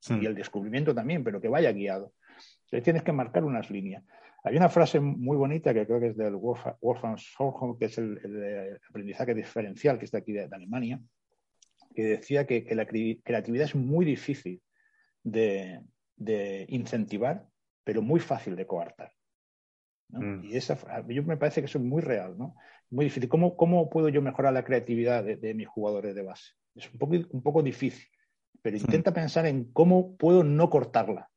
sí. 0.00 0.18
y 0.20 0.26
el 0.26 0.34
descubrimiento 0.34 0.94
también, 0.94 1.24
pero 1.24 1.40
que 1.40 1.48
vaya 1.48 1.72
guiado. 1.72 2.12
Entonces 2.64 2.84
tienes 2.84 3.02
que 3.02 3.12
marcar 3.12 3.44
unas 3.44 3.70
líneas. 3.70 4.04
Hay 4.44 4.56
una 4.56 4.68
frase 4.68 5.00
muy 5.00 5.38
bonita 5.38 5.72
que 5.72 5.86
creo 5.86 6.00
que 6.00 6.08
es 6.08 6.16
del 6.16 6.36
Wolfgang 6.36 7.18
Solholm, 7.18 7.78
que 7.78 7.86
es 7.86 7.96
el, 7.96 8.18
el, 8.22 8.78
aprendizaje 8.90 9.34
diferencial, 9.34 9.98
que 9.98 10.04
está 10.04 10.18
aquí 10.18 10.32
de, 10.32 10.46
de 10.48 10.54
Alemania, 10.54 11.00
que 11.94 12.04
decía 12.04 12.46
que, 12.46 12.64
que, 12.64 12.74
la 12.74 12.84
creatividad 12.86 13.64
es 13.64 13.74
muy 13.74 14.04
difícil 14.04 14.60
de, 15.22 15.80
de, 16.16 16.66
incentivar, 16.68 17.46
pero 17.84 18.02
muy 18.02 18.20
fácil 18.20 18.54
de 18.54 18.66
coartar. 18.66 19.12
¿no? 20.10 20.20
Mm. 20.20 20.44
Y 20.44 20.56
esa, 20.56 20.78
yo 21.08 21.22
me 21.22 21.38
parece 21.38 21.62
que 21.62 21.66
eso 21.66 21.78
es 21.78 21.84
muy 21.84 22.02
real, 22.02 22.36
¿no? 22.36 22.54
Muy 22.90 23.06
difícil. 23.06 23.30
¿Cómo, 23.30 23.56
cómo 23.56 23.88
puedo 23.88 24.10
yo 24.10 24.20
mejorar 24.20 24.52
la 24.52 24.64
creatividad 24.64 25.24
de, 25.24 25.36
de 25.36 25.54
mis 25.54 25.68
jugadores 25.68 26.14
de 26.14 26.22
base? 26.22 26.52
Es 26.74 26.92
un 26.92 26.98
poco, 26.98 27.14
un 27.30 27.42
poco 27.42 27.62
difícil, 27.62 28.06
pero 28.64 28.78
intenta 28.78 29.10
mm. 29.10 29.14
pensar 29.14 29.44
en 29.44 29.70
cómo 29.74 30.16
puedo 30.16 30.42
no 30.42 30.70
cortarla 30.70 31.28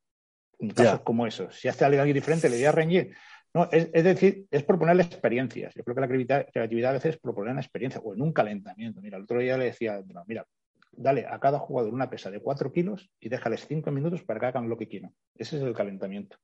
en 0.60 0.70
casos 0.70 0.94
yeah. 0.94 1.04
como 1.04 1.28
esos. 1.28 1.60
Si 1.60 1.68
hace 1.68 1.84
algo 1.84 2.02
diferente, 2.06 2.48
le 2.50 2.56
voy 2.56 2.64
a 2.66 2.72
reñir. 2.72 3.14
No, 3.54 3.68
es, 3.70 3.90
es, 3.92 4.04
decir, 4.06 4.46
es 4.50 4.64
proponerle 4.64 5.04
experiencias. 5.04 5.74
Yo 5.76 5.84
creo 5.84 5.94
que 5.94 6.02
la 6.02 6.08
creatividad, 6.08 6.48
creatividad, 6.54 6.92
a 6.92 6.94
veces 6.94 7.16
es 7.16 7.22
proponer 7.22 7.52
una 7.52 7.60
experiencia 7.60 8.00
o 8.02 8.14
en 8.14 8.22
un 8.22 8.32
calentamiento. 8.32 9.02
Mira, 9.02 9.18
el 9.18 9.24
otro 9.24 9.40
día 9.40 9.58
le 9.58 9.66
decía, 9.66 10.02
no, 10.08 10.24
mira, 10.26 10.46
dale 10.94 11.26
a 11.28 11.38
cada 11.42 11.60
jugador 11.60 11.94
una 11.94 12.10
pesa 12.10 12.32
de 12.32 12.40
4 12.40 12.72
kilos 12.72 13.10
y 13.20 13.28
déjales 13.28 13.68
5 13.68 13.92
minutos 13.92 14.24
para 14.24 14.40
que 14.40 14.46
hagan 14.46 14.70
lo 14.70 14.78
que 14.78 14.88
quieran. 14.88 15.14
Ese 15.36 15.58
es 15.58 15.64
el 15.64 15.74
calentamiento. 15.74 16.38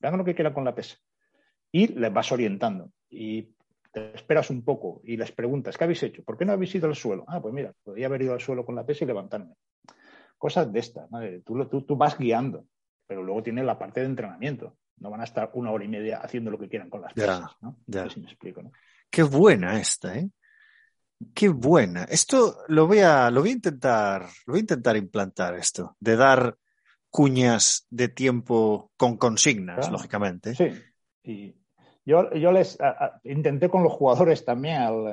Hagan 0.00 0.18
lo 0.18 0.24
que 0.24 0.34
quieran 0.34 0.54
con 0.54 0.64
la 0.64 0.74
pesa. 0.74 0.96
Y 1.70 1.88
les 1.88 2.10
vas 2.10 2.32
orientando. 2.32 2.90
Y 3.10 3.50
te 3.92 4.14
esperas 4.14 4.48
un 4.48 4.64
poco 4.64 5.02
y 5.04 5.18
les 5.18 5.30
preguntas, 5.30 5.76
¿qué 5.76 5.84
habéis 5.84 6.02
hecho? 6.02 6.24
¿Por 6.24 6.38
qué 6.38 6.46
no 6.46 6.52
habéis 6.52 6.74
ido 6.74 6.88
al 6.88 6.96
suelo? 6.96 7.26
Ah, 7.28 7.42
pues 7.42 7.52
mira, 7.52 7.74
podría 7.82 8.06
haber 8.06 8.22
ido 8.22 8.32
al 8.32 8.40
suelo 8.40 8.64
con 8.64 8.74
la 8.74 8.86
pesa 8.86 9.04
y 9.04 9.08
levantarme. 9.08 9.54
Cosas 10.42 10.72
de 10.72 10.80
estas. 10.80 11.08
¿no? 11.10 11.20
Tú, 11.44 11.68
tú, 11.68 11.82
tú 11.82 11.96
vas 11.96 12.18
guiando 12.18 12.66
pero 13.12 13.22
luego 13.22 13.42
tiene 13.42 13.62
la 13.62 13.78
parte 13.78 14.00
de 14.00 14.06
entrenamiento. 14.06 14.78
No 14.96 15.10
van 15.10 15.20
a 15.20 15.24
estar 15.24 15.50
una 15.52 15.70
hora 15.70 15.84
y 15.84 15.88
media 15.88 16.20
haciendo 16.22 16.50
lo 16.50 16.58
que 16.58 16.70
quieran 16.70 16.88
con 16.88 17.02
las 17.02 17.14
ya, 17.14 17.50
¿no? 17.60 17.76
Ya. 17.86 18.04
No 18.04 18.08
sé 18.08 18.14
si 18.14 18.20
me 18.20 18.26
explico, 18.26 18.62
¿no? 18.62 18.72
Qué 19.10 19.22
buena 19.22 19.78
esta, 19.78 20.16
¿eh? 20.16 20.30
Qué 21.34 21.50
buena. 21.50 22.04
Esto 22.04 22.64
lo 22.68 22.86
voy 22.86 23.00
a, 23.00 23.30
lo 23.30 23.40
voy 23.40 23.50
a 23.50 23.52
intentar, 23.52 24.22
lo 24.46 24.52
voy 24.52 24.60
a 24.60 24.60
intentar 24.60 24.96
implantar 24.96 25.54
esto, 25.56 25.94
de 26.00 26.16
dar 26.16 26.56
cuñas 27.10 27.86
de 27.90 28.08
tiempo 28.08 28.90
con 28.96 29.18
consignas, 29.18 29.76
claro. 29.76 29.92
lógicamente. 29.92 30.54
Sí. 30.54 30.70
Y 31.22 31.54
yo, 32.06 32.32
yo 32.32 32.50
les 32.50 32.80
a, 32.80 32.88
a, 32.88 33.20
intenté 33.24 33.68
con 33.68 33.82
los 33.82 33.92
jugadores 33.92 34.42
también 34.42 34.80
al, 34.80 35.06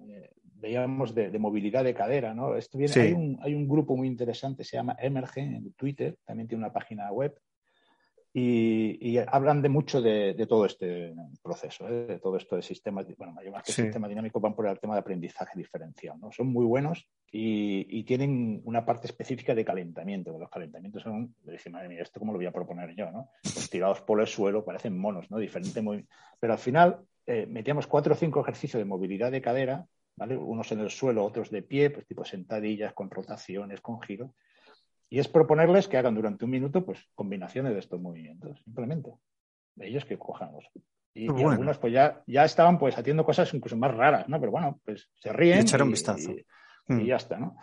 eh, 0.00 0.32
veíamos 0.66 1.14
de, 1.14 1.30
de, 1.30 1.38
movilidad 1.38 1.84
de 1.84 1.94
cadera, 1.94 2.34
¿no? 2.34 2.56
Esto 2.56 2.76
viene, 2.76 2.92
sí. 2.92 3.00
hay, 3.00 3.12
un, 3.12 3.38
hay, 3.40 3.54
un, 3.54 3.68
grupo 3.68 3.96
muy 3.96 4.08
interesante, 4.08 4.64
se 4.64 4.76
llama 4.76 4.96
Emerge 4.98 5.40
en 5.40 5.72
Twitter, 5.74 6.16
también 6.24 6.48
tiene 6.48 6.64
una 6.64 6.72
página 6.72 7.10
web, 7.12 7.38
y, 8.34 8.98
y 9.00 9.18
hablan 9.18 9.62
de 9.62 9.68
mucho 9.68 10.02
de, 10.02 10.34
de, 10.34 10.46
todo 10.46 10.66
este 10.66 11.14
proceso, 11.40 11.88
¿eh? 11.88 12.06
de 12.06 12.18
todo 12.18 12.36
esto 12.36 12.56
de 12.56 12.62
sistemas, 12.62 13.06
bueno, 13.16 13.32
más 13.50 13.62
que 13.62 13.72
sí. 13.72 13.82
sistema 13.82 14.08
dinámico 14.08 14.40
van 14.40 14.54
por 14.54 14.66
el 14.66 14.78
tema 14.78 14.94
de 14.94 15.00
aprendizaje 15.00 15.56
diferencial, 15.56 16.18
¿no? 16.20 16.30
Son 16.32 16.48
muy 16.48 16.66
buenos 16.66 17.08
y, 17.32 17.86
y 17.88 18.02
tienen 18.02 18.60
una 18.64 18.84
parte 18.84 19.06
específica 19.06 19.54
de 19.54 19.64
calentamiento, 19.64 20.36
los 20.38 20.50
calentamientos 20.50 21.02
son, 21.02 21.34
decir, 21.44 21.72
madre 21.72 21.88
mía, 21.88 22.02
¿esto 22.02 22.20
cómo 22.20 22.32
lo 22.32 22.38
voy 22.38 22.46
a 22.46 22.52
proponer 22.52 22.94
yo, 22.94 23.10
no? 23.10 23.30
Pues 23.42 23.70
tirados 23.70 24.02
por 24.02 24.20
el 24.20 24.26
suelo, 24.26 24.64
parecen 24.64 24.98
monos, 24.98 25.30
¿no? 25.30 25.38
Diferente 25.38 25.80
muy... 25.80 26.06
Pero 26.38 26.52
al 26.52 26.58
final 26.58 27.06
eh, 27.26 27.46
metíamos 27.48 27.86
cuatro 27.86 28.12
o 28.12 28.16
cinco 28.16 28.40
ejercicios 28.40 28.80
de 28.80 28.84
movilidad 28.84 29.32
de 29.32 29.40
cadera 29.40 29.86
¿vale? 30.16 30.36
Unos 30.36 30.72
en 30.72 30.80
el 30.80 30.90
suelo, 30.90 31.24
otros 31.24 31.50
de 31.50 31.62
pie, 31.62 31.90
pues 31.90 32.06
tipo 32.06 32.24
sentadillas, 32.24 32.94
con 32.94 33.10
rotaciones, 33.10 33.80
con 33.80 34.00
giro. 34.00 34.34
Y 35.08 35.20
es 35.20 35.28
proponerles 35.28 35.86
que 35.86 35.96
hagan 35.98 36.14
durante 36.14 36.44
un 36.44 36.50
minuto 36.50 36.84
pues 36.84 37.00
combinaciones 37.14 37.74
de 37.74 37.78
estos 37.78 38.00
movimientos, 38.00 38.60
simplemente. 38.64 39.12
De 39.74 39.88
ellos 39.88 40.04
que 40.04 40.18
cojamos. 40.18 40.64
Y, 41.14 41.28
bueno. 41.28 41.48
y, 41.48 41.52
algunos 41.52 41.78
pues 41.78 41.92
ya, 41.92 42.22
ya 42.26 42.44
estaban 42.44 42.78
pues 42.78 42.98
haciendo 42.98 43.24
cosas 43.24 43.52
incluso 43.54 43.76
más 43.76 43.94
raras, 43.94 44.28
¿no? 44.28 44.40
Pero 44.40 44.52
bueno, 44.52 44.80
pues 44.84 45.08
se 45.14 45.32
ríen. 45.32 45.58
Y 45.58 45.60
echar 45.60 45.82
un 45.82 45.90
vistazo. 45.90 46.32
Y, 46.32 46.44
mm. 46.92 47.00
y, 47.00 47.06
ya 47.06 47.16
está, 47.16 47.38
¿no? 47.38 47.56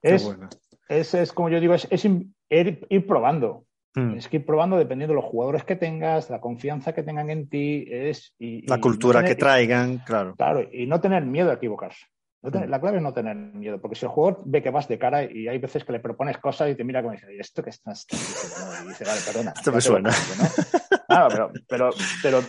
Es, 0.00 0.24
bueno. 0.24 0.48
es, 0.88 1.14
es, 1.14 1.32
como 1.32 1.48
yo 1.48 1.60
digo, 1.60 1.74
es, 1.74 1.86
es 1.90 2.04
ir, 2.04 2.86
ir, 2.88 3.06
probando. 3.06 3.66
Mm. 3.94 4.14
Es 4.14 4.28
que 4.28 4.38
ir 4.38 4.46
probando 4.46 4.76
dependiendo 4.76 5.14
de 5.14 5.20
los 5.20 5.30
jugadores 5.30 5.64
que 5.64 5.76
tengas, 5.76 6.30
la 6.30 6.40
confianza 6.40 6.94
que 6.94 7.02
tengan 7.02 7.30
en 7.30 7.48
ti, 7.48 7.86
es 7.90 8.34
y, 8.38 8.66
la 8.66 8.80
cultura 8.80 9.20
no 9.20 9.24
tener, 9.24 9.36
que 9.36 9.40
traigan, 9.40 9.98
claro. 9.98 10.34
Claro, 10.36 10.62
y 10.70 10.86
no 10.86 11.00
tener 11.00 11.24
miedo 11.24 11.50
a 11.50 11.54
equivocarse. 11.54 12.06
No 12.42 12.52
tener, 12.52 12.68
mm. 12.68 12.70
La 12.70 12.80
clave 12.80 12.98
es 12.98 13.02
no 13.02 13.12
tener 13.12 13.36
miedo, 13.36 13.80
porque 13.80 13.96
si 13.96 14.06
el 14.06 14.12
jugador 14.12 14.42
ve 14.44 14.62
que 14.62 14.70
vas 14.70 14.86
de 14.88 14.98
cara 14.98 15.24
y 15.24 15.48
hay 15.48 15.58
veces 15.58 15.84
que 15.84 15.92
le 15.92 16.00
propones 16.00 16.38
cosas 16.38 16.70
y 16.70 16.74
te 16.74 16.84
mira 16.84 17.02
como 17.02 17.12
dice, 17.12 17.34
¿y 17.34 17.40
esto 17.40 17.62
que 17.62 17.70
estás 17.70 18.06
diciendo? 18.08 18.84
Y 18.84 18.88
dice, 18.88 19.04
vale, 19.04 19.20
perdona. 19.26 19.52
Esto 19.56 19.72
me 19.72 19.80
suena. 19.80 20.10
¿no? 20.10 20.98
Claro, 21.06 21.28
pero, 21.28 21.50
pero, 21.68 21.90
pero 22.22 22.40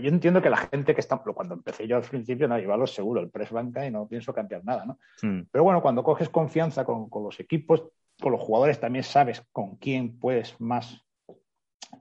yo 0.00 0.08
entiendo 0.08 0.42
que 0.42 0.50
la 0.50 0.56
gente 0.56 0.94
que 0.94 1.00
está, 1.00 1.18
cuando 1.18 1.54
empecé 1.54 1.86
yo 1.86 1.96
al 1.96 2.02
principio, 2.02 2.48
no, 2.48 2.58
llevarlo 2.58 2.86
seguro, 2.86 3.20
el 3.20 3.30
press 3.30 3.50
banca 3.50 3.86
y 3.86 3.90
no 3.90 4.08
pienso 4.08 4.34
cambiar 4.34 4.64
nada, 4.64 4.84
¿no? 4.84 4.98
Mm. 5.22 5.46
Pero 5.50 5.64
bueno, 5.64 5.80
cuando 5.80 6.02
coges 6.02 6.28
confianza 6.28 6.84
con, 6.84 7.08
con, 7.08 7.22
los 7.22 7.38
equipos, 7.38 7.84
con 8.20 8.32
los 8.32 8.40
jugadores 8.40 8.80
también 8.80 9.04
sabes 9.04 9.42
con 9.52 9.76
quién 9.76 10.18
puedes 10.18 10.60
más, 10.60 11.02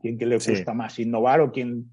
quién 0.01 0.17
que 0.17 0.25
le 0.25 0.35
gusta 0.35 0.53
sí. 0.53 0.77
más 0.77 0.99
innovar 0.99 1.41
o 1.41 1.51
quién 1.51 1.91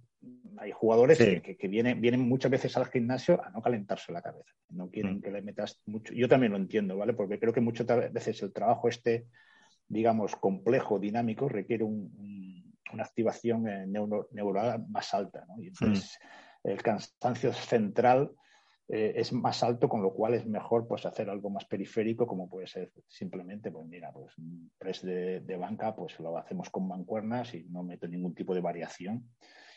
hay 0.58 0.72
jugadores 0.72 1.18
sí. 1.18 1.40
que, 1.40 1.56
que, 1.56 1.68
vienen, 1.68 2.00
vienen 2.00 2.20
muchas 2.20 2.50
veces 2.50 2.76
al 2.76 2.86
gimnasio 2.86 3.42
a 3.42 3.50
no 3.50 3.62
calentarse 3.62 4.12
la 4.12 4.20
cabeza. 4.20 4.52
No 4.68 4.90
quieren 4.90 5.16
mm. 5.16 5.22
que 5.22 5.30
le 5.30 5.42
metas 5.42 5.80
mucho. 5.86 6.12
Yo 6.12 6.28
también 6.28 6.52
lo 6.52 6.58
entiendo, 6.58 6.98
¿vale? 6.98 7.14
Porque 7.14 7.38
creo 7.38 7.52
que 7.52 7.62
muchas 7.62 7.86
veces 8.12 8.42
el 8.42 8.52
trabajo 8.52 8.88
este, 8.88 9.26
digamos, 9.88 10.36
complejo, 10.36 10.98
dinámico, 10.98 11.48
requiere 11.48 11.84
un, 11.84 12.12
un, 12.18 12.78
una 12.92 13.04
activación 13.04 13.66
eh, 13.68 13.86
neuro, 13.86 14.28
neuronal 14.32 14.86
más 14.88 15.14
alta, 15.14 15.44
¿no? 15.48 15.60
Y 15.62 15.68
entonces 15.68 16.18
mm. 16.64 16.68
el 16.68 16.82
cansancio 16.82 17.52
central 17.52 18.30
eh, 18.92 19.12
es 19.14 19.32
más 19.32 19.62
alto, 19.62 19.88
con 19.88 20.02
lo 20.02 20.12
cual 20.12 20.34
es 20.34 20.44
mejor 20.46 20.88
pues 20.88 21.06
hacer 21.06 21.30
algo 21.30 21.48
más 21.48 21.64
periférico, 21.64 22.26
como 22.26 22.48
puede 22.48 22.66
ser 22.66 22.92
simplemente, 23.06 23.70
pues 23.70 23.86
mira, 23.86 24.10
pues 24.12 24.36
un 24.36 24.72
press 24.76 25.02
de, 25.02 25.40
de 25.40 25.56
banca, 25.56 25.94
pues 25.94 26.18
lo 26.18 26.36
hacemos 26.36 26.70
con 26.70 26.88
mancuernas 26.88 27.54
y 27.54 27.64
no 27.68 27.84
meto 27.84 28.08
ningún 28.08 28.34
tipo 28.34 28.52
de 28.52 28.60
variación 28.60 29.30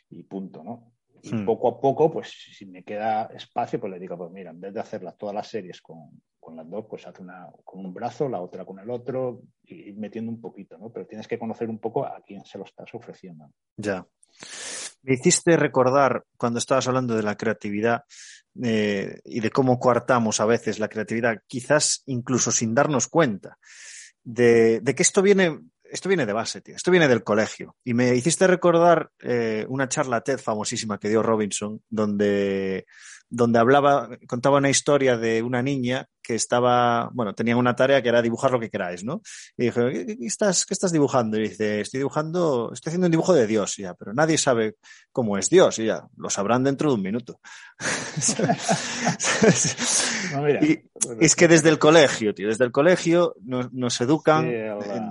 y 0.09 0.23
punto, 0.23 0.63
¿no? 0.63 0.91
Y 1.21 1.33
hmm. 1.33 1.45
poco 1.45 1.67
a 1.67 1.79
poco, 1.79 2.11
pues 2.11 2.31
si 2.57 2.65
me 2.65 2.83
queda 2.83 3.25
espacio, 3.27 3.79
pues 3.79 3.93
le 3.93 3.99
digo, 3.99 4.17
pues 4.17 4.31
mira, 4.31 4.49
en 4.49 4.59
vez 4.59 4.73
de 4.73 4.79
hacerlas 4.79 5.15
todas 5.15 5.35
las 5.35 5.47
series 5.47 5.79
con, 5.79 6.21
con 6.39 6.55
las 6.55 6.67
dos, 6.67 6.85
pues 6.89 7.05
hace 7.05 7.21
una 7.21 7.51
con 7.63 7.85
un 7.85 7.93
brazo, 7.93 8.27
la 8.27 8.41
otra 8.41 8.65
con 8.65 8.79
el 8.79 8.89
otro, 8.89 9.43
y 9.63 9.89
ir 9.89 9.97
metiendo 9.97 10.31
un 10.31 10.41
poquito, 10.41 10.77
¿no? 10.79 10.91
Pero 10.91 11.05
tienes 11.05 11.27
que 11.27 11.37
conocer 11.37 11.69
un 11.69 11.77
poco 11.77 12.03
a 12.03 12.19
quién 12.25 12.43
se 12.45 12.57
lo 12.57 12.63
estás 12.63 12.93
ofreciendo. 12.95 13.51
Ya. 13.77 14.07
Me 15.03 15.13
hiciste 15.13 15.55
recordar 15.57 16.23
cuando 16.37 16.59
estabas 16.59 16.87
hablando 16.87 17.15
de 17.15 17.23
la 17.23 17.35
creatividad 17.35 18.03
eh, 18.63 19.19
y 19.25 19.39
de 19.39 19.51
cómo 19.51 19.79
coartamos 19.79 20.39
a 20.39 20.45
veces 20.45 20.79
la 20.79 20.87
creatividad, 20.87 21.37
quizás 21.47 22.03
incluso 22.05 22.51
sin 22.51 22.73
darnos 22.73 23.07
cuenta, 23.07 23.57
de, 24.23 24.79
de 24.81 24.95
que 24.95 25.03
esto 25.03 25.21
viene 25.21 25.59
esto 25.93 26.09
viene 26.09 26.25
de 26.25 26.33
base, 26.33 26.59
tío. 26.61 26.75
Esto 26.75 26.89
viene 26.89 27.07
del 27.07 27.23
colegio. 27.23 27.75
Y 27.83 27.93
me 27.93 28.15
hiciste 28.15 28.47
recordar 28.47 29.11
eh, 29.19 29.63
una 29.69 29.87
charla 29.87 30.21
TED 30.21 30.39
famosísima 30.39 30.97
que 30.97 31.07
dio 31.07 31.21
Robinson, 31.21 31.83
donde, 31.87 32.87
donde 33.35 33.57
hablaba, 33.57 34.09
contaba 34.27 34.59
una 34.59 34.69
historia 34.69 35.17
de 35.17 35.41
una 35.41 35.63
niña 35.63 36.05
que 36.21 36.35
estaba, 36.35 37.09
bueno, 37.13 37.33
tenían 37.33 37.57
una 37.57 37.75
tarea 37.75 38.03
que 38.03 38.09
era 38.09 38.21
dibujar 38.21 38.51
lo 38.51 38.59
que 38.59 38.69
queráis, 38.69 39.03
¿no? 39.03 39.23
Y 39.57 39.65
dije, 39.65 39.91
¿qué, 39.91 40.17
qué 40.17 40.25
estás, 40.27 40.67
¿qué 40.67 40.75
estás 40.75 40.91
dibujando? 40.91 41.39
Y 41.39 41.49
dice, 41.49 41.81
estoy 41.81 41.97
dibujando, 41.97 42.69
estoy 42.71 42.91
haciendo 42.91 43.07
un 43.07 43.11
dibujo 43.11 43.33
de 43.33 43.47
Dios, 43.47 43.75
ya, 43.77 43.95
pero 43.95 44.13
nadie 44.13 44.37
sabe 44.37 44.75
cómo 45.11 45.39
es 45.39 45.49
Dios, 45.49 45.79
y 45.79 45.85
ya, 45.85 46.05
lo 46.15 46.29
sabrán 46.29 46.63
dentro 46.63 46.89
de 46.89 46.95
un 46.95 47.01
minuto. 47.01 47.39
no, 50.33 50.43
mira, 50.43 50.63
y, 50.63 50.83
es 51.19 51.35
que 51.35 51.47
desde 51.47 51.69
el 51.69 51.79
colegio, 51.79 52.35
tío, 52.35 52.49
desde 52.49 52.65
el 52.65 52.71
colegio 52.71 53.33
nos, 53.41 53.73
nos 53.73 53.99
educan 53.99 54.45
sí, 54.45 54.53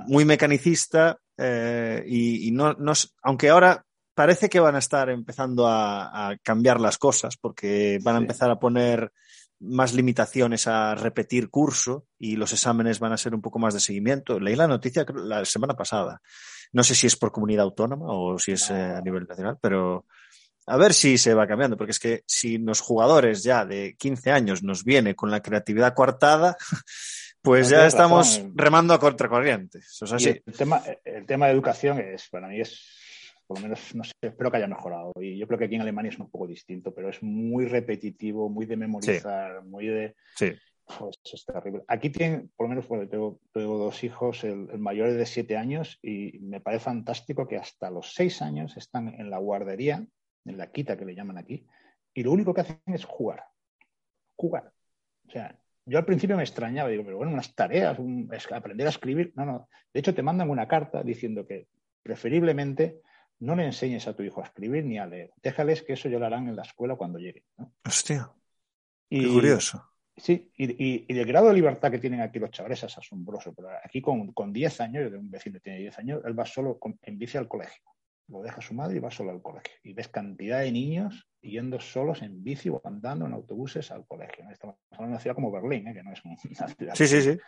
muy 0.06 0.24
mecanicista 0.24 1.18
eh, 1.37 2.04
y, 2.06 2.46
y 2.46 2.52
no, 2.52 2.74
nos, 2.74 3.16
aunque 3.20 3.48
ahora 3.48 3.85
parece 4.22 4.48
que 4.48 4.61
van 4.61 4.76
a 4.76 4.78
estar 4.78 5.11
empezando 5.11 5.66
a, 5.66 6.28
a 6.28 6.37
cambiar 6.38 6.80
las 6.80 6.96
cosas 6.96 7.37
porque 7.37 7.98
van 8.04 8.14
a 8.14 8.18
sí. 8.18 8.22
empezar 8.22 8.50
a 8.52 8.61
poner 8.61 9.12
más 9.58 9.94
limitaciones 9.94 10.68
a 10.68 10.94
repetir 10.94 11.50
curso 11.50 12.06
y 12.20 12.37
los 12.37 12.52
exámenes 12.52 13.00
van 13.00 13.12
a 13.12 13.16
ser 13.16 13.35
un 13.35 13.42
poco 13.42 13.58
más 13.58 13.74
de 13.74 13.80
seguimiento. 13.80 14.38
Leí 14.38 14.54
la 14.54 14.68
noticia 14.68 15.04
la 15.12 15.44
semana 15.44 15.74
pasada. 15.74 16.22
No 16.70 16.85
sé 16.85 16.94
si 16.94 17.08
es 17.08 17.16
por 17.16 17.32
comunidad 17.32 17.64
autónoma 17.64 18.06
o 18.11 18.38
si 18.38 18.52
es 18.52 18.70
eh, 18.70 18.74
a 18.74 19.00
nivel 19.00 19.26
nacional, 19.28 19.58
pero 19.61 20.06
a 20.68 20.77
ver 20.77 20.94
si 20.94 21.18
se 21.18 21.35
va 21.35 21.48
cambiando, 21.48 21.77
porque 21.77 21.90
es 21.90 21.98
que 21.98 22.23
si 22.25 22.58
los 22.58 22.81
jugadores 22.81 23.42
ya 23.42 23.64
de 23.64 23.96
15 23.98 24.31
años 24.31 24.62
nos 24.62 24.85
viene 24.85 25.16
con 25.16 25.33
la 25.33 25.42
creatividad 25.42 25.94
coartada, 25.94 26.56
pues 27.42 27.73
no 27.73 27.79
ya 27.79 27.88
estamos 27.88 28.37
razón. 28.37 28.52
remando 28.54 28.94
a 28.94 29.00
contracorriente. 29.00 29.79
Eso 29.79 30.04
es 30.04 30.12
así. 30.12 30.42
El 30.46 30.54
tema, 30.54 30.81
el 31.04 31.27
tema 31.27 31.46
de 31.46 31.52
educación 31.54 31.98
es, 31.98 32.29
para 32.29 32.46
mí 32.46 32.60
es 32.60 33.02
por 33.53 33.61
lo 33.61 33.69
menos, 33.69 33.94
no 33.94 34.05
sé, 34.05 34.13
espero 34.23 34.50
que 34.50 34.57
haya 34.57 34.67
mejorado. 34.67 35.13
Y 35.21 35.37
yo 35.37 35.46
creo 35.46 35.59
que 35.59 35.67
aquí 35.67 35.75
en 35.75 35.83
Alemania 35.83 36.11
es 36.11 36.19
un 36.19 36.31
poco 36.31 36.46
distinto, 36.46 36.94
pero 36.94 37.11
es 37.11 37.23
muy 37.23 37.67
repetitivo, 37.67 38.48
muy 38.48 38.67
de 38.67 38.77
memorizar, 38.77 39.61
sí. 39.63 39.69
muy 39.69 39.87
de... 39.87 40.17
Sí. 40.37 40.53
Pues 40.98 41.17
es 41.33 41.44
terrible. 41.44 41.83
Aquí 41.87 42.11
tienen, 42.11 42.50
por 42.57 42.67
lo 42.67 42.71
menos, 42.71 42.88
bueno, 42.88 43.09
tengo, 43.09 43.40
tengo 43.53 43.79
dos 43.79 44.03
hijos, 44.05 44.42
el, 44.44 44.69
el, 44.73 44.79
mayor 44.79 45.09
es 45.09 45.17
de 45.17 45.27
siete 45.27 45.57
años 45.57 45.98
y 46.03 46.38
me 46.40 46.61
parece 46.61 46.85
fantástico 46.85 47.46
que 47.46 47.57
hasta 47.57 47.90
los 47.90 48.15
seis 48.15 48.42
años 48.42 48.77
están 48.77 49.09
en 49.09 49.31
la 49.31 49.38
guardería 49.38 50.05
en 50.44 50.59
la 50.59 50.73
quita 50.73 50.96
que 50.96 51.05
le 51.05 51.15
llaman 51.15 51.38
aquí, 51.38 51.67
y 52.15 52.23
lo 52.23 52.33
único 52.33 52.53
que 52.53 52.63
hacen 52.63 52.81
es 52.87 53.05
jugar. 53.05 53.44
Jugar. 54.37 54.73
O 55.29 55.31
sea, 55.31 55.59
yo 55.87 55.98
al 55.98 56.05
principio 56.05 56.37
me 56.37 56.42
extrañaba, 56.42 56.88
digo, 56.88 57.05
pero 57.05 57.17
bueno, 57.17 57.33
unas 57.33 57.55
tareas, 57.55 57.98
aprender 58.53 58.87
a 58.87 58.90
escribir. 58.90 59.33
No, 59.37 59.44
no. 59.44 59.69
De 59.92 60.00
hecho, 60.00 60.15
te 60.15 60.23
mandan 60.23 60.50
una 60.50 60.69
carta 60.69 61.03
diciendo 61.03 61.46
que 61.46 61.69
preferiblemente 62.03 63.00
no 63.42 63.56
le 63.56 63.64
enseñes 63.64 64.06
a 64.06 64.14
tu 64.14 64.22
hijo 64.22 64.40
a 64.40 64.44
escribir 64.44 64.84
ni 64.84 64.98
a 64.98 65.06
leer. 65.06 65.32
Déjales 65.42 65.82
que 65.82 65.94
eso 65.94 66.08
ya 66.08 66.18
lo 66.18 66.26
harán 66.26 66.48
en 66.48 66.54
la 66.54 66.62
escuela 66.62 66.94
cuando 66.94 67.18
lleguen. 67.18 67.42
Hostia. 67.84 68.30
Qué 69.10 69.26
curioso. 69.26 69.84
Sí, 70.16 70.52
y, 70.56 70.84
y, 71.12 71.18
el 71.18 71.26
grado 71.26 71.48
de 71.48 71.54
libertad 71.54 71.90
que 71.90 71.98
tienen 71.98 72.20
aquí 72.20 72.38
los 72.38 72.50
chavales 72.52 72.84
es 72.84 72.96
asombroso. 72.96 73.52
Pero 73.52 73.68
aquí 73.82 74.00
con, 74.00 74.32
con 74.32 74.52
10 74.52 74.80
años, 74.82 75.10
de 75.10 75.18
un 75.18 75.28
vecino 75.28 75.54
que 75.54 75.60
tiene 75.60 75.80
10 75.80 75.98
años, 75.98 76.22
él 76.24 76.38
va 76.38 76.46
solo 76.46 76.78
en 77.02 77.18
bici 77.18 77.36
al 77.36 77.48
colegio. 77.48 77.82
Lo 78.28 78.42
deja 78.42 78.60
su 78.60 78.74
madre 78.74 78.98
y 78.98 79.00
va 79.00 79.10
solo 79.10 79.32
al 79.32 79.42
colegio. 79.42 79.72
Y 79.82 79.92
ves 79.92 80.06
cantidad 80.06 80.60
de 80.60 80.70
niños 80.70 81.28
yendo 81.40 81.80
solos 81.80 82.22
en 82.22 82.44
bici 82.44 82.68
o 82.68 82.80
andando 82.84 83.26
en 83.26 83.32
autobuses 83.32 83.90
al 83.90 84.06
colegio. 84.06 84.48
Estamos 84.50 84.76
hablando 84.92 85.06
de 85.06 85.12
una 85.14 85.20
ciudad 85.20 85.34
como 85.34 85.50
Berlín, 85.50 85.88
¿eh? 85.88 85.94
que 85.94 86.04
no 86.04 86.12
es 86.12 86.24
una 86.24 86.36
ciudad. 86.36 86.94
Sí, 86.94 87.08
sí, 87.08 87.20
sí. 87.20 87.38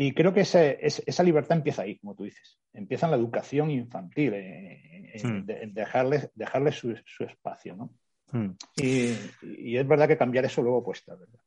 Y 0.00 0.14
creo 0.14 0.32
que 0.32 0.42
ese, 0.42 0.78
esa 0.80 1.22
libertad 1.24 1.56
empieza 1.56 1.82
ahí, 1.82 1.98
como 1.98 2.14
tú 2.14 2.22
dices. 2.22 2.56
Empieza 2.72 3.06
en 3.06 3.10
la 3.10 3.16
educación 3.16 3.68
infantil, 3.72 4.32
en, 4.32 5.42
hmm. 5.42 5.72
dejarles, 5.72 6.30
dejarles 6.36 6.76
su, 6.76 6.94
su, 7.04 7.24
espacio. 7.24 7.74
¿no? 7.74 7.90
Hmm. 8.30 8.50
Y, 8.76 9.12
y, 9.42 9.76
es 9.76 9.88
verdad 9.88 10.06
que 10.06 10.16
cambiar 10.16 10.44
eso 10.44 10.62
luego 10.62 10.84
cuesta. 10.84 11.16
¿verdad? 11.16 11.40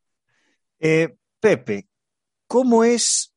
Eh, 0.82 1.16
Pepe, 1.40 1.88
¿cómo 2.46 2.84
es 2.84 3.34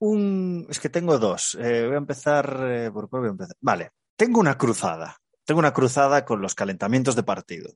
un... 0.00 0.66
Es 0.68 0.80
que 0.80 0.88
tengo 0.88 1.16
dos. 1.20 1.56
Eh, 1.60 1.84
voy 1.86 1.94
a 1.94 1.98
empezar 1.98 2.58
eh, 2.68 2.90
por 2.90 3.08
voy 3.08 3.28
a 3.28 3.30
empezar. 3.30 3.56
Vale, 3.60 3.92
tengo 4.16 4.40
una 4.40 4.58
cruzada. 4.58 5.16
Tengo 5.44 5.60
una 5.60 5.72
cruzada 5.72 6.24
con 6.24 6.42
los 6.42 6.56
calentamientos 6.56 7.14
de 7.14 7.22
partido. 7.22 7.70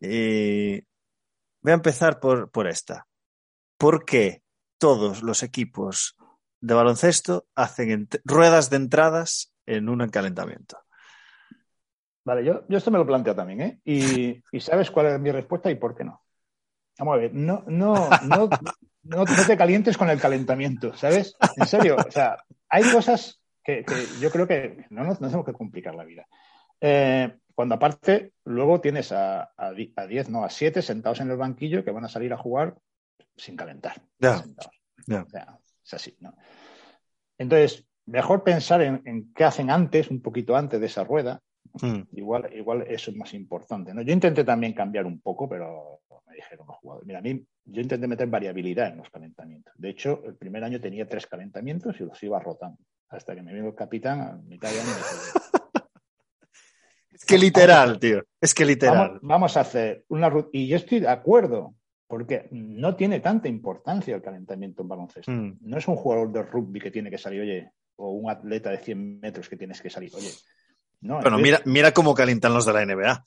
voy 0.00 0.82
a 1.66 1.74
empezar 1.74 2.18
por, 2.18 2.50
por 2.50 2.66
esta. 2.66 3.06
¿Por 3.76 4.06
qué 4.06 4.42
todos 4.80 5.22
los 5.22 5.42
equipos 5.42 6.16
de 6.60 6.74
baloncesto 6.74 7.46
hacen 7.54 8.08
ruedas 8.24 8.70
de 8.70 8.76
entradas 8.76 9.52
en 9.66 9.88
un 9.88 10.08
calentamiento? 10.08 10.78
Vale, 12.24 12.44
yo, 12.44 12.62
esto 12.68 12.90
me 12.90 12.98
lo 12.98 13.06
planteo 13.06 13.34
también, 13.34 13.60
¿eh? 13.60 13.80
Y, 13.84 14.60
sabes 14.60 14.90
cuál 14.90 15.06
es 15.06 15.20
mi 15.20 15.30
respuesta 15.30 15.70
y 15.70 15.74
por 15.74 15.94
qué 15.94 16.04
no. 16.04 16.22
Vamos 16.98 17.14
a 17.14 17.18
ver, 17.18 17.34
no, 17.34 17.62
no, 17.66 18.08
no, 18.24 18.48
no, 19.02 19.24
te 19.24 19.56
calientes 19.56 19.96
con 19.96 20.10
el 20.10 20.20
calentamiento, 20.20 20.96
¿sabes? 20.96 21.36
En 21.56 21.66
serio, 21.66 21.96
o 21.96 22.10
sea, 22.10 22.36
hay 22.68 22.82
cosas 22.90 23.40
que, 23.62 23.84
yo 24.20 24.30
creo 24.30 24.46
que 24.46 24.86
no 24.90 25.04
nos, 25.04 25.18
tenemos 25.18 25.44
que 25.44 25.52
complicar 25.52 25.94
la 25.94 26.04
vida. 26.04 26.26
Eh, 26.80 27.36
cuando 27.54 27.74
aparte, 27.74 28.32
luego 28.44 28.80
tienes 28.80 29.12
a 29.12 29.50
10, 30.08 30.30
no, 30.30 30.44
a 30.44 30.50
7 30.50 30.82
sentados 30.82 31.20
en 31.20 31.30
el 31.30 31.36
banquillo 31.36 31.84
que 31.84 31.90
van 31.90 32.04
a 32.04 32.08
salir 32.08 32.32
a 32.32 32.38
jugar 32.38 32.76
sin 33.36 33.56
calentar. 33.56 34.02
Ya. 34.18 34.44
O 35.08 35.28
sea, 35.28 35.58
es 35.84 35.94
así, 35.94 36.16
¿no? 36.20 36.34
Entonces, 37.38 37.86
mejor 38.06 38.44
pensar 38.44 38.82
en, 38.82 39.32
qué 39.34 39.44
hacen 39.44 39.70
antes, 39.70 40.10
un 40.10 40.20
poquito 40.20 40.56
antes 40.56 40.80
de 40.80 40.86
esa 40.86 41.04
rueda. 41.04 41.40
Hmm. 41.80 42.02
Igual, 42.12 42.50
igual 42.54 42.84
eso 42.88 43.10
es 43.10 43.16
más 43.16 43.32
importante. 43.32 43.94
¿no? 43.94 44.02
Yo 44.02 44.12
intenté 44.12 44.44
también 44.44 44.72
cambiar 44.72 45.06
un 45.06 45.20
poco, 45.20 45.48
pero 45.48 46.00
me 46.26 46.34
dijeron 46.34 46.66
los 46.66 46.76
jugadores. 46.76 47.06
Mira, 47.06 47.20
a 47.20 47.22
mí 47.22 47.44
yo 47.64 47.80
intenté 47.80 48.06
meter 48.06 48.28
variabilidad 48.28 48.88
en 48.88 48.98
los 48.98 49.10
calentamientos. 49.10 49.72
De 49.76 49.90
hecho, 49.90 50.22
el 50.24 50.36
primer 50.36 50.64
año 50.64 50.80
tenía 50.80 51.08
tres 51.08 51.26
calentamientos 51.26 52.00
y 52.00 52.04
los 52.04 52.22
iba 52.22 52.38
rotando. 52.40 52.78
Hasta 53.08 53.34
que 53.34 53.42
me 53.42 53.52
vino 53.52 53.68
el 53.68 53.74
capitán 53.74 54.20
a 54.20 54.36
mitad 54.36 54.70
de 54.70 54.80
año 54.80 54.90
Es 57.12 57.24
que 57.26 57.36
literal, 57.36 57.98
tío. 57.98 58.22
Es 58.40 58.54
que 58.54 58.64
literal. 58.64 59.18
Vamos, 59.22 59.56
a 59.56 59.60
hacer 59.60 60.04
una 60.08 60.32
y 60.52 60.68
yo 60.68 60.76
estoy 60.76 61.00
de 61.00 61.08
acuerdo, 61.08 61.74
porque 62.10 62.48
no 62.50 62.96
tiene 62.96 63.20
tanta 63.20 63.46
importancia 63.46 64.16
el 64.16 64.20
calentamiento 64.20 64.82
en 64.82 64.88
baloncesto. 64.88 65.30
Hmm. 65.30 65.58
No 65.60 65.78
es 65.78 65.86
un 65.86 65.94
jugador 65.94 66.32
de 66.32 66.42
rugby 66.42 66.80
que 66.80 66.90
tiene 66.90 67.08
que 67.08 67.16
salir, 67.16 67.42
oye, 67.42 67.70
o 67.94 68.10
un 68.10 68.28
atleta 68.28 68.68
de 68.70 68.78
100 68.78 69.20
metros 69.20 69.48
que 69.48 69.56
tienes 69.56 69.80
que 69.80 69.90
salir, 69.90 70.10
oye. 70.16 70.32
No, 71.02 71.20
bueno, 71.20 71.38
mira, 71.38 71.60
mira 71.66 71.92
cómo 71.92 72.12
calientan 72.12 72.52
los 72.52 72.66
de 72.66 72.72
la 72.72 72.84
NBA. 72.84 73.12
Ah, 73.12 73.24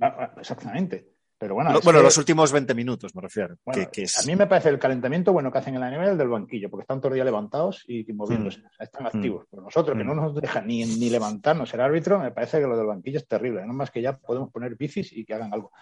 ah, 0.00 0.34
exactamente. 0.38 1.08
Pero 1.36 1.56
bueno, 1.56 1.72
bueno 1.82 2.02
los 2.02 2.16
últimos 2.16 2.52
20 2.52 2.72
minutos 2.74 3.16
me 3.16 3.20
refiero. 3.20 3.56
A 3.66 4.26
mí 4.26 4.36
me 4.36 4.46
parece 4.46 4.68
el 4.68 4.78
calentamiento 4.78 5.32
bueno 5.32 5.50
que 5.50 5.58
hacen 5.58 5.74
en 5.74 5.80
la 5.80 5.90
nivel 5.90 6.16
del 6.16 6.28
banquillo, 6.28 6.70
porque 6.70 6.82
están 6.82 7.00
todo 7.00 7.08
el 7.08 7.14
día 7.14 7.24
levantados 7.24 7.84
y, 7.88 8.04
moviéndose. 8.12 8.60
Mm. 8.60 8.66
están 8.78 9.06
activos. 9.06 9.46
Pero 9.50 9.62
nosotros, 9.62 9.98
que 9.98 10.04
no 10.04 10.14
mm. 10.14 10.16
nos 10.16 10.34
dejan 10.36 10.68
ni, 10.68 10.84
ni 10.84 11.10
levantarnos 11.10 11.74
el 11.74 11.80
árbitro, 11.80 12.20
me 12.20 12.30
parece 12.30 12.60
que 12.60 12.66
lo 12.68 12.76
del 12.76 12.86
banquillo 12.86 13.18
es 13.18 13.26
terrible. 13.26 13.66
No 13.66 13.72
más 13.72 13.90
que 13.90 14.00
ya 14.00 14.16
podemos 14.16 14.52
poner 14.52 14.76
bicis 14.76 15.12
y 15.12 15.24
que 15.24 15.34
hagan 15.34 15.52
algo. 15.52 15.72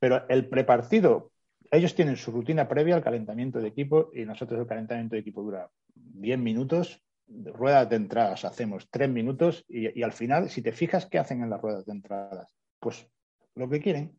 Pero 0.00 0.28
el 0.28 0.48
prepartido, 0.48 1.30
ellos 1.70 1.94
tienen 1.94 2.16
su 2.16 2.30
rutina 2.30 2.68
previa 2.68 2.94
al 2.94 3.02
calentamiento 3.02 3.60
de 3.60 3.68
equipo 3.68 4.10
y 4.14 4.24
nosotros 4.24 4.60
el 4.60 4.66
calentamiento 4.66 5.14
de 5.14 5.20
equipo 5.20 5.42
dura 5.42 5.68
10 5.94 6.38
minutos. 6.38 7.02
Ruedas 7.28 7.88
de 7.90 7.96
entradas 7.96 8.44
hacemos 8.44 8.88
3 8.90 9.10
minutos 9.10 9.64
y, 9.68 9.98
y 9.98 10.02
al 10.02 10.12
final, 10.12 10.48
si 10.48 10.62
te 10.62 10.72
fijas 10.72 11.06
qué 11.06 11.18
hacen 11.18 11.42
en 11.42 11.50
las 11.50 11.60
ruedas 11.60 11.84
de 11.84 11.92
entradas, 11.92 12.48
pues 12.78 13.08
lo 13.56 13.68
que 13.68 13.80
quieren, 13.80 14.16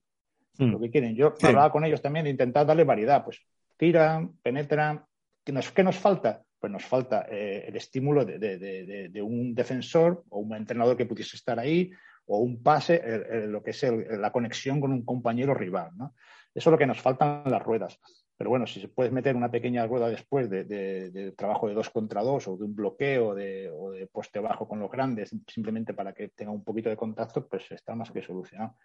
Mm. 0.57 0.71
lo 0.71 0.79
que 0.79 0.89
quieren. 0.89 1.15
Yo 1.15 1.33
hablaba 1.41 1.71
con 1.71 1.85
ellos 1.85 2.01
también 2.01 2.25
de 2.25 2.31
intentar 2.31 2.65
darle 2.65 2.83
variedad, 2.83 3.23
pues 3.23 3.41
tiran, 3.77 4.33
penetran. 4.41 5.05
¿Qué 5.43 5.51
nos, 5.51 5.71
qué 5.71 5.83
nos 5.83 5.97
falta? 5.97 6.43
Pues 6.59 6.71
nos 6.71 6.83
falta 6.83 7.27
eh, 7.29 7.65
el 7.67 7.75
estímulo 7.75 8.25
de, 8.25 8.39
de, 8.39 9.09
de, 9.09 9.21
un 9.21 9.53
defensor 9.53 10.25
o 10.29 10.39
un 10.39 10.55
entrenador 10.55 10.97
que 10.97 11.05
pudiese 11.05 11.37
estar 11.37 11.59
ahí, 11.59 11.91
o 12.25 12.39
un 12.39 12.61
pase, 12.61 13.01
lo 13.47 13.63
que 13.63 13.71
es 13.71 13.83
la 13.83 14.31
conexión 14.31 14.81
con 14.81 14.91
un 14.91 15.05
compañero 15.05 15.53
rival. 15.53 15.91
¿no? 15.95 16.15
Eso 16.57 16.69
es 16.69 16.71
lo 16.71 16.77
que 16.79 16.87
nos 16.87 16.99
faltan 16.99 17.43
las 17.45 17.61
ruedas. 17.61 17.99
Pero 18.35 18.49
bueno, 18.49 18.65
si 18.65 18.81
se 18.81 18.87
puedes 18.87 19.13
meter 19.13 19.35
una 19.35 19.51
pequeña 19.51 19.85
rueda 19.85 20.09
después 20.09 20.49
de, 20.49 21.31
trabajo 21.37 21.67
de 21.67 21.75
dos 21.75 21.91
contra 21.91 22.23
dos 22.23 22.47
o 22.47 22.57
de 22.57 22.63
un 22.63 22.75
bloqueo 22.75 23.35
de, 23.35 23.69
o 23.69 23.91
de 23.91 24.07
poste 24.07 24.39
bajo 24.39 24.67
con 24.67 24.79
los 24.79 24.89
grandes, 24.89 25.35
simplemente 25.45 25.93
para 25.93 26.13
que 26.13 26.29
tenga 26.29 26.51
un 26.51 26.63
poquito 26.63 26.89
de 26.89 26.97
contacto, 26.97 27.47
pues 27.47 27.71
está 27.71 27.93
más 27.93 28.09
que 28.09 28.23
solucionado. 28.23 28.75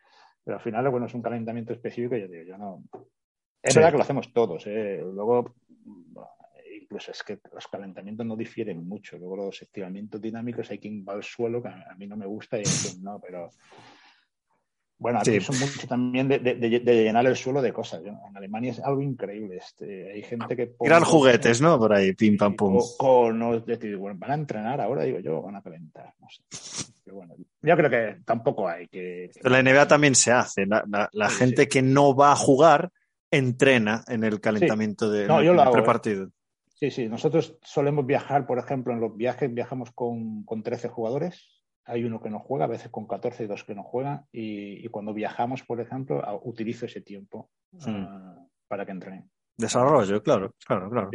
Pero 0.44 0.58
al 0.58 0.62
final, 0.62 0.86
bueno, 0.90 1.06
es 1.06 1.14
un 1.14 1.22
calentamiento 1.22 1.72
específico, 1.72 2.14
yo 2.14 2.28
digo, 2.28 2.44
yo 2.44 2.58
no. 2.58 2.84
Es 3.62 3.74
verdad 3.74 3.92
que 3.92 3.96
lo 3.96 4.02
hacemos 4.02 4.30
todos, 4.34 4.66
¿eh? 4.66 5.00
Luego, 5.02 5.54
incluso 6.78 7.10
es 7.10 7.22
que 7.22 7.38
los 7.54 7.68
calentamientos 7.68 8.26
no 8.26 8.36
difieren 8.36 8.86
mucho. 8.86 9.16
Luego 9.16 9.36
los 9.36 9.62
estiramientos 9.62 10.20
dinámicos 10.20 10.70
hay 10.70 10.78
quien 10.78 11.06
va 11.08 11.14
al 11.14 11.22
suelo, 11.22 11.62
que 11.62 11.68
a 11.68 11.94
mí 11.96 12.06
no 12.06 12.18
me 12.18 12.26
gusta 12.26 12.58
y 12.58 12.64
hay 12.64 13.00
no, 13.00 13.18
pero 13.18 13.48
bueno, 15.03 15.18
aquí 15.18 15.40
son 15.40 15.59
mucho 15.59 15.86
también 15.88 16.28
de, 16.28 16.38
llenar 16.38 17.26
el 17.26 17.36
suelo 17.36 17.61
de 17.61 17.72
cosas. 17.72 18.03
En 18.05 18.16
Alemania 18.36 18.70
es 18.70 18.78
algo 18.78 19.03
increíble. 19.03 19.57
Este, 19.57 20.12
hay 20.12 20.22
gente 20.22 20.55
que. 20.55 20.74
Gran 20.78 21.03
juguetes, 21.03 21.61
¿no? 21.61 21.76
Por 21.76 21.92
ahí, 21.92 22.14
pim 22.14 22.36
pam 22.36 22.55
pum. 22.55 22.78
bueno, 23.00 24.16
van 24.16 24.30
a 24.30 24.34
entrenar 24.34 24.80
ahora, 24.80 25.03
digo 25.03 25.18
yo, 25.18 25.42
van 25.42 25.57
a 25.57 25.62
calentar. 25.62 26.14
No 26.20 26.28
sé. 26.30 27.11
bueno, 27.11 27.34
yo 27.61 27.76
creo 27.76 27.90
que 27.90 28.22
tampoco 28.24 28.68
hay 28.68 28.86
que. 28.86 29.30
la 29.42 29.61
NBA 29.61 29.88
también 29.88 30.14
se 30.14 30.30
hace. 30.30 30.66
La, 30.66 31.28
gente 31.28 31.66
que 31.66 31.82
no 31.82 32.14
va 32.14 32.32
a 32.32 32.36
jugar 32.36 32.90
entrena 33.30 34.05
en 34.07 34.22
el 34.22 34.40
calentamiento 34.40 35.11
de 35.11 35.26
no, 35.26 35.42
yo 35.42 35.53
lo 35.53 35.62
hago, 35.62 35.76
¿eh? 35.78 36.26
Sí, 36.74 36.90
sí. 36.92 37.09
Nosotros 37.09 37.59
solemos 37.62 38.07
viajar, 38.07 38.46
por 38.46 38.59
ejemplo, 38.61 38.92
en 38.92 39.00
los 39.00 39.16
viajes 39.16 39.53
viajamos 39.53 39.90
con, 39.92 40.44
con 40.44 40.62
13 40.62 40.88
jugadores 40.88 41.61
hay 41.84 42.04
uno 42.04 42.20
que 42.20 42.30
no 42.30 42.38
juega, 42.38 42.66
a 42.66 42.68
veces 42.68 42.90
con 42.90 43.06
14 43.06 43.44
y 43.44 43.46
dos 43.46 43.64
que 43.64 43.74
no 43.74 43.82
juegan, 43.82 44.26
y, 44.32 44.86
cuando 44.88 45.12
viajamos, 45.12 45.62
por 45.62 45.80
ejemplo, 45.80 46.22
utilizo 46.44 46.86
ese 46.86 47.00
tiempo 47.00 47.50
ah, 47.86 48.36
para 48.68 48.86
que 48.86 48.92
entrenen. 48.92 49.30
Desarrollo, 49.56 50.22
claro, 50.22 50.54
claro, 50.64 50.90
claro. 50.90 51.10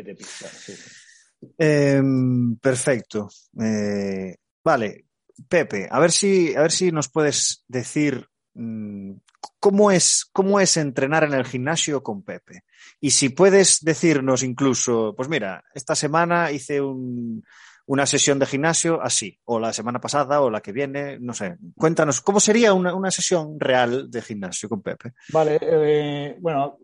Em, 1.58 2.56
perfecto. 2.58 3.30
Eh, 3.60 4.36
vale, 4.64 5.06
Pepe, 5.48 5.88
a 5.90 6.00
ver 6.00 6.12
si, 6.12 6.56
a 6.56 6.62
ver 6.62 6.72
si 6.72 6.92
nos 6.92 7.10
puedes 7.10 7.64
decir 7.68 8.28
mm, 8.54 9.12
cómo 9.60 9.92
es, 9.92 10.26
cómo 10.32 10.60
es 10.60 10.78
entrenar 10.78 11.24
en 11.24 11.34
el 11.34 11.46
gimnasio 11.46 12.02
con 12.04 12.24
Pepe. 12.24 12.64
Y 13.00 13.12
si 13.12 13.30
puedes 13.30 13.84
decirnos 13.84 14.44
incluso, 14.44 15.14
pues 15.16 15.30
mira, 15.30 15.64
esta 15.74 15.96
semana 15.96 16.52
hice 16.52 16.82
un, 16.82 17.44
una 17.88 18.06
sesión 18.06 18.38
de 18.38 18.46
gimnasio 18.46 19.02
así, 19.02 19.40
o 19.46 19.60
la 19.60 19.72
semana 19.72 20.00
pasada, 20.00 20.42
o 20.42 20.50
la 20.50 20.62
que 20.62 20.74
viene, 20.74 21.20
no 21.20 21.34
sé. 21.34 21.58
Cuéntanos, 21.76 22.20
¿cómo 22.22 22.40
sería 22.42 22.74
una, 22.74 23.12
sesión 23.12 23.58
real 23.60 24.12
de 24.12 24.22
gimnasio 24.22 24.68
con 24.68 24.82
Pepe? 24.82 25.14
Vale, 25.30 25.58
eh, 25.62 26.38
bueno, 26.40 26.80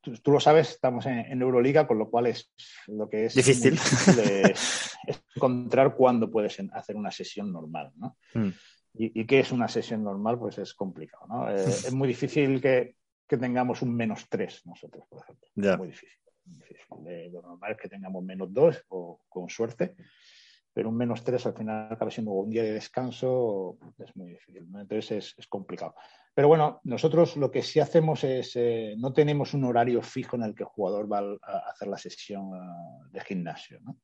tú, 0.00 0.30
lo 0.30 0.38
sabes, 0.38 0.70
estamos 0.70 1.06
en, 1.06 1.42
Euroliga, 1.42 1.88
con 1.88 1.98
lo 1.98 2.08
cual 2.08 2.28
es 2.28 2.52
lo 2.86 3.08
que 3.08 3.26
es 3.26 3.34
difícil, 3.34 3.78
encontrar 5.34 5.96
cuándo 5.96 6.30
puedes 6.30 6.56
hacer 6.72 6.94
una 6.94 7.10
sesión 7.10 7.52
normal, 7.52 7.92
¿no? 7.96 8.16
Mm. 8.34 8.50
¿Y, 8.94 9.26
qué 9.26 9.40
es 9.40 9.52
una 9.52 9.68
sesión 9.68 10.04
normal? 10.04 10.38
Pues 10.38 10.58
es 10.58 10.72
complicado, 10.72 11.26
¿no? 11.28 11.50
Eh, 11.50 11.64
es 11.66 11.92
muy 11.92 12.06
difícil 12.06 12.60
que, 12.60 12.94
tengamos 13.26 13.82
un 13.82 13.94
menos 13.94 14.26
tres 14.28 14.64
nosotros, 14.66 15.04
por 15.08 15.22
ejemplo. 15.22 15.48
Ya. 15.56 15.76
Muy 15.76 15.88
difícil. 15.88 16.18
lo 17.32 17.42
normal 17.42 17.72
es 17.72 17.78
que 17.78 17.88
tengamos 17.88 18.22
menos 18.22 18.52
dos 18.54 18.82
o 18.88 19.20
con 19.28 19.48
suerte 19.48 19.94
pero 20.78 20.90
un 20.90 20.96
menos 20.96 21.24
tres 21.24 21.44
al 21.44 21.54
final 21.54 21.88
acaba 21.90 22.08
siendo 22.08 22.30
un 22.30 22.50
día 22.50 22.62
de 22.62 22.70
descanso, 22.70 23.78
es 23.98 24.14
muy 24.14 24.28
difícil, 24.28 24.64
entonces 24.78 25.34
es, 25.36 25.46
complicado. 25.48 25.96
Pero 26.32 26.46
bueno, 26.46 26.80
nosotros 26.84 27.36
lo 27.36 27.50
que 27.50 27.62
sí 27.62 27.80
hacemos 27.80 28.22
es, 28.22 28.54
eh, 28.54 28.94
no 28.96 29.12
tenemos 29.12 29.54
un 29.54 29.64
horario 29.64 30.00
fijo 30.02 30.36
en 30.36 30.44
el 30.44 30.54
que 30.54 30.62
el 30.62 30.68
jugador 30.68 31.12
va 31.12 31.18
a 31.18 31.70
hacer 31.72 31.88
la 31.88 31.98
sesión 31.98 32.54
eh, 32.54 33.08
de 33.10 33.20
gimnasio. 33.22 33.80
¿no? 33.80 33.96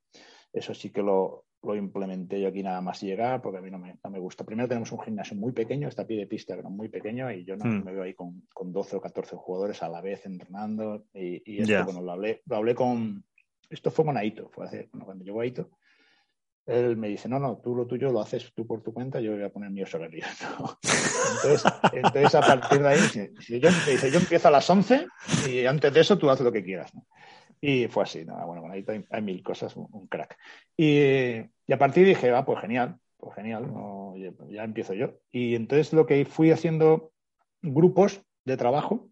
Eso 0.53 0.75
sí 0.75 0.91
que 0.91 1.01
lo, 1.01 1.45
lo, 1.63 1.77
implementé 1.77 2.41
yo 2.41 2.49
aquí 2.49 2.65
nada 2.65 2.81
más 2.81 3.01
llegar, 3.01 3.41
porque 3.41 3.59
a 3.59 3.63
mí 3.63 3.71
no 3.71 3.79
me, 3.79 3.97
no 4.03 4.11
me, 4.11 4.19
gusta. 4.19 4.43
Primero 4.43 4.67
tenemos 4.67 4.91
un 4.91 5.01
gimnasio 5.01 5.37
muy 5.37 5.53
pequeño, 5.53 5.87
está 5.87 6.03
a 6.03 6.07
pie 6.09 6.19
de 6.19 6.27
pista, 6.27 6.57
pero 6.57 6.71
muy 6.71 6.89
pequeño, 6.89 7.31
y 7.31 7.45
yo 7.45 7.55
no 7.57 7.67
hmm. 7.67 7.85
me 7.85 7.93
veo 7.93 8.03
ahí 8.03 8.15
con, 8.15 8.49
con, 8.53 8.73
12 8.73 8.97
o 8.97 9.01
14 9.01 9.37
jugadores 9.37 9.81
a 9.85 9.89
la 9.89 10.01
vez 10.01 10.27
entrenando. 10.27 11.05
Y, 11.15 11.41
y 11.47 11.63
esto, 11.63 11.85
bueno, 11.85 12.03
lo 12.03 12.11
hablé, 12.11 12.43
lo 12.47 12.57
hablé 12.57 12.75
con... 12.75 13.25
Esto 13.71 13.93
fue 13.93 14.05
con 14.05 14.17
Aito, 14.17 14.51
fue 14.51 14.67
hace, 14.67 14.89
cuando 14.91 15.25
llegó 15.25 15.41
Aito 15.41 15.71
él 16.67 16.97
me 16.97 17.09
dice, 17.09 17.29
no, 17.29 17.39
no, 17.39 17.59
tú 17.59 17.75
lo 17.75 17.87
tuyo 17.87 18.11
lo 18.11 18.21
haces 18.21 18.53
tú 18.55 18.67
por 18.67 18.83
tu 18.83 18.93
cuenta, 18.93 19.21
yo 19.21 19.33
voy 19.33 19.43
a 19.43 19.51
poner 19.51 19.71
mío 19.71 19.87
sobre 19.87 20.09
¿no? 20.59 20.79
Entonces, 21.37 21.73
entonces, 21.93 22.35
a 22.35 22.41
partir 22.41 22.81
de 22.81 22.89
ahí, 22.89 22.99
si 22.99 23.61
yo, 23.61 23.69
dice, 23.69 24.11
yo 24.11 24.19
empiezo 24.19 24.49
a 24.49 24.51
las 24.51 24.69
11 24.69 25.07
y 25.49 25.67
antes 25.67 25.93
de 25.93 26.01
eso 26.01 26.17
tú 26.17 26.31
haces 26.31 26.45
lo 26.45 26.53
que 26.53 26.65
quieras. 26.65 26.93
Y 27.61 27.89
fue 27.89 28.03
así, 28.05 28.25
¿no? 28.25 28.35
bueno, 28.47 28.63
bueno, 28.63 28.75
ahí 28.75 28.85
hay, 29.11 29.23
mil 29.23 29.43
cosas, 29.43 29.75
un, 29.77 30.07
crack. 30.09 30.39
Y, 30.77 31.39
a 31.39 31.79
partir 31.79 32.07
dije, 32.07 32.31
ah, 32.31 32.45
pues 32.45 32.61
genial, 32.61 32.99
pues 33.17 33.35
genial, 33.35 33.71
ya 34.51 34.65
empiezo 34.65 34.95
yo. 34.95 35.19
Y 35.33 35.55
entonces 35.55 35.93
lo 35.93 36.07
que 36.07 36.25
fui 36.25 36.51
haciendo 36.51 37.13
grupos 37.63 38.23
de 38.45 38.57
trabajo 38.57 39.09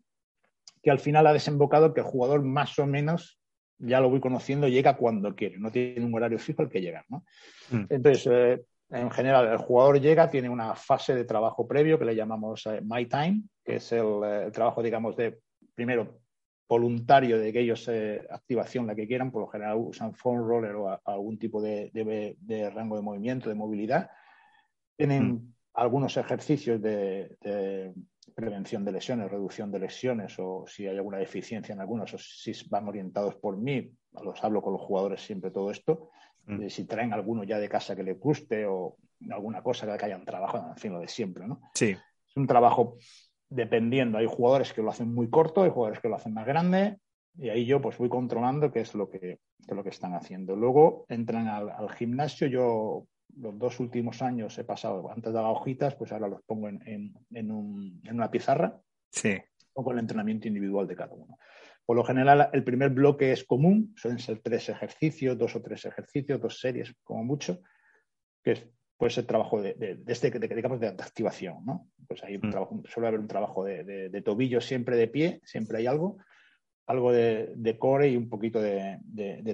que 0.83 0.91
al 0.91 0.99
final 0.99 1.27
ha 1.27 1.33
desembocado 1.33 1.95
que 1.95 2.01
el 2.01 2.07
jugador 2.07 2.43
más 2.43 2.79
o 2.79 2.87
menos 2.87 3.39
ya 3.83 4.01
lo 4.01 4.09
voy 4.09 4.21
conociendo, 4.21 4.69
llega 4.69 4.97
cuando 4.97 5.35
quiere, 5.35 5.59
no 5.59 5.71
tiene 5.71 6.05
un 6.05 6.15
horario 6.15 6.39
fijo 6.39 6.63
al 6.63 6.69
que 6.69 6.81
llegar. 6.81 7.05
¿no? 7.09 7.25
Mm. 7.71 7.85
Entonces, 7.89 8.27
eh, 8.27 8.65
en 8.91 9.11
general, 9.11 9.49
el 9.49 9.59
jugador 9.59 10.01
llega, 10.01 10.31
tiene 10.31 10.49
una 10.49 10.75
fase 10.75 11.15
de 11.15 11.25
trabajo 11.25 11.67
previo 11.67 11.99
que 11.99 12.05
le 12.05 12.15
llamamos 12.15 12.67
eh, 12.67 12.81
My 12.83 13.07
Time, 13.07 13.43
que 13.65 13.77
es 13.77 13.93
el, 13.93 14.21
eh, 14.25 14.51
trabajo, 14.53 14.83
digamos, 14.83 15.17
de 15.17 15.41
primero 15.75 16.21
voluntario 16.69 17.39
de 17.39 17.53
que 17.53 17.61
ellos 17.61 17.87
activación 18.31 18.87
la 18.87 18.95
que 18.95 19.07
quieran, 19.07 19.31
por 19.31 19.43
lo 19.43 19.49
general 19.49 19.77
usan 19.77 20.15
phone 20.15 20.39
roller 20.39 20.75
o 20.75 20.99
algún 21.05 21.39
tipo 21.39 21.61
de, 21.61 21.91
de, 21.93 22.71
rango 22.71 22.97
de 22.97 23.03
movimiento, 23.03 23.51
de 23.51 23.55
movilidad. 23.55 24.11
Tienen 24.97 25.33
mm. 25.33 25.55
algunos 25.75 26.17
ejercicios 26.17 26.81
de, 26.81 27.93
prevención 28.35 28.85
de 28.85 28.93
lesiones, 28.93 29.31
reducción 29.31 29.71
de 29.71 29.81
lesiones 29.81 30.39
o 30.39 30.65
si 30.67 30.87
hay 30.87 30.97
alguna 30.97 31.19
deficiencia 31.19 31.73
en 31.73 31.81
algunos 31.81 32.15
o 32.15 32.19
si 32.19 32.53
van 32.69 32.89
orientados 32.89 33.35
por 33.37 33.57
mí, 33.57 33.91
los 34.23 34.43
hablo 34.43 34.63
con 34.63 34.73
los 34.73 34.83
jugadores 34.83 35.21
siempre 35.21 35.51
todo 35.51 35.71
esto, 35.71 36.11
mm. 36.47 36.69
si 36.69 36.85
traen 36.87 37.13
alguno 37.13 37.45
ya 37.45 37.59
de 37.59 37.69
casa 37.69 37.97
que 37.97 38.03
les 38.03 38.19
guste 38.19 38.67
o 38.67 38.97
alguna 39.31 39.63
cosa 39.63 39.97
que 39.97 40.05
hayan 40.05 40.25
trabajado, 40.25 40.71
en 40.71 40.77
fin, 40.77 40.93
lo 40.93 41.01
de 41.01 41.09
siempre, 41.09 41.47
¿no? 41.47 41.61
Sí. 41.75 41.91
Es 41.91 42.37
un 42.37 42.47
trabajo 42.47 42.97
dependiendo, 43.49 44.19
hay 44.19 44.27
jugadores 44.27 44.73
que 44.73 44.83
lo 44.83 44.91
hacen 44.91 45.13
muy 45.13 45.29
corto, 45.29 45.63
hay 45.63 45.71
jugadores 45.71 46.01
que 46.01 46.09
lo 46.09 46.17
hacen 46.17 46.33
más 46.33 46.47
grande 46.47 46.99
y 47.37 47.49
ahí 47.49 47.67
yo 47.67 47.81
pues 47.81 47.99
voy 47.99 48.09
controlando 48.09 48.71
qué 48.73 48.81
es 48.81 48.95
lo 48.95 49.09
que, 49.09 49.39
lo 49.69 49.83
que 49.83 49.91
están 49.91 50.15
haciendo. 50.15 50.57
Luego 50.57 51.07
entran 51.09 51.49
al, 51.49 51.71
al 51.71 51.91
gimnasio, 51.91 52.47
yo 52.47 53.07
los 53.37 53.59
dos 53.59 53.81
últimos 53.81 54.23
años 54.23 54.59
he 54.59 54.65
pasado, 54.65 55.11
antes 55.11 55.33
daba 55.33 55.51
hojitas, 55.51 55.95
pues 55.95 56.13
ahora 56.13 56.29
los 56.29 56.43
pongo 56.43 56.69
en, 56.69 57.15
una 58.11 58.31
pizarra. 58.31 58.81
Sí. 59.11 59.37
O 59.75 59.83
con 59.83 59.95
el 59.95 60.01
entrenamiento 60.01 60.49
individual 60.49 60.87
de 60.87 60.97
cada 60.97 61.15
uno. 61.15 61.39
Por 61.85 61.97
lo 61.97 62.05
general, 62.05 62.51
el 62.53 62.63
primer 62.63 62.91
bloque 62.91 63.33
es 63.33 63.45
común, 63.45 63.95
suelen 63.97 64.19
ser 64.19 64.41
tres 64.41 64.69
ejercicios, 64.69 65.37
dos 65.37 65.57
o 65.57 65.63
tres 65.63 65.85
ejercicios, 65.85 66.41
dos 66.41 66.61
series 66.61 66.95
como 67.03 67.25
mucho, 67.25 67.61
que 68.43 68.53
es, 68.53 68.67
puede 68.97 69.11
ser 69.11 69.27
trabajo 69.27 69.61
de, 69.61 69.75
de, 69.75 70.01
este, 70.07 70.31
digamos, 70.31 70.79
de 70.79 70.89
activación, 70.89 71.65
¿no? 71.65 71.89
Pues 72.07 72.23
ahí 72.23 72.39
mm. 72.39 72.85
suele 72.85 73.09
haber 73.09 73.21
un 73.21 73.27
trabajo 73.27 73.65
de, 73.65 74.23
tobillo 74.25 74.61
siempre 74.61 74.97
de 74.97 75.09
pie, 75.09 75.41
siempre 75.45 75.79
hay 75.79 75.87
algo, 75.87 76.19
algo 76.87 77.11
de, 77.13 77.77
core 77.81 78.11
y 78.11 78.17
un 78.17 78.29
poquito 78.29 78.61
de, 78.61 79.01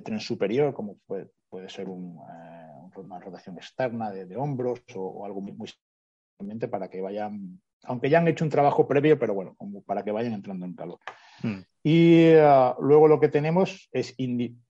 tren 0.04 0.20
superior, 0.20 0.74
como 0.74 0.98
puede, 1.06 1.30
puede 1.48 1.70
ser 1.70 1.88
un, 1.88 2.18
eh, 2.18 2.67
una 2.98 3.18
rotación 3.18 3.56
externa 3.56 4.10
de, 4.10 4.36
hombros 4.36 4.80
o, 4.94 5.24
algo 5.24 5.40
muy, 5.40 5.52
muy 5.52 5.68
simplemente 6.36 6.68
para 6.68 6.88
que 6.88 7.00
vayan, 7.00 7.60
aunque 7.84 8.10
ya 8.10 8.18
han 8.18 8.28
hecho 8.28 8.44
un 8.44 8.50
trabajo 8.50 8.86
previo, 8.86 9.18
pero 9.18 9.34
bueno, 9.34 9.54
como 9.56 9.82
para 9.82 10.02
que 10.02 10.12
vayan 10.12 10.32
entrando 10.32 10.66
en 10.66 10.74
calor. 10.74 10.98
Hmm. 11.42 11.60
Y 11.82 12.34
uh, 12.34 12.74
luego 12.80 13.08
lo 13.08 13.20
que 13.20 13.28
tenemos 13.28 13.88
es, 13.92 14.14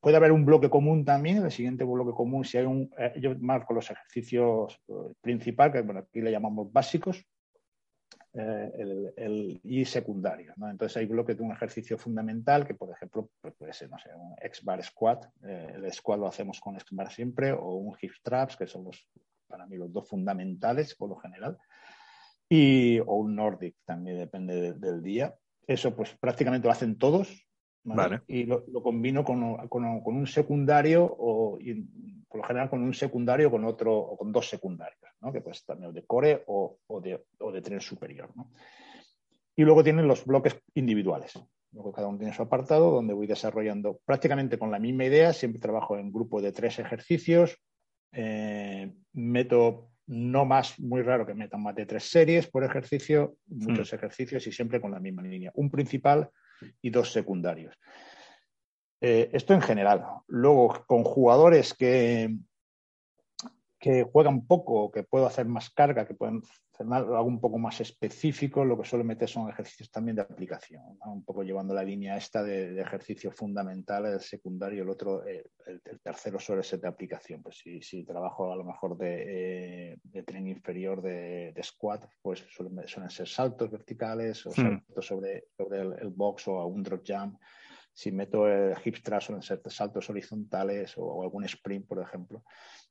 puede 0.00 0.16
haber 0.16 0.32
un 0.32 0.44
bloque 0.44 0.70
común 0.70 1.04
también, 1.04 1.44
el 1.44 1.50
siguiente 1.50 1.84
bloque 1.84 2.12
común, 2.12 2.44
si 2.44 2.58
hay 2.58 2.66
un, 2.66 2.90
eh, 2.98 3.14
yo 3.20 3.34
marco 3.40 3.74
los 3.74 3.90
ejercicios 3.90 4.78
uh, 4.86 5.12
principales, 5.20 5.72
que 5.72 5.82
bueno, 5.82 6.00
aquí 6.00 6.20
le 6.20 6.30
llamamos 6.30 6.72
básicos, 6.72 7.24
eh, 8.34 9.12
el, 9.16 9.60
y 9.64 9.84
secundario. 9.84 10.52
¿no? 10.56 10.70
Entonces 10.70 10.96
hay 10.96 11.06
bloques 11.06 11.36
de 11.36 11.42
un 11.42 11.52
ejercicio 11.52 11.98
fundamental 11.98 12.66
que, 12.66 12.74
por 12.74 12.90
ejemplo, 12.90 13.30
pues 13.40 13.54
puede 13.54 13.72
ser, 13.72 13.90
no 13.90 13.98
sé, 13.98 14.10
un 14.14 14.34
X-Bar 14.40 14.82
Squat. 14.82 15.26
Eh, 15.44 15.72
el 15.76 15.92
squat 15.92 16.18
lo 16.18 16.28
hacemos 16.28 16.60
con 16.60 16.76
X-Bar 16.76 17.10
siempre, 17.10 17.52
o 17.52 17.74
un 17.74 17.96
Hip 18.00 18.12
Traps, 18.22 18.56
que 18.56 18.66
son 18.66 18.84
los, 18.84 19.08
para 19.46 19.66
mí 19.66 19.76
los 19.76 19.92
dos 19.92 20.08
fundamentales 20.08 20.94
por 20.94 21.08
lo 21.08 21.16
general. 21.16 21.58
Y, 22.48 22.98
o 23.00 23.16
un 23.16 23.34
Nordic, 23.34 23.76
también 23.84 24.18
depende 24.18 24.74
del 24.74 25.02
día. 25.02 25.34
Eso 25.66 25.94
pues 25.94 26.16
prácticamente 26.18 26.66
lo 26.66 26.72
hacen 26.72 26.96
todos, 26.96 27.48
y 28.26 28.44
lo, 28.44 28.64
combino 28.82 29.24
con, 29.24 29.42
un 29.42 30.26
secundario 30.26 31.04
o 31.04 31.58
por 32.28 32.38
lo 32.40 32.44
general 32.44 32.68
con 32.68 32.82
un 32.82 32.92
secundario 32.92 33.50
con 33.50 33.64
otro 33.64 33.96
o 33.96 34.16
con 34.16 34.32
dos 34.32 34.48
secundarios, 34.48 35.07
¿no? 35.20 35.32
que 35.32 35.40
puede 35.40 35.54
ser 35.54 35.66
también 35.66 35.92
de 35.92 36.04
core 36.04 36.44
o, 36.46 36.78
de, 37.02 37.24
o 37.38 37.52
de 37.52 37.62
tren 37.62 37.80
superior. 37.80 38.30
Y 39.56 39.62
luego 39.62 39.82
tienen 39.82 40.06
los 40.06 40.24
bloques 40.24 40.60
individuales. 40.74 41.32
Luego 41.72 41.92
cada 41.92 42.08
uno 42.08 42.18
tiene 42.18 42.34
su 42.34 42.42
apartado 42.42 42.90
donde 42.90 43.14
voy 43.14 43.26
desarrollando 43.26 44.00
prácticamente 44.04 44.58
con 44.58 44.70
la 44.70 44.78
misma 44.78 45.04
idea. 45.04 45.32
Siempre 45.32 45.60
trabajo 45.60 45.98
en 45.98 46.12
grupo 46.12 46.40
de 46.40 46.52
tres 46.52 46.78
ejercicios. 46.78 47.58
Eh, 48.12 48.94
meto 49.12 49.90
no 50.06 50.46
más, 50.46 50.80
muy 50.80 51.02
raro 51.02 51.26
que 51.26 51.34
metan 51.34 51.62
más 51.62 51.74
de 51.74 51.84
tres 51.84 52.04
series 52.04 52.48
por 52.48 52.64
ejercicio, 52.64 53.36
muchos 53.46 53.92
hmm. 53.92 53.96
ejercicios 53.96 54.46
y 54.46 54.52
siempre 54.52 54.80
con 54.80 54.90
la 54.90 55.00
misma 55.00 55.22
línea. 55.22 55.52
Un 55.54 55.70
principal, 55.70 56.30
y 56.80 56.90
dos 56.90 57.12
secundarios. 57.12 57.74
Eh, 59.00 59.30
esto 59.32 59.54
en 59.54 59.62
general. 59.62 60.04
Luego, 60.26 60.84
con 60.86 61.04
jugadores 61.04 61.74
que, 61.74 62.36
que 63.78 64.02
juegan 64.02 64.46
poco, 64.46 64.90
que 64.90 65.04
puedo 65.04 65.26
hacer 65.26 65.46
más 65.46 65.70
carga, 65.70 66.06
que 66.06 66.14
pueden 66.14 66.42
hacer 66.72 66.86
algo 66.92 67.24
un 67.24 67.40
poco 67.40 67.58
más 67.58 67.80
específico, 67.80 68.64
lo 68.64 68.76
que 68.76 68.88
suelo 68.88 69.04
meter 69.04 69.28
son 69.28 69.48
ejercicios 69.48 69.90
también 69.90 70.16
de 70.16 70.22
aplicación, 70.22 70.82
un 71.04 71.24
poco 71.24 71.42
llevando 71.42 71.74
la 71.74 71.82
línea 71.82 72.16
esta 72.16 72.42
de, 72.42 72.80
ejercicio 72.80 73.30
fundamental, 73.30 74.06
el 74.06 74.20
secundario, 74.20 74.82
el 74.82 74.90
otro, 74.90 75.24
el, 75.24 75.44
tercero 76.02 76.38
suele 76.40 76.62
ser 76.62 76.80
de 76.80 76.88
aplicación. 76.88 77.42
Pues 77.42 77.58
si, 77.58 77.80
si 77.80 78.04
trabajo 78.04 78.52
a 78.52 78.56
lo 78.56 78.64
mejor 78.64 78.96
de, 78.96 79.92
eh, 79.92 79.98
de 80.02 80.22
tren 80.22 80.46
inferior 80.46 81.00
de, 81.00 81.54
squat, 81.62 82.04
pues 82.20 82.44
suelen, 82.50 82.86
suelen, 82.86 83.10
ser 83.10 83.28
saltos 83.28 83.70
verticales 83.70 84.44
o 84.46 84.50
hmm. 84.50 84.54
saltos 84.54 85.06
sobre, 85.06 85.44
sobre 85.56 85.80
el, 85.80 86.10
box 86.10 86.48
o 86.48 86.66
un 86.66 86.82
drop 86.82 87.02
jump. 87.06 87.38
Si 87.98 88.12
meto 88.12 88.46
el 88.46 88.76
hip 88.84 89.02
thrust 89.02 89.26
suelen 89.26 89.42
ser 89.42 89.60
saltos 89.66 90.08
horizontales 90.08 90.94
o 90.96 91.20
algún 91.20 91.42
sprint, 91.46 91.84
por 91.84 92.00
ejemplo. 92.00 92.44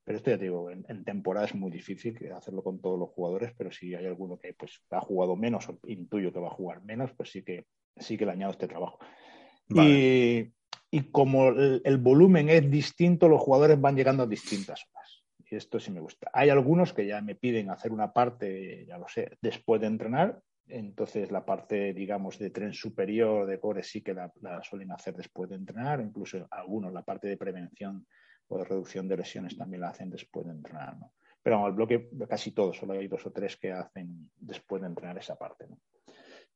Pero 0.03 0.17
esto 0.17 0.31
ya 0.31 0.37
te 0.37 0.43
digo, 0.43 0.69
en, 0.69 1.05
temporada 1.05 1.45
es 1.45 1.55
muy 1.55 1.71
difícil 1.71 2.19
hacerlo 2.33 2.61
con 2.61 2.81
todos 2.81 2.99
los 2.99 3.11
jugadores, 3.11 3.53
pero 3.57 3.71
si 3.71 3.95
hay 3.95 4.05
alguno 4.05 4.37
que 4.37 4.53
pues, 4.53 4.81
ha 4.89 4.99
jugado 4.99 5.37
menos 5.37 5.69
o 5.69 5.79
intuyo 5.87 6.33
que 6.33 6.41
va 6.41 6.47
a 6.47 6.57
jugar 6.59 6.83
menos, 6.83 7.13
pues 7.13 7.31
sí 7.31 7.41
que, 7.41 7.67
sí 7.95 8.17
que 8.17 8.25
le 8.25 8.33
añado 8.33 8.51
este 8.51 8.67
trabajo. 8.67 8.99
Y, 9.69 10.51
como 11.13 11.51
el, 11.51 11.97
volumen 11.99 12.49
es 12.49 12.69
distinto, 12.69 13.29
los 13.29 13.39
jugadores 13.39 13.79
van 13.79 13.95
llegando 13.95 14.23
a 14.23 14.27
distintas 14.27 14.85
horas. 14.91 15.23
Y 15.49 15.55
esto 15.55 15.79
sí 15.79 15.89
me 15.89 16.01
gusta. 16.01 16.29
Hay 16.33 16.49
algunos 16.49 16.91
que 16.91 17.07
ya 17.07 17.21
me 17.21 17.35
piden 17.35 17.69
hacer 17.69 17.93
una 17.93 18.11
parte, 18.11 18.85
ya 18.85 18.97
lo 18.97 19.07
sé, 19.07 19.37
después 19.41 19.79
de 19.79 19.87
entrenar. 19.87 20.41
Entonces 20.69 21.31
la 21.31 21.45
parte, 21.45 21.93
digamos, 21.93 22.37
de 22.37 22.49
tren 22.49 22.73
superior 22.73 23.45
de 23.45 23.59
core 23.59 23.83
sí 23.83 24.01
que 24.01 24.13
la, 24.13 24.31
la 24.41 24.61
suelen 24.63 24.91
hacer 24.91 25.15
después 25.15 25.49
de 25.49 25.55
entrenar. 25.55 26.01
Incluso 26.01 26.47
algunos 26.51 26.91
la 26.93 27.03
parte 27.03 27.27
de 27.27 27.37
prevención 27.37 28.05
o 28.47 28.57
de 28.57 28.65
reducción 28.65 29.07
de 29.07 29.17
lesiones 29.17 29.57
también 29.57 29.81
la 29.81 29.89
hacen 29.89 30.09
después 30.09 30.45
de 30.45 30.53
entrenar. 30.53 30.97
¿no? 30.97 31.13
Pero 31.41 31.67
el 31.67 31.73
bloque 31.73 32.09
casi 32.27 32.51
todos, 32.51 32.77
solo 32.77 32.93
hay 32.93 33.07
dos 33.07 33.25
o 33.25 33.31
tres 33.31 33.57
que 33.57 33.71
hacen 33.71 34.29
después 34.35 34.81
de 34.81 34.87
entrenar 34.87 35.17
esa 35.17 35.37
parte. 35.37 35.67
¿no? 35.67 35.77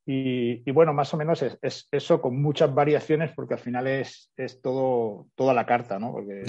Y, 0.05 0.69
bueno, 0.71 0.93
más 0.93 1.13
o 1.13 1.17
menos 1.17 1.43
es, 1.43 1.87
eso 1.91 2.21
con 2.21 2.41
muchas 2.41 2.73
variaciones 2.73 3.31
porque 3.33 3.53
al 3.53 3.59
final 3.59 3.87
es, 3.87 4.31
es 4.35 4.61
todo, 4.61 5.27
toda 5.35 5.53
la 5.53 5.65
carta, 5.65 5.99
¿no? 5.99 6.11
Porque 6.11 6.43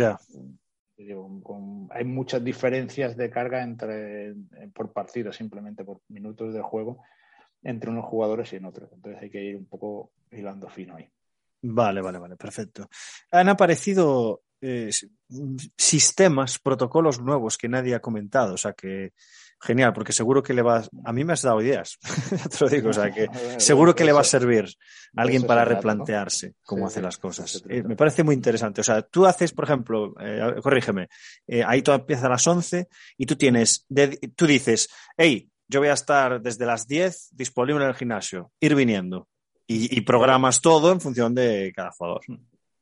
hay 1.91 2.05
muchas 2.05 2.43
diferencias 2.43 3.17
de 3.17 3.31
carga 3.31 3.63
entre, 3.63 4.35
por 4.75 4.93
partido, 4.93 5.33
simplemente 5.33 5.85
por 5.85 6.01
minutos 6.09 6.55
de 6.55 6.63
juego, 6.63 7.03
entre 7.63 7.91
unos 7.91 8.05
jugadores 8.05 8.53
y 8.53 8.57
en 8.57 8.65
otros. 8.65 8.91
Entonces 8.93 9.23
hay 9.23 9.31
que 9.31 9.43
ir 9.43 9.57
un 9.57 9.67
poco 9.67 10.13
hilando 10.31 10.69
fino 10.69 10.97
ahí. 10.97 11.09
Vale, 11.63 12.01
vale, 12.01 12.19
vale, 12.19 12.37
perfecto. 12.37 12.89
Han 13.31 13.49
aparecido 13.49 14.43
eh, 14.61 14.91
sistemas, 15.77 16.59
protocolos 16.59 17.21
nuevos 17.21 17.57
que 17.59 17.69
nadie 17.69 17.95
ha 17.95 18.01
comentado. 18.01 18.55
O 18.55 18.57
sea 18.59 18.73
que 18.73 19.13
genial, 19.61 19.93
porque 19.93 20.13
seguro 20.13 20.43
que 20.43 20.55
le 20.55 20.63
va. 20.63 20.83
A 21.05 21.13
mí 21.13 21.23
me 21.25 21.35
has 21.35 21.43
dado 21.43 21.63
ideas, 21.63 21.99
te 22.59 22.65
lo 22.65 22.69
digo. 22.69 22.91
O 22.91 22.93
sea 22.93 23.13
que 23.13 23.29
seguro 23.61 23.95
que 23.95 24.05
le 24.05 24.13
va 24.13 24.21
a 24.23 24.25
servir 24.25 24.65
a 25.17 25.23
alguien 25.23 25.43
para 25.47 25.65
replantearse 25.65 26.55
cómo 26.65 26.87
hace 26.89 27.01
las 27.01 27.17
cosas. 27.19 27.63
Eh, 27.69 27.83
me 27.85 27.95
parece 27.97 28.25
muy 28.25 28.35
interesante. 28.35 28.81
O 28.81 28.85
sea, 28.85 29.03
tú 29.03 29.25
haces, 29.25 29.53
por 29.53 29.65
ejemplo, 29.65 30.15
eh, 30.21 30.57
corrígeme, 30.61 31.09
ahí 31.65 31.83
todo 31.83 31.95
empieza 31.97 32.27
a 32.27 32.31
las 32.31 32.45
11 32.47 32.89
y 33.17 33.27
tú 33.27 33.37
tienes, 33.37 33.87
de- 33.89 34.19
tú 34.35 34.47
dices, 34.49 34.89
hey, 35.17 35.49
yo 35.73 35.81
voy 35.81 35.89
a 35.89 35.95
estar 35.95 36.41
desde 36.41 36.67
las 36.67 36.87
10 36.87 37.31
disponible 37.33 37.83
en 37.83 37.89
el 37.91 37.97
gimnasio, 37.97 38.53
ir 38.61 38.75
viniendo. 38.75 39.27
Y, 39.67 39.97
y 39.97 40.01
programas 40.03 40.61
todo 40.61 40.93
en 40.93 41.01
función 41.01 41.35
de 41.35 41.73
cada 41.75 41.91
jugador. 41.93 42.21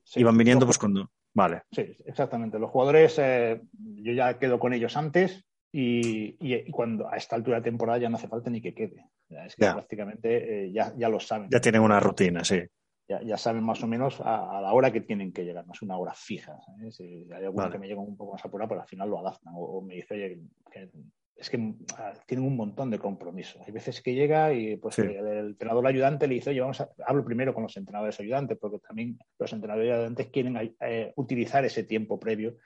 Sí, 0.03 0.21
y 0.21 0.25
van 0.25 0.37
viniendo 0.37 0.67
pues 0.67 0.77
cuando. 0.79 1.11
Vale. 1.33 1.63
Sí, 1.71 1.83
exactamente. 2.05 2.59
Los 2.59 2.71
jugadores, 2.71 3.17
eh, 3.19 3.61
yo 3.73 4.13
ya 4.13 4.39
quedo 4.39 4.59
con 4.59 4.73
ellos 4.73 4.97
antes 4.97 5.45
y, 5.71 6.37
y- 6.41 6.55
y 6.67 6.71
cuando 6.73 7.09
a 7.09 7.17
esta 7.17 7.37
altura 7.37 7.59
de 7.59 7.65
temporada 7.65 7.99
ya 7.99 8.09
no 8.09 8.17
hace 8.17 8.27
falta 8.29 8.51
ni 8.51 8.61
que 8.61 8.75
quede. 8.75 9.05
Ya, 9.29 9.47
es 9.47 9.55
que 9.55 9.65
Ya. 9.67 9.73
prácticamente 9.75 10.65
eh, 10.65 10.73
ya, 10.73 10.93
ya 10.97 11.09
lo 11.09 11.21
saben. 11.21 11.49
Ya 11.51 11.61
tienen 11.61 11.83
una 11.83 12.01
rutina, 12.01 12.43
sí. 12.45 12.61
Ya, 13.09 13.23
ya 13.23 13.37
saben 13.37 13.63
más 13.63 13.83
o 13.83 13.87
menos 13.87 14.21
a, 14.21 14.59
a 14.59 14.61
la 14.61 14.73
hora 14.73 14.91
que 14.93 15.01
tienen 15.03 15.33
que 15.33 15.45
llegar, 15.45 15.67
no 15.67 15.73
es 15.73 15.83
una 15.83 15.97
hora 15.97 16.15
fija. 16.15 16.57
¿sabes? 16.67 16.97
Si 16.97 17.05
hay 17.33 17.45
alguno 17.45 17.65
Vale. 17.65 17.73
que 17.73 17.79
me 17.79 17.87
llega 17.89 18.01
un 18.01 18.17
poco 18.17 18.33
más 18.33 18.45
apurado, 18.45 18.69
pero 18.71 18.81
al 18.83 18.89
final 18.89 19.09
lo 19.11 19.19
adaptan. 19.21 19.53
O, 19.55 19.61
o 19.61 19.83
me 19.83 19.95
dice, 19.97 20.15
oye, 20.15 20.41
que- 20.73 20.91
es 21.37 21.49
que 21.49 21.75
ah, 21.97 22.13
tienen 22.27 22.47
un 22.47 22.57
montón 22.57 22.91
de 22.91 22.99
compromisos. 22.99 23.63
Hay 23.67 23.73
veces 23.73 24.03
que 24.03 24.15
llega 24.15 24.53
y 24.53 24.77
pues 24.77 24.95
Sí. 24.97 25.03
el, 25.03 25.49
entrenador 25.49 25.87
ayudante 25.87 26.27
le 26.27 26.35
dice, 26.35 26.51
oye, 26.51 26.61
vamos 26.61 26.81
a, 26.81 26.91
hablo 27.07 27.25
primero 27.25 27.55
con 27.55 27.63
los 27.63 27.77
entrenadores 27.77 28.21
ayudantes, 28.21 28.59
porque 28.59 28.79
también 28.79 29.19
los 29.39 29.53
entrenadores 29.53 29.93
ayudantes 29.93 30.29
quieren 30.29 30.75
eh, 30.81 31.13
utilizar 31.17 31.65
ese 31.65 31.85
tiempo 31.85 32.21
previo 32.21 32.57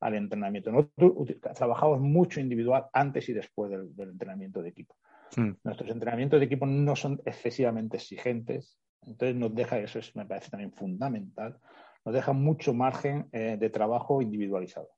al 0.00 0.14
entrenamiento. 0.14 0.70
Nosotros 0.70 1.36
trabajamos 1.54 2.00
mucho 2.00 2.40
individual 2.40 2.86
antes 2.92 3.28
y 3.28 3.32
después 3.32 3.70
del, 3.70 3.94
del 3.94 4.10
entrenamiento 4.10 4.62
de 4.62 4.68
equipo. 4.70 4.94
Mm. 5.36 5.50
Nuestros 5.64 5.90
entrenamientos 5.90 6.40
de 6.40 6.46
equipo 6.46 6.66
no 6.66 6.96
son 6.96 7.20
excesivamente 7.24 7.96
exigentes, 7.96 8.78
entonces 9.02 9.36
nos 9.36 9.54
deja, 9.54 9.78
eso 9.78 9.98
es, 9.98 10.14
me 10.16 10.26
parece 10.26 10.50
también 10.50 10.72
fundamental, 10.72 11.58
nos 12.04 12.14
deja 12.14 12.32
mucho 12.32 12.74
margen 12.74 13.28
eh, 13.32 13.56
de 13.58 13.70
trabajo 13.70 14.22
individualizado. 14.22 14.88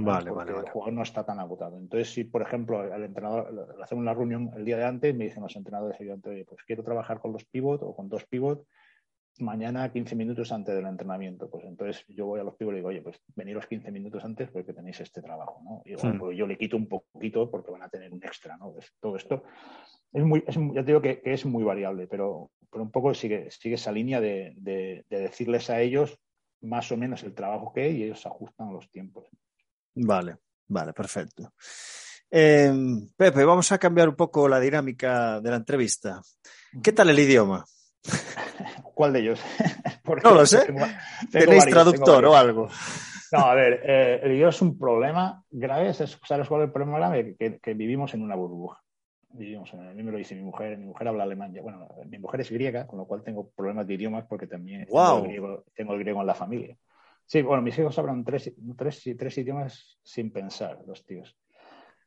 Vale, 0.00 0.30
vale, 0.30 0.52
vale. 0.52 0.66
El 0.66 0.72
jugador 0.72 0.94
no 0.94 1.02
está 1.02 1.24
tan 1.24 1.40
agotado. 1.40 1.76
Entonces, 1.76 2.12
si 2.12 2.24
por 2.24 2.42
ejemplo 2.42 2.80
al 2.80 3.02
entrenador 3.04 3.76
hacemos 3.82 4.04
la 4.04 4.14
reunión 4.14 4.50
el 4.56 4.64
día 4.64 4.76
de 4.76 4.84
antes, 4.84 5.14
me 5.14 5.24
dicen 5.24 5.42
los 5.42 5.56
entrenadores 5.56 5.98
"Oye, 6.00 6.44
pues 6.44 6.62
quiero 6.66 6.82
trabajar 6.84 7.20
con 7.20 7.32
los 7.32 7.44
pivot 7.44 7.82
o 7.82 7.94
con 7.96 8.08
dos 8.08 8.24
pivot 8.26 8.64
mañana 9.40 9.92
15 9.92 10.16
minutos 10.16 10.50
antes 10.52 10.74
del 10.74 10.86
entrenamiento. 10.86 11.48
Pues 11.48 11.64
entonces 11.64 12.04
yo 12.08 12.26
voy 12.26 12.40
a 12.40 12.44
los 12.44 12.56
pibos 12.56 12.72
y 12.72 12.76
digo, 12.76 12.88
oye, 12.88 13.02
pues 13.02 13.20
veniros 13.36 13.66
15 13.66 13.90
minutos 13.92 14.24
antes 14.24 14.50
porque 14.50 14.72
tenéis 14.72 15.00
este 15.00 15.22
trabajo, 15.22 15.60
¿no? 15.64 15.82
Y 15.84 15.94
bueno, 15.94 16.14
Hmm. 16.14 16.18
pues 16.18 16.36
yo 16.36 16.46
le 16.46 16.58
quito 16.58 16.76
un 16.76 16.88
poquito 16.88 17.50
porque 17.50 17.70
van 17.70 17.82
a 17.82 17.88
tener 17.88 18.12
un 18.12 18.22
extra, 18.24 18.56
¿no? 18.56 18.74
Es- 18.78 18.92
todo 19.00 19.16
esto 19.16 19.44
es 20.12 20.24
muy, 20.24 20.42
es, 20.46 20.56
ya 20.56 20.80
te 20.82 20.86
digo 20.86 21.00
que, 21.02 21.20
que 21.20 21.32
es 21.34 21.44
muy 21.46 21.62
variable, 21.62 22.06
pero, 22.08 22.50
pero 22.70 22.82
un 22.82 22.90
poco 22.90 23.14
sigue, 23.14 23.50
sigue 23.50 23.76
esa 23.76 23.92
línea 23.92 24.20
de, 24.20 24.54
de- 24.56 25.04
de 25.08 25.18
decirles 25.20 25.70
a 25.70 25.80
ellos 25.80 26.18
más 26.60 26.90
o 26.90 26.96
menos 26.96 27.22
el 27.22 27.34
trabajo 27.34 27.72
que 27.72 27.82
hay 27.82 27.96
y 27.98 28.02
ellos 28.04 28.26
ajustan 28.26 28.72
los 28.72 28.90
tiempos. 28.90 29.28
Vale, 30.00 30.36
vale, 30.68 30.92
perfecto. 30.92 31.52
Eh, 32.30 32.72
Pepe, 33.16 33.44
vamos 33.44 33.72
a 33.72 33.78
cambiar 33.78 34.08
un 34.08 34.16
poco 34.16 34.48
la 34.48 34.60
dinámica 34.60 35.40
de 35.40 35.50
la 35.50 35.56
entrevista. 35.56 36.20
¿Qué 36.82 36.92
tal 36.92 37.10
el 37.10 37.18
idioma? 37.18 37.64
¿Cuál 38.94 39.12
de 39.12 39.20
ellos? 39.20 39.40
No 40.24 40.30
lo 40.34 40.46
sé. 40.46 40.64
tengo- 40.64 40.80
tengo 40.86 40.96
¿Tenéis 41.30 41.48
varios, 41.64 41.70
traductor 41.70 42.24
o 42.24 42.34
algo? 42.34 42.68
No, 43.32 43.38
a 43.40 43.54
ver, 43.54 43.82
eh, 43.84 44.20
el 44.22 44.32
idioma 44.32 44.48
es 44.50 44.62
un 44.62 44.78
problema 44.78 45.44
grave. 45.50 45.92
¿Sabes 45.92 46.16
cuál 46.16 46.40
es 46.40 46.50
el 46.68 46.72
problema 46.72 46.96
grave? 46.98 47.36
Que, 47.38 47.58
que 47.58 47.74
vivimos 47.74 48.14
en 48.14 48.22
una 48.22 48.34
burbuja. 48.34 48.80
Vivimos 49.30 49.70
en, 49.74 49.86
a 49.86 49.92
mí 49.92 50.02
me 50.02 50.10
lo 50.12 50.16
dice 50.16 50.34
mi 50.34 50.40
mujer. 50.42 50.78
Mi 50.78 50.86
mujer 50.86 51.08
habla 51.08 51.24
alemán. 51.24 51.52
ya- 51.52 51.60
Bueno, 51.60 51.86
mi 52.08 52.18
mujer 52.18 52.40
es 52.40 52.50
griega, 52.50 52.86
con 52.86 52.98
lo 52.98 53.06
cual 53.06 53.22
tengo 53.22 53.50
problemas 53.50 53.86
de 53.86 53.94
idiomas 53.94 54.24
porque 54.26 54.46
también 54.46 54.86
Guau. 54.88 55.16
tengo, 55.16 55.24
el 55.26 55.28
griego, 55.30 55.64
tengo 55.74 55.92
el 55.92 55.98
griego 56.00 56.20
en 56.22 56.26
la 56.26 56.34
familia. 56.34 56.76
Sí, 57.28 57.42
bueno, 57.42 57.62
mis 57.62 57.78
hijos 57.78 57.98
hablan 57.98 58.24
tres, 58.24 58.50
tres, 58.74 59.02
tres 59.18 59.36
idiomas 59.38 59.98
sin 60.02 60.32
pensar, 60.32 60.78
los 60.86 61.04
tíos. 61.04 61.36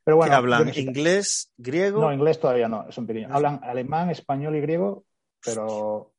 Pero 0.04 0.18
bueno, 0.18 0.32
¿Qué 0.32 0.36
hablan? 0.36 0.72
¿Inglés? 0.76 1.54
¿Griego? 1.58 2.02
No, 2.02 2.12
inglés 2.12 2.40
todavía 2.40 2.68
no, 2.68 2.90
es 2.90 2.98
un 2.98 3.06
pequeño. 3.06 3.28
Hablan 3.32 3.60
alemán, 3.64 4.10
español 4.10 4.56
y 4.56 4.62
griego, 4.62 5.06
pero 5.46 6.12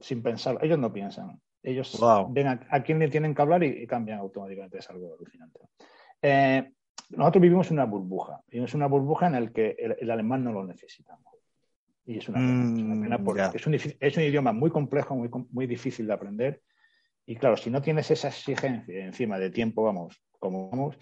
sin 0.00 0.20
pensar. 0.20 0.58
Ellos 0.62 0.80
no 0.80 0.92
piensan. 0.92 1.40
Ellos 1.62 1.96
Wow. 2.00 2.32
ven 2.32 2.48
a, 2.48 2.66
a 2.70 2.82
quién 2.82 2.98
le 2.98 3.08
tienen 3.08 3.36
que 3.36 3.42
hablar 3.42 3.62
y, 3.62 3.68
y 3.68 3.86
cambian 3.86 4.18
automáticamente. 4.18 4.78
Es 4.78 4.90
algo 4.90 5.14
alucinante. 5.14 5.60
Eh, 6.20 6.72
nosotros 7.10 7.40
vivimos 7.42 7.68
en 7.68 7.74
una 7.74 7.84
burbuja. 7.84 8.40
Vivimos 8.48 8.74
una 8.74 8.86
burbuja 8.88 9.28
en 9.28 9.32
la 9.44 9.46
que 9.52 9.76
el, 9.78 9.96
el 10.00 10.10
alemán 10.10 10.42
no 10.42 10.52
lo 10.52 10.66
necesitamos. 10.66 11.34
Y 12.04 12.18
es 12.18 12.28
una 12.28 12.38
pena, 12.38 12.64
es 12.64 12.82
una 12.82 13.00
pena 13.00 13.18
Mm, 13.18 13.24
porque 13.24 13.42
ya. 13.42 13.52
es 13.54 13.64
un, 13.66 13.74
es 13.74 14.16
un 14.16 14.22
idioma 14.24 14.52
muy 14.52 14.70
complejo, 14.70 15.14
muy, 15.14 15.30
muy 15.52 15.68
difícil 15.68 16.08
de 16.08 16.14
aprender. 16.14 16.62
Y 17.30 17.36
claro, 17.36 17.56
si 17.56 17.70
no 17.70 17.80
tienes 17.80 18.10
esa 18.10 18.26
exigencia 18.26 19.04
encima 19.04 19.38
de 19.38 19.50
tiempo, 19.50 19.84
vamos, 19.84 20.20
como 20.40 20.68
vamos, 20.68 20.96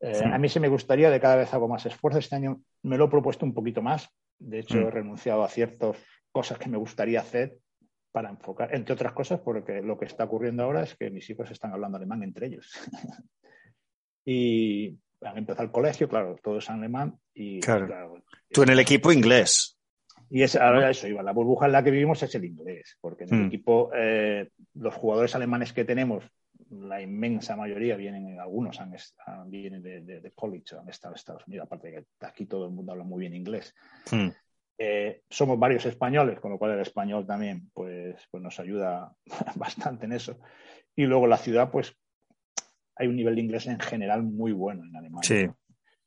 eh, 0.00 0.14
Sí. 0.14 0.24
a 0.24 0.38
mí 0.38 0.48
se 0.48 0.58
me 0.58 0.68
gustaría 0.68 1.10
de 1.10 1.20
cada 1.20 1.36
vez 1.36 1.52
hago 1.52 1.68
más 1.68 1.84
esfuerzo. 1.84 2.18
Este 2.18 2.34
año 2.34 2.62
me 2.82 2.96
lo 2.96 3.04
he 3.04 3.08
propuesto 3.10 3.44
un 3.44 3.52
poquito 3.52 3.82
más. 3.82 4.08
De 4.38 4.60
hecho, 4.60 4.78
Mm. 4.78 4.86
he 4.86 4.90
renunciado 4.90 5.44
a 5.44 5.48
ciertas 5.50 5.98
cosas 6.32 6.56
que 6.58 6.70
me 6.70 6.78
gustaría 6.78 7.20
hacer 7.20 7.58
para 8.10 8.30
enfocar, 8.30 8.74
entre 8.74 8.94
otras 8.94 9.12
cosas, 9.12 9.40
porque 9.40 9.82
lo 9.82 9.98
que 9.98 10.06
está 10.06 10.24
ocurriendo 10.24 10.62
ahora 10.64 10.82
es 10.84 10.96
que 10.96 11.10
mis 11.10 11.28
hijos 11.28 11.50
están 11.50 11.74
hablando 11.74 11.98
alemán 11.98 12.22
entre 12.22 12.46
ellos. 12.46 12.72
y 14.24 14.98
han 15.20 15.36
empezado 15.36 15.64
el 15.64 15.72
colegio, 15.72 16.08
claro, 16.08 16.36
todo 16.42 16.56
es 16.56 16.70
alemán. 16.70 17.18
Y, 17.34 17.60
Claro. 17.60 18.24
Tú 18.50 18.62
en 18.62 18.70
el 18.70 18.78
equipo 18.78 19.12
inglés. 19.12 19.78
Y 20.30 20.42
es, 20.42 20.54
ahora 20.56 20.90
eso 20.90 21.06
iba. 21.08 21.22
La 21.22 21.32
burbuja 21.32 21.66
en 21.66 21.72
la 21.72 21.82
que 21.84 21.90
vivimos 21.90 22.22
es 22.22 22.34
el 22.34 22.44
inglés, 22.44 22.96
porque 23.00 23.24
en 23.24 23.34
el 23.34 23.40
Mm. 23.42 23.46
equipo 23.48 23.90
eh, 23.94 24.48
los 24.74 24.94
jugadores 24.94 25.34
alemanes 25.34 25.72
que 25.72 25.84
tenemos, 25.84 26.24
la 26.70 27.02
inmensa 27.02 27.56
mayoría 27.56 27.96
vienen, 27.96 28.38
algunos 28.38 28.80
han, 28.80 28.94
han- 29.26 29.50
vienen 29.50 29.82
de, 29.82 30.02
de- 30.02 30.20
de 30.20 30.30
college, 30.32 30.76
han 30.80 30.88
estado 30.88 31.12
en 31.14 31.18
Estados 31.18 31.46
Unidos, 31.48 31.66
aparte 31.66 31.90
de 31.90 31.94
que 32.18 32.26
aquí 32.26 32.46
todo 32.46 32.66
el 32.66 32.70
mundo 32.72 32.92
habla 32.92 33.04
muy 33.04 33.20
bien 33.20 33.34
inglés. 33.34 33.74
Mm. 34.12 34.28
Eh, 34.78 35.22
somos 35.28 35.58
varios 35.58 35.84
españoles, 35.84 36.40
con 36.40 36.52
lo 36.52 36.58
cual 36.58 36.72
el 36.72 36.80
español 36.80 37.26
también 37.26 37.70
pues, 37.74 38.16
pues 38.30 38.42
nos 38.42 38.58
ayuda 38.60 39.12
bastante 39.56 40.06
en 40.06 40.12
eso. 40.12 40.38
Y 40.96 41.04
luego 41.06 41.26
la 41.26 41.36
ciudad, 41.38 41.70
pues 41.70 41.94
hay 42.96 43.08
un 43.08 43.16
nivel 43.16 43.34
de 43.34 43.40
inglés 43.42 43.66
en 43.66 43.80
general 43.80 44.22
muy 44.22 44.52
bueno 44.52 44.84
en 44.84 44.94
Alemania. 44.94 45.22
Sí. 45.26 45.46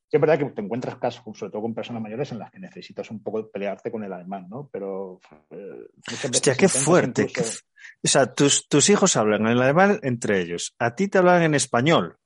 Sí, 0.10 0.18
es 0.18 0.22
verdad 0.22 0.38
que 0.38 0.46
te 0.46 0.62
encuentras 0.62 0.96
casos, 0.98 1.24
sobre 1.38 1.52
todo 1.52 1.62
con 1.64 1.74
personas 1.74 2.02
mayores, 2.04 2.32
en 2.32 2.40
las 2.40 2.52
que 2.52 2.60
necesitas 2.60 3.10
un 3.10 3.24
poco 3.24 3.50
pelearte 3.50 3.92
con 3.92 4.04
el 4.04 4.14
alemán, 4.14 4.48
¿no? 4.50 4.70
Pero. 4.72 5.20
eh, 5.50 5.88
Hostia, 6.32 6.56
qué 6.56 6.70
fuerte. 6.70 7.24
incluso- 7.24 7.62
O 8.04 8.08
sea, 8.08 8.32
tus, 8.34 8.68
tus 8.68 8.90
hijos 8.90 9.16
hablan 9.18 9.48
en 9.48 9.58
alemán 9.58 10.00
entre 10.04 10.40
ellos. 10.40 10.76
A 10.80 10.94
ti 10.96 11.08
te 11.08 11.18
hablan 11.18 11.42
en 11.44 11.56
español. 11.56 12.18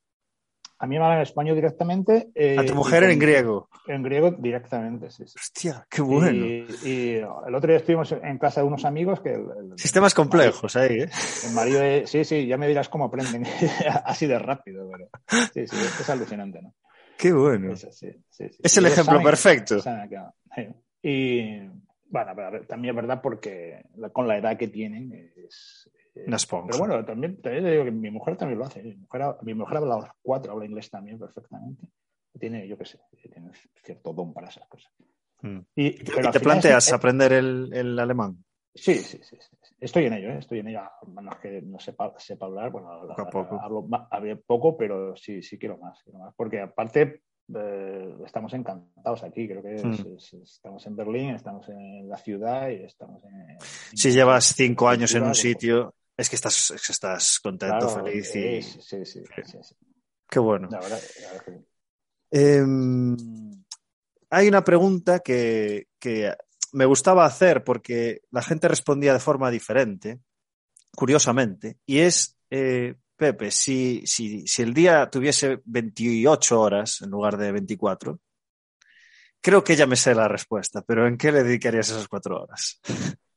A 0.79 0.85
mí 0.85 0.97
me 0.99 1.03
hablan 1.03 1.17
en 1.19 1.23
español 1.23 1.55
directamente. 1.55 2.29
eh, 2.35 2.57
A 2.59 2.65
tu 2.65 2.75
mujer 2.75 3.01
con- 3.03 3.11
en 3.11 3.19
griego. 3.19 3.69
En 3.87 4.03
griego 4.03 4.31
directamente, 4.31 5.09
sí. 5.09 5.23
sí. 5.25 5.33
Hostia, 5.39 5.87
qué 5.89 6.01
bueno. 6.03 6.45
Y, 6.45 6.67
y 6.83 7.09
el 7.15 7.55
otro 7.55 7.67
día 7.69 7.77
estuvimos 7.77 8.11
en 8.11 8.37
casa 8.37 8.61
de 8.61 8.67
unos 8.67 8.83
amigos 8.85 9.21
que. 9.21 9.29
el- 9.33 9.47
el- 9.71 9.79
Sistemas 9.79 10.13
complejos 10.13 10.75
ahí, 10.75 10.99
¿eh? 11.03 11.09
El 11.47 11.53
marido 11.55 11.79
de- 11.79 12.05
sí, 12.05 12.23
sí, 12.25 12.45
ya 12.45 12.57
me 12.57 12.67
dirás 12.67 12.89
cómo 12.89 13.05
aprenden 13.05 13.43
así 14.05 14.27
de 14.27 14.37
rápido, 14.37 14.87
pero 14.91 15.09
sí, 15.53 15.65
sí, 15.67 15.75
es 16.01 16.09
alucinante, 16.09 16.61
¿no? 16.61 16.75
Qué 17.17 17.33
bueno. 17.33 17.73
Es, 17.73 17.83
así, 17.85 18.11
sí, 18.29 18.47
sí. 18.49 18.59
Es 18.63 18.75
Y 18.75 18.79
el 18.79 18.85
ejemplo 18.87 19.13
saben- 19.13 19.23
perfecto. 19.25 19.79
saben. 19.79 20.09
Y 21.01 21.59
bueno, 22.09 22.31
pero 22.35 22.65
también 22.65 22.91
es 22.93 23.01
verdad 23.01 23.21
porque 23.21 23.83
la- 23.95 24.09
con 24.09 24.27
la 24.27 24.37
edad 24.37 24.57
que 24.57 24.67
tienen 24.67 25.11
es... 25.13 25.89
es- 26.15 26.27
Una 26.27 26.37
esponja. 26.37 26.67
Pero 26.71 26.79
bueno, 26.79 27.05
también, 27.05 27.39
también 27.41 27.63
te 27.63 27.71
digo 27.71 27.83
que 27.85 27.91
mi 27.91 28.09
mujer 28.09 28.37
también 28.37 28.57
lo 28.59 28.65
hace. 28.65 28.81
Mi 28.81 28.95
mujer, 28.95 29.21
mi 29.43 29.53
mujer 29.53 29.77
habla 29.77 29.95
los 29.97 30.09
cuatro, 30.21 30.51
habla 30.53 30.65
inglés 30.65 30.89
también 30.89 31.19
perfectamente. 31.19 31.87
Tiene, 32.39 32.67
yo 32.67 32.77
qué 32.77 32.85
sé, 32.85 32.99
tiene 33.31 33.51
cierto 33.83 34.13
don 34.13 34.33
para 34.33 34.47
esas 34.49 34.67
cosas. 34.67 34.91
Mm. 35.41 35.59
Y, 35.75 35.85
¿Y 35.87 36.03
pero 36.03 36.31
te 36.31 36.39
planteas 36.39 36.87
es- 36.87 36.93
aprender 36.93 37.33
el, 37.33 37.69
el 37.73 37.99
alemán? 37.99 38.43
Sí, 38.77 38.95
sí, 38.99 39.19
sí. 39.21 39.37
Estoy 39.79 40.05
en 40.05 40.13
ello, 40.13 40.29
¿eh? 40.31 40.37
estoy 40.39 40.59
en 40.59 40.67
ello. 40.69 40.79
A 40.81 40.91
menos 41.07 41.35
que 41.37 41.61
no 41.61 41.79
sepa, 41.79 42.13
sepa 42.17 42.45
hablar, 42.45 42.71
bueno, 42.71 43.01
Poco 43.07 43.21
a 43.21 43.29
poco. 43.29 43.59
hablo 43.61 44.41
poco, 44.45 44.77
pero 44.77 45.15
sí, 45.15 45.41
sí 45.41 45.57
quiero 45.57 45.77
más, 45.77 46.01
quiero 46.03 46.19
más. 46.19 46.33
Porque 46.35 46.61
aparte 46.61 47.23
eh, 47.55 48.13
estamos 48.25 48.53
encantados 48.53 49.23
aquí, 49.23 49.47
creo 49.47 49.61
que 49.63 49.75
es- 49.75 49.83
Mm. 50.05 50.15
es- 50.17 50.33
estamos 50.33 50.85
en 50.85 50.95
Berlín, 50.95 51.29
estamos 51.35 51.67
en 51.69 52.09
la 52.09 52.17
ciudad 52.17 52.69
y 52.69 52.83
estamos 52.83 53.23
en... 53.23 53.57
Si 53.61 54.11
llevas 54.11 54.53
cinco 54.55 54.89
años 54.89 55.11
en 55.15 55.23
un 55.23 55.29
cultura, 55.29 55.41
sitio, 55.41 55.95
es 56.17 56.29
que 56.29 56.35
estás, 56.35 56.71
es 56.71 56.85
que 56.85 56.91
estás 56.91 57.39
contento, 57.39 57.87
claro, 57.87 58.05
feliz 58.05 58.35
y 58.35 58.61
sí, 58.61 58.81
sí, 58.81 59.05
sí, 59.05 59.23
sí, 59.45 59.57
sí. 59.63 59.75
qué 60.29 60.39
bueno. 60.39 60.67
La 60.69 60.79
verdad, 60.81 60.99
la 61.21 61.27
verdad 61.31 61.45
que- 61.45 61.67
Em, 62.29 63.15
hay 64.29 64.47
una 64.49 64.61
pregunta 64.63 65.19
que, 65.21 65.87
que 65.99 66.33
me 66.73 66.85
gustaba 66.85 67.25
hacer 67.25 67.63
porque 67.63 68.21
la 68.31 68.41
gente 68.41 68.67
respondía 68.67 69.13
de 69.13 69.19
forma 69.19 69.49
diferente, 69.51 70.19
curiosamente, 70.95 71.77
y 71.85 71.99
es, 71.99 72.37
eh, 72.49 72.95
Pepe, 73.15 73.49
si, 73.51 74.05
si, 74.05 74.45
si 74.45 74.61
el 74.61 74.73
día 74.73 75.09
tuviese 75.09 75.61
28 75.65 76.61
horas 76.61 77.01
en 77.01 77.09
lugar 77.09 77.37
de 77.37 77.51
24, 77.51 78.19
creo 79.41 79.63
que 79.63 79.75
ya 79.75 79.87
me 79.87 79.95
sé 79.95 80.13
la 80.13 80.27
respuesta, 80.27 80.81
pero 80.81 81.07
¿en 81.07 81.17
qué 81.17 81.31
le 81.31 81.43
dedicarías 81.43 81.89
esas 81.89 82.07
cuatro 82.07 82.43
horas? 82.43 82.79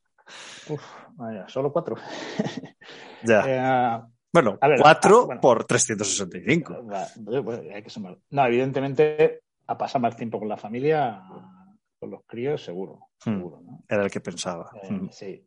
Uf, 0.69 0.81
vaya, 1.15 1.47
solo 1.49 1.71
cuatro. 1.73 1.95
ya. 3.23 3.43
Eh, 3.47 4.03
bueno, 4.31 4.57
ver, 4.61 4.79
cuatro 4.81 5.21
ah, 5.21 5.25
bueno. 5.25 5.41
por 5.41 5.65
365. 5.65 6.85
va, 6.85 7.07
pues, 7.43 7.59
hay 7.73 7.83
que 7.83 7.89
sumar. 7.89 8.17
No, 8.29 8.45
evidentemente, 8.45 9.41
a 9.67 9.77
pasar 9.77 10.01
más 10.01 10.15
tiempo 10.15 10.39
con 10.39 10.47
la 10.47 10.57
familia, 10.57 11.21
con 11.99 12.11
los 12.11 12.21
críos, 12.25 12.63
seguro. 12.63 13.10
Hmm. 13.25 13.35
seguro 13.37 13.61
¿no? 13.61 13.83
Era 13.87 14.03
el 14.03 14.11
que 14.11 14.19
pensaba. 14.21 14.69
Eh, 14.83 14.91
Mm. 14.91 15.09
sí. 15.11 15.45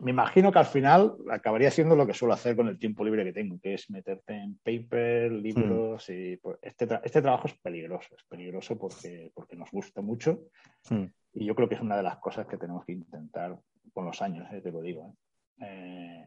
Me 0.00 0.12
imagino 0.12 0.50
que 0.50 0.58
al 0.58 0.64
final 0.64 1.14
acabaría 1.30 1.68
haciendo 1.68 1.94
lo 1.94 2.06
que 2.06 2.14
suelo 2.14 2.32
hacer 2.32 2.56
con 2.56 2.68
el 2.68 2.78
tiempo 2.78 3.04
libre 3.04 3.22
que 3.22 3.34
tengo, 3.34 3.60
que 3.60 3.74
es 3.74 3.90
meterte 3.90 4.32
en 4.34 4.58
paper, 4.64 5.30
libros 5.30 6.08
y 6.08 6.38
pues, 6.38 6.56
este, 6.62 6.88
tra- 6.88 7.02
este 7.04 7.20
trabajo 7.20 7.48
es 7.48 7.54
peligroso, 7.58 8.08
es 8.16 8.24
peligroso 8.24 8.78
porque, 8.78 9.30
porque 9.34 9.56
nos 9.56 9.70
gusta 9.70 10.00
mucho 10.00 10.44
Mm. 10.88 11.04
y 11.34 11.44
yo 11.44 11.54
creo 11.54 11.68
que 11.68 11.74
es 11.74 11.82
una 11.82 11.98
de 11.98 12.02
las 12.02 12.16
cosas 12.16 12.46
que 12.46 12.56
tenemos 12.56 12.84
que 12.86 12.92
intentar 12.92 13.58
con 13.92 14.06
los 14.06 14.22
años, 14.22 14.50
eh, 14.52 14.60
te 14.62 14.72
lo 14.72 14.80
digo. 14.80 15.14
eh. 15.60 16.24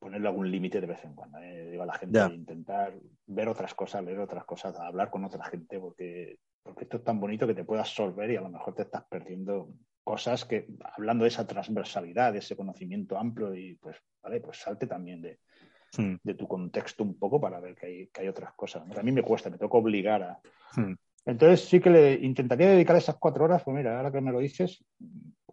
ponerle 0.00 0.26
algún 0.28 0.50
límite 0.50 0.80
de 0.80 0.86
vez 0.88 1.04
en 1.04 1.14
cuando. 1.14 1.38
eh. 1.38 1.70
Digo 1.70 1.82
a 1.84 1.86
la 1.86 1.94
gente 1.94 2.18
intentar 2.34 2.94
ver 3.26 3.48
otras 3.48 3.74
cosas, 3.74 4.02
leer 4.04 4.18
otras 4.18 4.44
cosas, 4.44 4.76
hablar 4.80 5.08
con 5.10 5.24
otra 5.24 5.44
gente, 5.44 5.78
porque, 5.78 6.38
porque 6.62 6.82
esto 6.84 6.96
es 6.98 7.04
tan 7.04 7.20
bonito 7.20 7.46
que 7.46 7.54
te 7.54 7.64
puede 7.64 7.80
absorber 7.80 8.28
y 8.32 8.36
a 8.36 8.40
lo 8.42 8.50
mejor 8.50 8.74
te 8.74 8.82
estás 8.82 9.04
perdiendo 9.08 9.70
cosas 10.04 10.44
que, 10.44 10.66
hablando 10.96 11.24
de 11.24 11.28
esa 11.28 11.46
transversalidad, 11.46 12.32
de 12.32 12.38
ese 12.40 12.54
conocimiento 12.56 13.18
amplio, 13.18 13.54
y 13.54 13.74
pues, 13.76 13.96
vale, 14.22 14.40
pues 14.40 14.58
salte 14.58 14.86
también 14.86 15.20
de, 15.22 15.38
Mm. 15.96 16.16
de 16.24 16.34
tu 16.34 16.48
contexto 16.48 17.04
un 17.04 17.16
poco 17.16 17.40
para 17.40 17.60
ver 17.60 17.76
que 17.76 17.86
hay, 17.86 18.06
que 18.08 18.22
hay 18.22 18.28
otras 18.28 18.52
cosas. 18.54 18.84
¿no? 18.84 18.98
A 18.98 19.02
mí 19.04 19.12
me 19.12 19.22
cuesta, 19.22 19.48
me 19.48 19.58
toca 19.58 19.78
obligar 19.78 20.22
a. 20.24 20.40
Mm. 20.76 20.94
Entonces 21.24 21.68
sí 21.68 21.78
que 21.78 21.88
le 21.88 22.14
intentaría 22.14 22.68
dedicar 22.68 22.96
esas 22.96 23.14
cuatro 23.16 23.44
horas, 23.44 23.62
pues 23.64 23.76
mira, 23.76 23.96
ahora 23.96 24.10
que 24.10 24.20
me 24.20 24.32
lo 24.32 24.40
dices, 24.40 24.84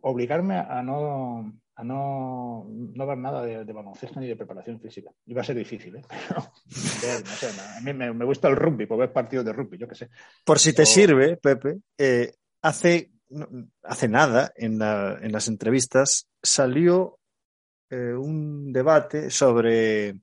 obligarme 0.02 0.56
a 0.58 0.82
no, 0.82 1.54
a 1.76 1.84
no, 1.84 2.66
no 2.70 3.06
ver 3.08 3.18
nada 3.20 3.44
de, 3.46 3.64
de 3.64 3.72
baloncesto 3.74 4.20
ni 4.20 4.28
de 4.28 4.36
preparación 4.36 4.80
física. 4.82 5.12
Iba 5.28 5.42
a 5.42 5.44
ser 5.44 5.58
difícil, 5.58 5.96
¿eh? 5.98 6.02
Pero, 6.10 6.42
ver, 7.04 7.22
no 7.22 7.32
sé, 7.32 7.48
a 7.78 7.82
mí 7.82 7.94
me, 7.94 8.12
me 8.12 8.26
gusta 8.26 8.48
el 8.48 8.56
rugby, 8.56 8.88
por 8.88 8.98
ver 8.98 9.14
partidos 9.14 9.46
de 9.46 9.54
rugby, 9.54 9.78
yo 9.78 9.88
qué 9.88 9.96
sé. 9.96 10.10
Por 10.44 10.58
si 10.58 10.74
te 10.74 10.82
O- 10.82 10.86
sirve, 10.88 11.38
Pepe, 11.38 11.78
eh, 12.00 12.34
hace, 12.64 13.12
hace 13.84 14.08
nada 14.08 14.52
en, 14.56 14.80
la- 14.80 15.18
en 15.22 15.32
las 15.32 15.48
entrevistas 15.48 16.28
salió 16.44 17.20
eh, 17.90 18.14
un 18.14 18.72
debate 18.74 19.30
sobre 19.30 20.18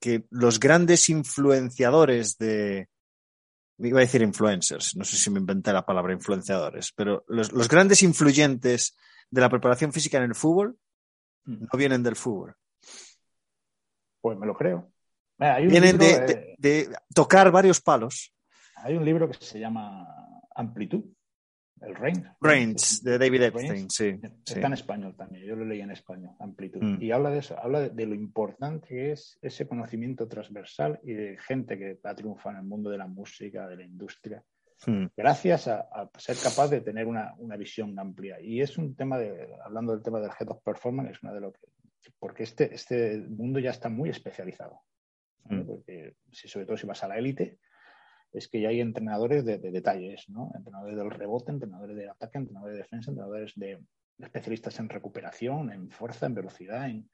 que 0.00 0.24
los 0.30 0.60
grandes 0.60 1.08
influenciadores 1.08 2.36
de. 2.38 2.88
Iba 3.78 3.98
a 3.98 4.02
decir 4.02 4.22
influencers, 4.22 4.96
no 4.96 5.04
sé 5.04 5.16
si 5.18 5.28
me 5.30 5.38
inventé 5.40 5.70
la 5.72 5.84
palabra 5.84 6.14
influenciadores, 6.14 6.92
pero 6.96 7.24
los, 7.28 7.52
los 7.52 7.68
grandes 7.68 8.02
influyentes 8.02 8.96
de 9.30 9.40
la 9.42 9.50
preparación 9.50 9.92
física 9.92 10.16
en 10.16 10.24
el 10.24 10.34
fútbol 10.34 10.78
no 11.44 11.68
vienen 11.76 12.02
del 12.02 12.16
fútbol. 12.16 12.56
Pues 14.20 14.38
me 14.38 14.46
lo 14.46 14.54
creo. 14.56 14.90
Mira, 15.38 15.56
hay, 15.56 15.64
un 15.64 15.68
Vienen 15.70 15.98
libro, 15.98 16.06
de, 16.06 16.32
eh, 16.32 16.56
de- 16.58 16.86
de 16.88 16.96
tocar 17.14 17.50
varios 17.50 17.80
palos. 17.82 18.32
hay 18.76 18.96
un 18.96 19.04
libro 19.04 19.28
que 19.30 19.44
se 19.44 19.60
llama 19.60 20.06
Amplitud, 20.54 21.04
el 21.80 21.94
Range. 21.94 22.22
Brains, 22.40 23.02
de 23.02 23.18
David. 23.18 23.42
Epstein, 23.42 23.90
sí. 23.90 24.18
sí. 24.44 24.54
Está 24.54 24.66
en 24.66 24.72
español 24.72 25.14
también, 25.16 25.44
yo 25.44 25.56
lo 25.56 25.64
leí 25.64 25.80
en 25.80 25.90
español, 25.90 26.34
amplitud. 26.40 26.82
Mm. 26.82 27.02
Y 27.02 27.10
habla 27.10 27.30
de 27.30 27.38
eso, 27.38 27.58
habla 27.58 27.80
de, 27.80 27.90
de 27.90 28.06
lo 28.06 28.14
importante 28.14 28.88
que 28.88 29.12
es 29.12 29.38
ese 29.42 29.66
conocimiento 29.66 30.26
transversal 30.26 31.00
y 31.02 31.12
de 31.12 31.38
gente 31.38 31.78
que 31.78 31.98
ha 32.02 32.14
triunfado 32.14 32.56
en 32.56 32.62
el 32.62 32.68
mundo 32.68 32.90
de 32.90 32.98
la 32.98 33.06
música, 33.06 33.68
de 33.68 33.76
la 33.76 33.84
industria, 33.84 34.42
Mm, 34.84 35.06
gracias 35.16 35.68
a, 35.68 35.80
a 35.80 36.10
ser 36.18 36.36
capaz 36.36 36.68
de 36.68 36.80
tener 36.80 37.06
una, 37.06 37.34
una 37.38 37.56
visión 37.56 37.98
amplia. 37.98 38.40
Y 38.40 38.60
es 38.60 38.76
un 38.76 38.94
tema 38.94 39.18
de, 39.18 39.48
hablando 39.64 39.92
del 39.92 40.02
tema 40.02 40.20
del 40.20 40.30
Head 40.38 40.50
of 40.50 40.62
Performance, 40.62 41.12
es 41.12 41.22
una 41.22 41.32
de 41.32 41.40
lo 41.40 41.52
que, 41.52 41.66
porque 42.18 42.42
este, 42.42 42.74
este 42.74 43.18
mundo 43.18 43.58
ya 43.58 43.70
está 43.70 43.88
muy 43.88 44.10
especializado. 44.10 44.82
¿vale? 45.44 45.62
Mm. 45.62 45.66
Porque 45.66 46.16
si, 46.30 46.48
sobre 46.48 46.66
todo 46.66 46.76
si 46.76 46.86
vas 46.86 47.02
a 47.02 47.08
la 47.08 47.18
élite, 47.18 47.58
es 48.32 48.48
que 48.48 48.60
ya 48.60 48.68
hay 48.68 48.80
entrenadores 48.80 49.44
de, 49.44 49.58
de 49.58 49.70
detalles, 49.70 50.28
¿no? 50.28 50.50
Entrenadores 50.54 50.96
del 50.96 51.10
rebote, 51.10 51.52
entrenadores 51.52 51.96
de 51.96 52.08
ataque, 52.08 52.38
entrenadores 52.38 52.74
de 52.74 52.82
defensa, 52.82 53.10
entrenadores 53.10 53.52
de 53.56 53.78
especialistas 54.18 54.78
en 54.78 54.88
recuperación, 54.88 55.72
en 55.72 55.90
fuerza, 55.90 56.26
en 56.26 56.34
velocidad. 56.34 56.88
En... 56.88 57.08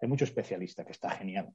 Hay 0.00 0.08
mucho 0.08 0.24
especialista 0.24 0.84
que 0.84 0.92
está 0.92 1.10
genial. 1.10 1.52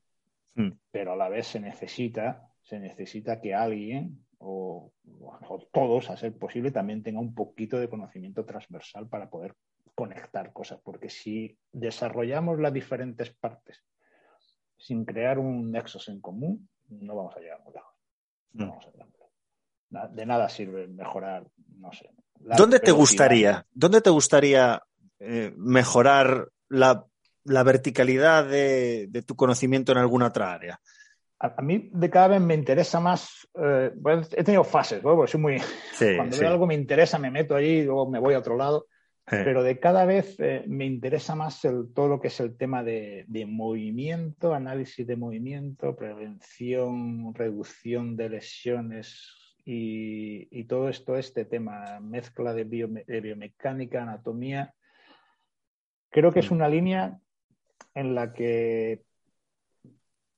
Mm. 0.56 0.72
Pero 0.91 1.14
a 1.14 1.16
la 1.16 1.30
vez 1.30 1.47
se 1.47 1.60
necesita, 1.60 2.47
se 2.62 2.80
necesita 2.80 3.41
que 3.41 3.54
alguien 3.54 4.26
o, 4.38 4.91
o 5.20 5.68
todos, 5.72 6.10
a 6.10 6.18
ser 6.18 6.38
posible, 6.38 6.72
también 6.72 7.01
tenga 7.01 7.20
un 7.20 7.34
poquito 7.34 7.80
de 7.80 7.89
conocimiento 7.89 8.45
transversal 8.45 9.08
para 9.08 9.30
poder 9.30 9.56
conectar 9.95 10.51
cosas. 10.54 10.80
Porque 10.84 11.10
si 11.10 11.58
desarrollamos 11.72 12.60
las 12.60 12.74
diferentes 12.74 13.32
partes 13.32 13.84
sin 14.78 15.06
crear 15.06 15.39
un 15.39 15.72
nexos 15.72 16.10
en 16.10 16.20
común, 16.20 16.68
no 16.89 17.16
vamos 17.16 17.36
a 17.38 17.39
llegar 17.39 17.62
muy 17.64 17.74
lejos. 17.74 17.92
No 18.54 18.80
De 20.12 20.26
nada 20.26 20.49
sirve 20.49 20.88
mejorar, 20.88 21.45
no 21.78 21.91
sé. 21.91 22.10
¿Dónde 22.39 22.80
te 22.80 22.91
gustaría, 22.91 23.66
dónde 23.72 24.01
te 24.01 24.10
gustaría 24.10 24.82
eh, 25.20 25.54
mejorar 25.56 26.49
la, 26.68 27.06
la 27.43 27.64
verticalidad 27.64 28.45
de, 28.45 29.08
de 29.10 29.22
tu 29.22 29.36
conocimiento 29.36 29.91
en 29.91 29.99
alguna 29.99 30.28
otra 30.28 30.54
área? 30.54 30.80
A, 31.39 31.56
a 31.58 31.62
mí 31.62 31.89
de 31.93 32.10
cada 32.10 32.30
vez 32.30 32.41
me 32.41 32.54
interesa 32.54 32.99
más. 32.99 33.47
eh, 33.56 33.91
he 34.36 34.43
tenido 34.43 34.64
fases, 34.64 35.04
¿no? 35.04 35.26
Soy 35.28 35.39
muy. 35.39 35.60
Sí, 35.93 36.16
Cuando 36.16 36.36
sí. 36.36 36.41
veo 36.41 36.51
algo 36.51 36.68
me 36.68 36.76
interesa, 36.76 37.20
me 37.20 37.32
meto 37.32 37.56
allí 37.56 37.80
y 37.80 37.84
luego 37.84 38.10
me 38.10 38.20
voy 38.20 38.34
a 38.34 38.39
otro 38.39 38.58
lado. 38.58 38.88
Pero 39.26 39.63
de 39.63 39.80
cada 39.80 40.05
vez 40.05 40.36
eh, 40.39 40.65
me 40.67 40.86
interesa 40.86 41.34
más 41.34 41.63
el- 41.65 41.93
todo 41.93 42.07
lo 42.09 42.19
que 42.19 42.28
es 42.28 42.39
el 42.41 42.57
tema 42.57 42.84
de, 42.84 43.24
de 43.28 43.45
movimiento, 43.45 44.53
análisis 44.53 45.07
de 45.07 45.15
movimiento, 45.15 45.95
prevención, 45.95 47.34
reducción 47.34 48.17
de 48.17 48.30
lesiones 48.30 49.55
y, 49.65 50.47
y 50.51 50.65
todo 50.65 50.89
esto, 50.89 51.15
este 51.17 51.45
tema, 51.45 51.99
mezcla 52.01 52.53
de, 52.53 52.67
biome- 52.67 53.05
de 53.05 53.21
biomecánica, 53.21 54.03
anatomía. 54.03 54.74
Creo 56.09 56.32
que 56.34 56.41
es 56.41 56.51
una 56.51 56.67
línea 56.67 57.17
en 57.95 58.13
la 58.15 58.34
que 58.34 59.03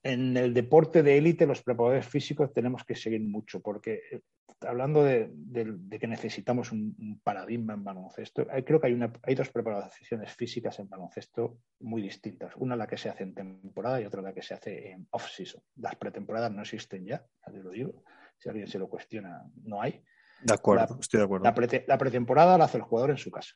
en 0.03 0.37
el 0.37 0.53
deporte 0.53 1.01
de 1.01 1.17
élite 1.17 1.47
los 1.47 1.63
preparadores 1.63 2.05
físicos 2.07 2.53
tenemos 2.53 2.83
que 2.83 2.95
seguir 2.95 3.21
mucho, 3.21 3.61
porque 3.61 4.01
eh, 4.11 4.21
hablando 4.61 5.03
de, 5.03 5.29
de- 5.33 5.75
de 5.77 5.99
que 5.99 6.07
necesitamos 6.07 6.71
un, 6.71 6.95
un 6.99 7.19
paradigma 7.19 7.73
en 7.73 7.83
baloncesto, 7.83 8.45
hay- 8.49 8.63
creo 8.63 8.79
que 8.79 8.87
hay, 8.87 8.93
una, 8.93 9.11
hay 9.23 9.35
dos 9.35 9.49
preparaciones 9.49 10.33
físicas 10.35 10.79
en 10.79 10.89
baloncesto 10.89 11.59
muy 11.79 12.01
distintas. 12.01 12.55
Una 12.57 12.75
la 12.75 12.87
que 12.87 12.97
se 12.97 13.09
hace 13.09 13.23
en 13.23 13.33
temporada 13.33 14.01
y 14.01 14.05
otra 14.05 14.21
la 14.21 14.33
que 14.33 14.41
se 14.41 14.53
hace 14.53 14.91
en 14.91 15.07
off-season. 15.11 15.61
Las 15.77 15.95
pretemporadas 15.95 16.51
no 16.51 16.61
existen 16.61 17.05
ya, 17.05 17.25
ya 17.45 17.53
te 17.53 17.59
lo 17.59 17.69
digo. 17.71 18.03
Si 18.37 18.49
alguien 18.49 18.67
se 18.67 18.79
lo 18.79 18.87
cuestiona, 18.89 19.43
no 19.63 19.81
hay. 19.81 20.03
de 20.41 20.53
acuerdo, 20.53 20.85
la- 20.95 20.99
estoy 20.99 21.19
de 21.19 21.23
acuerdo. 21.25 21.43
La 21.87 21.97
pretemporada 21.97 22.57
la 22.57 22.65
hace 22.65 22.77
el 22.77 22.83
jugador 22.83 23.11
en 23.11 23.17
su 23.17 23.31
casa. 23.31 23.55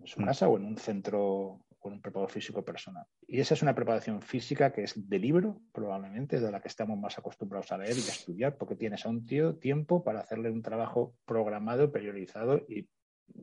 En 0.00 0.06
su 0.06 0.20
Mm. 0.20 0.24
casa 0.24 0.48
o 0.48 0.56
en 0.56 0.64
un 0.64 0.76
centro 0.76 1.63
con 1.84 1.92
un 1.92 2.00
preparador 2.00 2.30
físico 2.30 2.64
personal. 2.64 3.04
Y 3.28 3.40
esa 3.40 3.52
es 3.52 3.60
una 3.60 3.74
preparación 3.74 4.22
física 4.22 4.72
que 4.72 4.84
es 4.84 4.94
de 5.06 5.18
libro, 5.18 5.60
probablemente, 5.70 6.40
de 6.40 6.50
la 6.50 6.62
que 6.62 6.68
estamos 6.68 6.98
más 6.98 7.18
acostumbrados 7.18 7.70
a 7.72 7.76
leer 7.76 7.92
y 7.98 8.08
a 8.08 8.12
estudiar, 8.12 8.56
porque 8.56 8.74
tienes 8.74 9.04
a 9.04 9.10
un 9.10 9.26
tío 9.26 9.56
tiempo 9.56 10.02
para 10.02 10.20
hacerle 10.20 10.50
un 10.50 10.62
trabajo 10.62 11.14
programado, 11.26 11.92
priorizado 11.92 12.56
y 12.70 12.88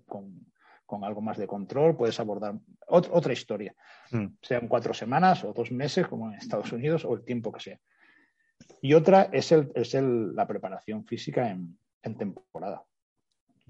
con, 0.07 0.43
con 0.87 1.03
algo 1.03 1.21
más 1.21 1.37
de 1.37 1.45
control. 1.45 1.95
Puedes 1.95 2.19
abordar 2.19 2.55
ot- 2.87 3.09
otra 3.11 3.31
historia, 3.31 3.75
Mm. 4.11 4.25
sean 4.41 4.67
cuatro 4.67 4.95
semanas 4.95 5.43
o 5.43 5.53
dos 5.53 5.71
meses, 5.71 6.07
como 6.07 6.27
en 6.27 6.33
Estados 6.33 6.71
Unidos, 6.73 7.05
o 7.05 7.13
el 7.13 7.23
tiempo 7.23 7.51
que 7.51 7.59
sea. 7.59 7.79
Y 8.81 8.95
otra 8.95 9.29
es, 9.31 9.51
el, 9.51 9.71
es 9.75 9.93
el- 9.93 10.35
la 10.35 10.47
preparación 10.47 11.05
física 11.05 11.47
en, 11.51 11.77
en 12.01 12.17
temporada, 12.17 12.83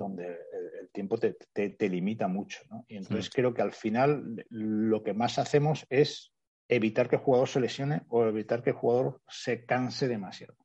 donde 0.02 0.26
el, 0.26 0.80
el 0.82 0.90
tiempo 0.92 1.18
te, 1.18 1.36
te- 1.54 1.70
te 1.70 1.90
limita 1.90 2.28
mucho. 2.28 2.60
¿no? 2.70 2.86
Y 2.88 2.98
entonces 2.98 3.30
creo 3.30 3.54
que 3.54 3.62
al 3.62 3.72
final 3.72 4.46
lo 4.50 5.04
que 5.04 5.14
más 5.14 5.40
hacemos 5.40 5.86
es 5.90 6.32
evitar 6.68 7.10
que 7.10 7.18
el 7.18 7.22
jugador 7.22 7.48
se 7.48 7.60
lesione 7.60 8.02
o 8.10 8.26
evitar 8.26 8.62
que 8.64 8.72
el 8.72 8.76
jugador 8.76 9.22
se 9.28 9.66
canse 9.66 10.08
demasiado. 10.08 10.56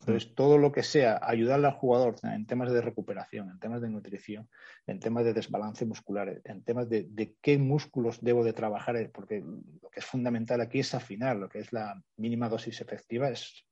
Entonces, 0.00 0.34
todo 0.34 0.56
lo 0.56 0.72
que 0.72 0.82
sea 0.82 1.20
ayudarle 1.22 1.66
al 1.66 1.74
jugador 1.74 2.16
en 2.22 2.46
temas 2.46 2.72
de 2.72 2.80
recuperación, 2.80 3.50
en 3.50 3.58
temas 3.58 3.82
de 3.82 3.90
nutrición, 3.90 4.48
en 4.86 4.98
temas 4.98 5.26
de 5.26 5.34
desbalance 5.34 5.84
muscular, 5.84 6.40
en 6.42 6.64
temas 6.64 6.88
de, 6.88 7.06
de 7.10 7.34
qué 7.42 7.58
músculos 7.58 8.18
debo 8.22 8.42
de 8.42 8.54
trabajar, 8.54 8.96
eh, 8.96 9.10
porque 9.12 9.40
lo 9.40 9.90
que 9.90 10.00
es 10.00 10.06
fundamental 10.06 10.62
aquí 10.62 10.78
es 10.78 10.94
afinar, 10.94 11.36
lo 11.36 11.50
que 11.50 11.58
es 11.58 11.70
la 11.74 12.02
mínima 12.16 12.48
dosis 12.48 12.80
efectiva 12.80 13.28
es, 13.28 13.66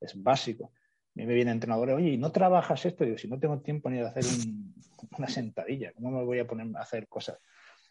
es 0.00 0.14
básico. 0.22 0.72
A 1.08 1.20
mí 1.20 1.26
me 1.26 1.34
viene 1.34 1.50
entrenadores, 1.50 1.96
oye, 1.96 2.10
¿y 2.10 2.18
no 2.18 2.30
trabajas 2.30 2.84
esto? 2.86 3.02
Y 3.02 3.08
digo, 3.08 3.18
si 3.18 3.28
no 3.28 3.38
tengo 3.40 3.60
tiempo 3.60 3.90
ni 3.90 3.98
de 3.98 4.06
hacer 4.06 4.24
un- 4.24 4.74
una 5.18 5.28
sentadilla, 5.28 5.92
¿cómo 5.92 6.10
me 6.10 6.24
voy 6.24 6.38
a 6.38 6.46
poner 6.46 6.68
a 6.76 6.80
hacer 6.80 7.08
cosas? 7.08 7.38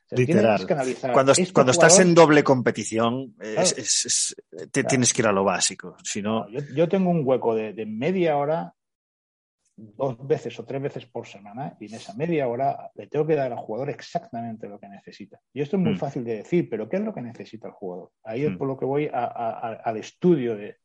Literal. 0.09 0.65
cuando, 1.11 1.33
este 1.33 1.51
cuando 1.51 1.73
estás 1.73 1.99
en 1.99 2.15
doble 2.15 2.41
competición, 2.41 3.35
es, 3.41 3.77
es, 3.77 4.35
te 4.71 4.85
tienes 4.85 5.13
que 5.13 5.21
ir 5.21 5.27
a 5.27 5.33
lo 5.33 5.43
básico. 5.43 5.97
Si 6.01 6.21
no... 6.21 6.49
yo, 6.49 6.61
yo, 6.73 6.87
tengo 6.87 7.09
un 7.09 7.23
hueco 7.25 7.53
de, 7.53 7.73
de, 7.73 7.85
media 7.85 8.37
hora, 8.37 8.73
dos 9.75 10.25
veces 10.25 10.57
o 10.59 10.65
tres 10.65 10.81
veces 10.81 11.05
por 11.07 11.27
semana, 11.27 11.75
y 11.81 11.87
en 11.87 11.95
esa 11.95 12.13
media 12.13 12.47
hora 12.47 12.89
le 12.95 13.07
tengo 13.07 13.27
que 13.27 13.35
dar 13.35 13.51
al 13.51 13.57
jugador 13.57 13.89
exactamente 13.89 14.69
lo 14.69 14.79
que 14.79 14.87
necesita. 14.87 15.41
Y 15.53 15.61
esto 15.61 15.75
es 15.75 15.83
muy 15.83 15.93
mm. 15.93 15.97
fácil 15.97 16.23
de 16.23 16.37
decir, 16.37 16.69
pero 16.69 16.87
¿qué 16.87 16.95
es 16.97 17.03
lo 17.03 17.13
que 17.13 17.21
necesita 17.21 17.67
el 17.67 17.73
jugador? 17.73 18.11
Ahí 18.23 18.45
es 18.45 18.51
mm. 18.51 18.57
por 18.57 18.67
lo 18.69 18.77
que 18.77 18.85
voy 18.85 19.09
a, 19.13 19.25
a, 19.25 19.73
al 19.73 19.97
estudio 19.97 20.55
de, 20.55 20.77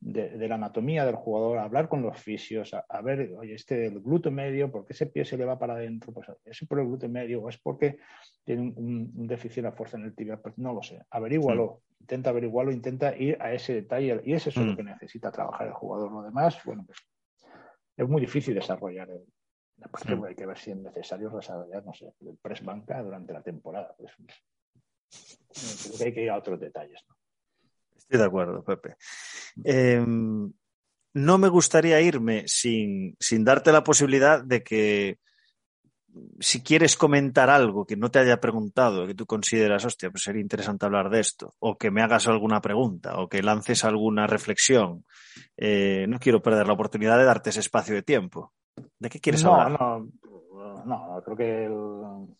de, 0.00 0.48
la 0.48 0.56
anatomía 0.56 1.04
del 1.04 1.16
jugador, 1.16 1.58
hablar 1.58 1.88
con 1.88 2.02
los 2.02 2.18
fisios, 2.18 2.74
a, 2.74 3.02
ver, 3.02 3.32
oye, 3.36 3.54
este 3.54 3.86
el 3.86 4.00
glúteo 4.00 4.30
medio, 4.30 4.70
¿por 4.70 4.86
qué 4.86 4.92
ese 4.92 5.06
pie 5.06 5.24
se 5.24 5.36
le 5.36 5.44
va 5.44 5.58
para 5.58 5.74
adentro? 5.74 6.12
Pues 6.12 6.28
es 6.44 6.66
por 6.68 6.80
el 6.80 6.86
glúteo 6.86 7.08
medio 7.08 7.42
o 7.42 7.48
es 7.48 7.58
porque 7.58 7.98
tiene 8.44 8.72
un, 8.76 9.26
déficit 9.26 9.64
de 9.64 9.72
fuerza 9.72 9.96
en 9.96 10.04
el 10.04 10.14
tibia, 10.14 10.36
pues 10.36 10.56
no 10.58 10.72
lo 10.72 10.82
sé. 10.82 11.02
Averígualo, 11.10 11.82
intenta 12.00 12.30
averiguarlo, 12.30 12.72
intenta 12.72 13.16
ir 13.16 13.36
a 13.40 13.52
ese 13.52 13.74
detalle 13.74 14.20
y 14.24 14.34
es 14.34 14.46
eso 14.46 14.62
lo 14.62 14.72
mm. 14.72 14.76
que 14.76 14.82
necesita 14.82 15.32
trabajar 15.32 15.66
el 15.66 15.72
jugador. 15.72 16.12
Lo 16.12 16.22
demás, 16.22 16.58
bueno, 16.64 16.84
pues 16.86 16.98
es 17.96 18.08
muy 18.08 18.20
difícil 18.20 18.54
desarrollar. 18.54 19.08
El, 19.10 19.24
hay 20.24 20.34
que 20.34 20.46
ver 20.46 20.58
si 20.58 20.70
es 20.70 20.76
necesario 20.76 21.30
desarrollar, 21.30 21.84
no 21.84 21.92
sé, 21.92 22.12
el 22.20 22.36
press 22.40 22.64
banca 22.64 23.02
durante 23.02 23.32
la 23.32 23.42
temporada. 23.42 23.94
Pues, 23.98 24.12
creo 25.86 25.98
que 25.98 26.04
hay 26.04 26.14
que 26.14 26.22
ir 26.22 26.30
a 26.30 26.38
otros 26.38 26.60
detalles, 26.60 27.04
¿no? 27.08 27.15
Estoy 28.08 28.20
de 28.20 28.24
acuerdo, 28.24 28.62
Pepe. 28.62 28.96
Eh, 29.64 30.04
no 31.14 31.38
me 31.38 31.48
gustaría 31.48 32.00
irme 32.00 32.44
sin, 32.46 33.16
sin, 33.18 33.44
darte 33.44 33.72
la 33.72 33.82
posibilidad 33.82 34.44
de 34.44 34.62
que 34.62 35.18
si 36.38 36.62
quieres 36.62 36.96
comentar 36.96 37.50
algo 37.50 37.84
que 37.84 37.96
no 37.96 38.10
te 38.10 38.20
haya 38.20 38.40
preguntado, 38.40 39.06
que 39.06 39.14
tú 39.14 39.26
consideras, 39.26 39.84
hostia, 39.84 40.10
pues 40.10 40.22
sería 40.22 40.40
interesante 40.40 40.86
hablar 40.86 41.10
de 41.10 41.20
esto, 41.20 41.54
o 41.58 41.76
que 41.76 41.90
me 41.90 42.02
hagas 42.02 42.28
alguna 42.28 42.60
pregunta, 42.60 43.18
o 43.18 43.28
que 43.28 43.42
lances 43.42 43.84
alguna 43.84 44.26
reflexión, 44.26 45.04
eh, 45.56 46.06
no 46.08 46.18
quiero 46.18 46.40
perder 46.40 46.66
la 46.66 46.74
oportunidad 46.74 47.18
de 47.18 47.24
darte 47.24 47.50
ese 47.50 47.60
espacio 47.60 47.94
de 47.94 48.02
tiempo. 48.02 48.52
¿De 48.98 49.08
qué 49.08 49.20
quieres 49.20 49.42
no, 49.42 49.54
hablar? 49.54 49.80
No, 49.80 50.84
no, 50.84 51.22
creo 51.24 51.36
que 51.36 51.64
el, 51.64 52.36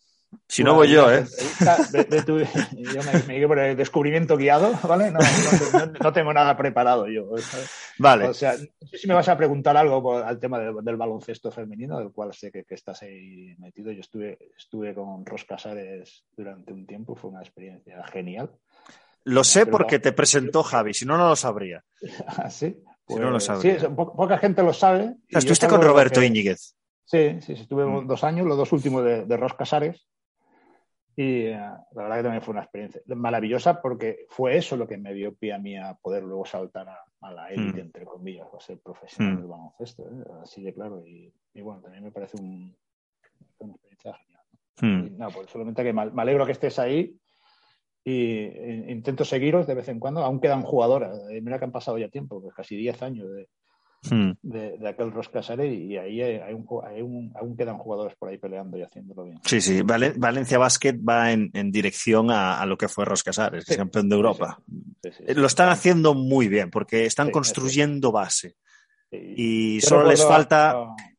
si 0.47 0.63
no 0.63 0.75
voy 0.75 0.89
yo, 0.89 1.11
¿eh? 1.11 1.25
yo 2.27 3.01
me, 3.03 3.39
me 3.39 3.47
por 3.47 3.59
el 3.59 3.77
descubrimiento 3.77 4.37
guiado, 4.37 4.73
¿vale? 4.83 5.11
No, 5.11 5.19
no, 6.01 6.13
tengo 6.13 6.33
nada 6.33 6.55
preparado 6.55 7.07
yo. 7.07 7.29
Vale. 7.97 8.27
O 8.27 8.33
sea, 8.33 8.53
no 8.53 8.87
sé 8.87 8.97
si 8.97 9.07
me 9.07 9.13
vas 9.13 9.27
a 9.29 9.37
preguntar 9.37 9.75
algo 9.77 10.17
al 10.17 10.39
tema 10.39 10.59
del, 10.59 10.97
baloncesto 10.97 11.51
femenino, 11.51 11.99
del 11.99 12.11
cual 12.11 12.33
sé 12.33 12.51
que, 12.51 12.65
estás 12.69 13.03
ahí 13.03 13.55
metido. 13.57 13.91
Yo 13.91 14.01
estuve, 14.01 14.37
estuve 14.57 14.93
con 14.93 15.25
Ros 15.25 15.45
Casares 15.45 16.25
durante 16.35 16.73
un 16.73 16.85
tiempo, 16.85 17.15
fue 17.15 17.31
una 17.31 17.41
experiencia 17.41 18.03
genial. 18.05 18.51
Lo 19.25 19.43
sé 19.43 19.65
porque 19.65 19.99
te 19.99 20.13
presentó 20.13 20.63
Javi, 20.63 20.93
si 20.93 21.05
no, 21.05 21.17
no 21.17 21.29
lo 21.29 21.35
sabría. 21.35 21.83
¿Ah, 22.27 22.49
sí? 22.49 22.81
si 23.07 23.15
no 23.15 23.25
lo 23.25 23.31
pues, 23.31 23.43
sabría. 23.43 23.79
Sí, 23.79 23.87
poca 23.95 24.37
gente 24.37 24.63
lo 24.63 24.73
sabe. 24.73 25.15
estuviste 25.27 25.67
con 25.67 25.81
Roberto 25.81 26.21
Íñiguez. 26.21 26.73
Sí, 27.03 27.39
sí, 27.41 27.53
estuve 27.53 27.85
mm. 27.85 28.07
dos 28.07 28.23
años, 28.23 28.45
los 28.45 28.57
dos 28.57 28.71
últimos 28.73 29.03
de, 29.03 29.25
de 29.25 29.37
Ros 29.37 29.53
Casares. 29.53 30.07
Y 31.19 31.47
eh, 31.47 31.57
la 31.57 32.03
verdad 32.03 32.17
que 32.17 32.23
también 32.23 32.41
fue 32.43 32.51
una 32.51 32.61
experiencia 32.61 33.01
maravillosa 33.07 33.81
porque 33.81 34.27
fue 34.29 34.55
eso 34.55 34.77
lo 34.77 34.87
que 34.87 34.97
me 34.97 35.15
dio 35.15 35.33
pie 35.33 35.51
a 35.51 35.57
mí 35.57 35.75
a 35.75 35.95
poder 35.95 36.21
luego 36.21 36.45
saltar 36.45 36.87
a, 36.87 37.31
la 37.31 37.49
élite, 37.49 37.81
mm. 37.81 37.85
entre 37.85 38.05
comillas, 38.05 38.47
a 38.53 38.59
ser 38.59 38.79
profesional 38.79 39.33
mm. 39.33 39.37
del 39.37 39.47
baloncesto, 39.47 40.03
¿eh? 40.03 40.23
así 40.43 40.61
de 40.61 40.75
claro. 40.75 41.03
Y, 41.03 41.33
bueno, 41.59 41.81
también 41.81 42.03
me 42.03 42.11
parece 42.11 42.37
una 42.39 43.73
experiencia 43.73 44.13
genial. 44.13 44.43
Mm. 44.79 45.17
no, 45.17 45.29
pues 45.31 45.49
solamente 45.49 45.83
que 45.83 45.91
me, 45.91 46.03
alegro 46.21 46.45
que 46.45 46.51
estés 46.51 46.77
ahí 46.77 47.19
y 48.03 48.43
e, 48.43 48.85
intento 48.91 49.25
seguiros 49.25 49.65
de 49.65 49.73
vez 49.73 49.89
en 49.89 49.99
cuando. 49.99 50.23
Aún 50.23 50.39
quedan 50.39 50.61
jugadoras. 50.61 51.19
Eh, 51.31 51.41
mira 51.41 51.57
que 51.57 51.65
han 51.65 51.71
pasado 51.71 51.97
ya 51.97 52.09
tiempo, 52.09 52.39
pues 52.39 52.53
casi 52.53 52.77
10 52.77 53.01
años 53.01 53.27
de, 53.31 53.49
Hmm. 54.09 54.31
de, 54.41 54.87
aquel 54.87 55.11
Roscasare 55.11 55.67
y 55.67 55.97
ahí 55.97 56.21
hay 56.21 56.53
un, 56.53 56.65
hay 56.85 57.01
un, 57.01 57.33
aún 57.35 57.57
quedan 57.57 57.77
jugadores 57.77 58.15
por 58.15 58.29
ahí 58.29 58.37
peleando 58.37 58.77
y 58.77 58.83
haciéndolo 58.83 59.25
bien. 59.25 59.39
Sí, 59.43 59.59
sí, 59.59 59.81
Valencia 59.81 60.57
Basket 60.57 60.93
va 60.97 61.31
en, 61.31 61.49
en 61.53 61.71
dirección 61.71 62.31
a, 62.31 62.61
a, 62.61 62.65
lo 62.65 62.77
que 62.77 62.87
fue 62.87 63.05
Roscasares, 63.05 63.65
sí. 63.65 63.75
campeón 63.75 64.07
de 64.07 64.15
Europa. 64.15 64.59
Sí, 65.03 65.09
sí, 65.11 65.33
lo 65.33 65.47
están 65.47 65.69
haciendo 65.69 66.13
muy 66.13 66.47
bien 66.47 66.69
porque 66.69 67.05
están 67.05 67.31
construyendo 67.31 68.11
base 68.11 68.55
y 69.11 69.81
solo 69.81 70.09
les 70.09 70.23
falta 70.23 70.75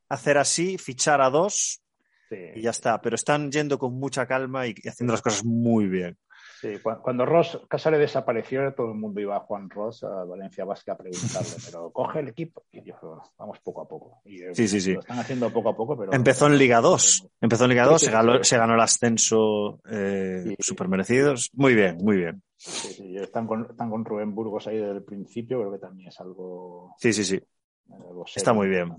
hacer 0.09 0.39
así, 0.39 0.79
fichar 0.79 1.21
a 1.21 1.31
dos 1.31 1.83
y 2.31 2.63
ya 2.63 2.71
está, 2.71 3.01
pero 3.01 3.15
están 3.15 3.51
yendo 3.51 3.79
con 3.79 3.95
mucha 3.95 4.27
calma 4.27 4.67
y 4.67 4.75
haciendo 4.87 5.13
las 5.13 5.23
cosas 5.23 5.45
muy 5.45 5.87
bien. 5.87 6.17
Sí, 6.61 6.79
cuando 6.81 7.25
Ross 7.25 7.61
Casale 7.69 7.99
desapareció, 7.99 8.75
todo 8.75 8.89
el 8.89 8.99
mundo 8.99 9.21
iba 9.21 9.37
a 9.37 9.41
Juan 9.41 9.71
Ross 9.71 10.03
a 10.03 10.25
Valencia 10.25 10.65
Basque 10.65 10.91
a 10.91 10.97
preguntarle, 10.97 11.51
pero 11.67 11.93
coge 11.93 12.19
el 12.19 12.29
equipo 12.29 12.65
y 12.73 12.81
dijo, 12.81 13.23
vamos 13.39 13.61
poco 13.61 13.83
a 13.83 13.89
poco. 13.89 14.21
Y, 14.25 14.39
sí, 14.55 14.67
sí, 14.67 14.81
sí. 14.81 14.95
Lo 14.95 15.01
están 15.01 15.21
haciendo 15.21 15.53
poco 15.53 15.69
a 15.69 15.77
poco, 15.77 15.97
pero... 15.97 16.13
Empezó 16.13 16.49
en 16.49 16.59
Liga 16.59 16.81
2, 16.81 17.29
empezó 17.41 17.65
en 17.65 17.71
Liga 17.71 17.85
2, 17.85 18.01
sí, 18.01 18.07
se, 18.07 18.13
ganó, 18.13 18.43
se, 18.43 18.59
ganó, 18.59 18.75
el 18.75 18.81
ascenso 18.81 19.81
eh, 19.89 20.57
super 20.59 20.89
merecidos. 20.89 21.51
Muy 21.55 21.75
bien, 21.75 21.99
muy 21.99 22.17
bien. 22.17 22.43
Sí, 22.57 22.93
sí, 22.93 23.17
están 23.17 23.47
con, 23.47 23.67
están 23.71 23.89
con 23.89 24.05
Rubén 24.05 24.35
Burgos 24.35 24.67
ahí 24.67 24.79
desde 24.79 24.97
el 24.97 25.05
principio, 25.05 25.61
creo 25.61 25.73
que 25.73 25.79
también 25.79 26.09
es 26.09 26.19
algo... 26.21 26.95
Sí, 26.99 27.13
sí, 27.13 27.23
sí. 27.25 27.41
Está 28.35 28.53
muy 28.53 28.69
bien. 28.69 28.95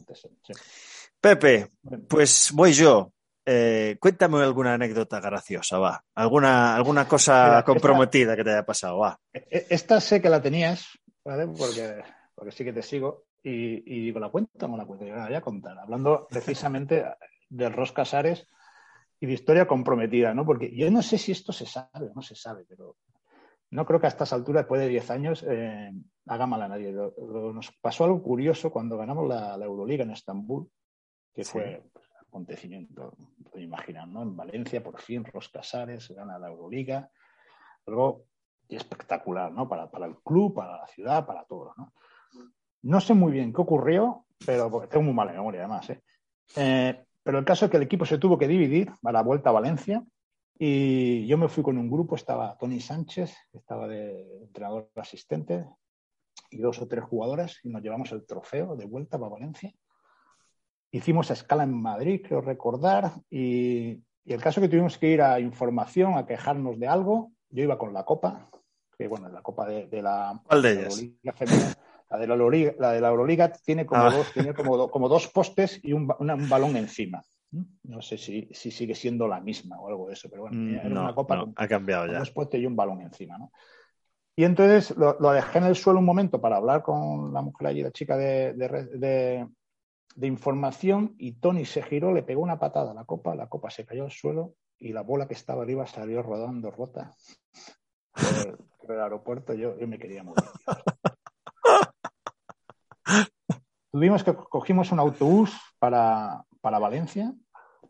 Pepe, 1.19 1.69
pues 2.07 2.51
voy 2.53 2.71
yo. 2.71 3.11
Eh, 3.51 3.97
cuéntame 3.99 4.43
alguna 4.43 4.75
anécdota 4.75 5.19
graciosa, 5.19 5.79
va. 5.79 6.05
Alguna, 6.13 6.75
alguna 6.75 7.07
cosa 7.07 7.45
Mira, 7.45 7.63
comprometida 7.63 8.33
esta, 8.33 8.35
que 8.35 8.43
te 8.43 8.51
haya 8.51 8.63
pasado, 8.63 8.99
va. 8.99 9.19
E, 9.33 9.39
e, 9.49 9.65
esta 9.71 9.99
sé 9.99 10.21
que 10.21 10.29
la 10.29 10.39
tenías, 10.39 10.85
¿vale? 11.25 11.47
Porque, 11.47 12.03
porque 12.35 12.51
sí 12.51 12.63
que 12.63 12.73
te 12.73 12.83
sigo. 12.83 13.25
Y, 13.41 13.81
y 13.91 14.05
digo, 14.05 14.19
¿la 14.19 14.29
cuento 14.29 14.67
o 14.67 14.69
no 14.69 14.77
la 14.77 14.85
cuento? 14.85 15.03
Yo 15.03 15.15
la 15.15 15.25
voy 15.25 15.33
a 15.33 15.41
contar. 15.41 15.79
Hablando 15.79 16.27
precisamente 16.29 17.03
de 17.49 17.69
Ros 17.69 17.91
Casares 17.91 18.45
y 19.19 19.25
de 19.25 19.33
historia 19.33 19.65
comprometida, 19.65 20.31
¿no? 20.35 20.45
Porque 20.45 20.69
yo 20.75 20.91
no 20.91 21.01
sé 21.01 21.17
si 21.17 21.31
esto 21.31 21.51
se 21.51 21.65
sabe 21.65 22.09
o 22.11 22.13
no 22.13 22.21
se 22.21 22.35
sabe, 22.35 22.65
pero 22.69 22.97
no 23.71 23.83
creo 23.83 23.99
que 23.99 24.05
a 24.05 24.09
estas 24.09 24.31
alturas, 24.31 24.61
después 24.61 24.79
de 24.79 24.89
10 24.89 25.09
años, 25.09 25.43
eh, 25.49 25.89
haga 26.27 26.45
mal 26.45 26.61
a 26.61 26.67
nadie. 26.67 26.91
Lo, 26.91 27.15
lo, 27.17 27.51
nos 27.51 27.71
pasó 27.81 28.03
algo 28.03 28.21
curioso 28.21 28.69
cuando 28.69 28.95
ganamos 28.95 29.27
la, 29.27 29.57
la 29.57 29.65
Euroliga 29.65 30.03
en 30.03 30.11
Estambul, 30.11 30.69
que 31.33 31.43
sí. 31.43 31.53
fue 31.53 31.81
acontecimiento, 32.29 33.13
puedo 33.43 33.63
imaginar, 33.63 34.07
¿no? 34.07 34.21
En 34.21 34.35
Valencia, 34.35 34.81
por 34.81 34.99
fin, 35.01 35.25
Ros 35.25 35.49
Casares 35.49 36.09
gana 36.09 36.39
la 36.39 36.47
Euroliga, 36.47 37.11
algo 37.85 38.25
espectacular, 38.67 39.51
¿no? 39.51 39.67
Para, 39.67 39.89
el 40.05 40.15
club, 40.23 40.53
para 40.53 40.77
la 40.77 40.87
ciudad, 40.87 41.25
para 41.25 41.43
todos, 41.43 41.77
¿no? 41.77 41.93
No 42.83 43.01
sé 43.01 43.13
muy 43.13 43.31
bien 43.31 43.51
qué 43.51 43.61
ocurrió, 43.61 44.25
pero 44.45 44.69
tengo 44.87 45.03
muy 45.03 45.13
mala 45.13 45.33
memoria 45.33 45.61
además, 45.61 45.89
¿eh? 45.89 46.01
Eh, 46.55 47.05
pero 47.21 47.39
el 47.39 47.45
caso 47.45 47.65
es 47.65 47.71
que 47.71 47.77
el 47.77 47.83
equipo 47.83 48.05
se 48.05 48.17
tuvo 48.17 48.37
que 48.37 48.47
dividir 48.47 48.91
a 49.03 49.11
la 49.11 49.21
vuelta 49.21 49.49
a 49.49 49.53
Valencia 49.53 50.03
y 50.57 51.27
yo 51.27 51.37
me 51.37 51.49
fui 51.49 51.63
con 51.63 51.77
un 51.77 51.89
grupo, 51.89 52.15
estaba 52.15 52.57
Tony 52.57 52.79
Sánchez, 52.79 53.35
estaba 53.53 53.87
de 53.87 54.43
entrenador 54.43 54.89
asistente, 54.95 55.65
y 56.51 56.57
dos 56.57 56.81
o 56.81 56.87
tres 56.87 57.03
jugadoras, 57.03 57.59
y 57.63 57.69
nos 57.69 57.81
llevamos 57.81 58.11
el 58.11 58.25
trofeo 58.25 58.75
de 58.75 58.85
vuelta 58.85 59.19
para 59.19 59.31
Valencia 59.31 59.71
hicimos 60.91 61.31
escala 61.31 61.63
en 61.63 61.73
Madrid, 61.73 62.21
creo 62.25 62.41
recordar, 62.41 63.11
y, 63.29 64.01
y, 64.25 64.33
el 64.33 64.41
caso 64.41 64.61
que 64.61 64.69
tuvimos 64.69 64.97
que 64.97 65.09
ir 65.09 65.21
a 65.21 65.39
información, 65.39 66.17
a 66.17 66.25
quejarnos 66.25 66.79
de 66.79 66.87
algo, 66.87 67.31
yo 67.49 67.63
iba 67.63 67.77
con 67.77 67.93
la 67.93 68.03
copa, 68.03 68.49
que 68.97 69.07
bueno, 69.07 69.29
la 69.29 69.41
copa 69.41 69.67
de, 69.67 69.87
de 69.87 70.01
la, 70.01 70.39
¿Cuál 70.45 70.61
de 70.61 70.71
ellas? 70.73 71.01
La, 71.23 71.33
femenina, 71.33 71.73
la, 72.09 72.17
de 72.17 72.27
la, 72.27 72.33
Euroliga, 72.33 72.73
la 72.79 72.91
de 72.91 73.01
la 73.01 73.09
Euroliga 73.09 73.51
tiene 73.51 73.85
como, 73.85 74.03
ah. 74.03 74.11
dos, 74.11 74.33
tiene 74.33 74.53
como, 74.53 74.77
do, 74.77 74.91
como, 74.91 75.07
dos 75.07 75.27
postes 75.27 75.79
y 75.83 75.93
un, 75.93 76.13
una, 76.19 76.35
un 76.35 76.49
balón 76.49 76.75
encima. 76.75 77.23
No 77.83 78.01
sé 78.01 78.17
si, 78.17 78.47
si, 78.51 78.69
sigue 78.69 78.93
siendo 78.93 79.27
la 79.27 79.39
misma 79.39 79.79
o 79.79 79.87
algo 79.87 80.07
de 80.07 80.13
eso, 80.13 80.29
pero 80.29 80.43
bueno, 80.43 80.57
mm, 80.57 80.75
era 80.75 80.89
no, 80.89 81.01
una 81.01 81.15
copa 81.15 81.35
no, 81.35 81.45
con, 81.45 81.53
ha 81.55 81.67
cambiado 81.67 82.03
con 82.03 82.13
ya. 82.13 82.19
dos 82.19 82.31
postes 82.31 82.61
y 82.61 82.65
un 82.65 82.75
balón 82.75 83.01
encima, 83.01 83.37
¿no? 83.37 83.51
Y 84.35 84.43
entonces 84.45 84.95
lo, 84.95 85.17
lo, 85.19 85.31
dejé 85.31 85.57
en 85.57 85.65
el 85.65 85.75
suelo 85.75 85.99
un 85.99 86.05
momento 86.05 86.39
para 86.39 86.57
hablar 86.57 86.81
con 86.81 87.33
la 87.33 87.41
mujer 87.41 87.67
allí, 87.67 87.81
la 87.81 87.91
chica 87.91 88.15
de, 88.15 88.53
de, 88.53 88.67
de, 88.97 89.47
de 90.19 90.27
información 90.27 91.15
y 91.17 91.39
Tony 91.39 91.63
se 91.63 91.81
giró, 91.81 92.13
le 92.13 92.23
pegó 92.23 92.41
una 92.41 92.59
patada 92.59 92.91
a 92.91 92.93
la 92.93 93.05
copa, 93.05 93.35
la 93.35 93.47
copa 93.47 93.69
se 93.69 93.85
cayó 93.85 94.03
al 94.03 94.11
suelo 94.11 94.55
y 94.77 94.91
la 94.91 95.01
bola 95.01 95.29
que 95.29 95.33
estaba 95.33 95.63
arriba 95.63 95.87
salió 95.87 96.21
rodando 96.21 96.69
rota 96.71 97.15
por 98.81 98.91
el, 98.91 99.01
aeropuerto. 99.01 99.53
Yo, 99.53 99.79
yo, 99.79 99.87
me 99.87 99.97
quería 99.97 100.23
morir. 100.23 100.43
Tuvimos 103.91 104.25
que 104.25 104.35
cogimos 104.35 104.91
un 104.91 104.99
autobús 104.99 105.57
para, 105.79 106.43
para 106.59 106.79
Valencia 106.79 107.33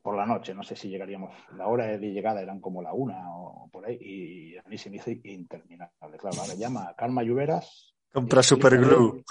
por 0.03 0.15
la 0.15 0.27
noche, 0.27 0.53
no 0.53 0.61
sé 0.61 0.75
si 0.75 0.87
llegaríamos, 0.87 1.33
la 1.57 1.67
hora 1.67 1.85
de 1.87 2.11
llegada 2.11 2.41
eran 2.41 2.61
como 2.61 2.81
la 2.81 2.93
una 2.93 3.35
o 3.35 3.69
por 3.71 3.85
ahí, 3.85 3.97
y 3.99 4.57
a 4.57 4.63
mí 4.69 4.77
se 4.77 4.89
me 4.89 4.97
hizo 4.97 5.09
interminable. 5.11 6.17
Claro, 6.17 6.37
ahora 6.39 6.53
llama 6.53 6.89
a 6.89 6.95
Carma 6.95 7.23
Lluveras, 7.23 7.95
Compra 8.11 8.41
superglue. 8.41 9.23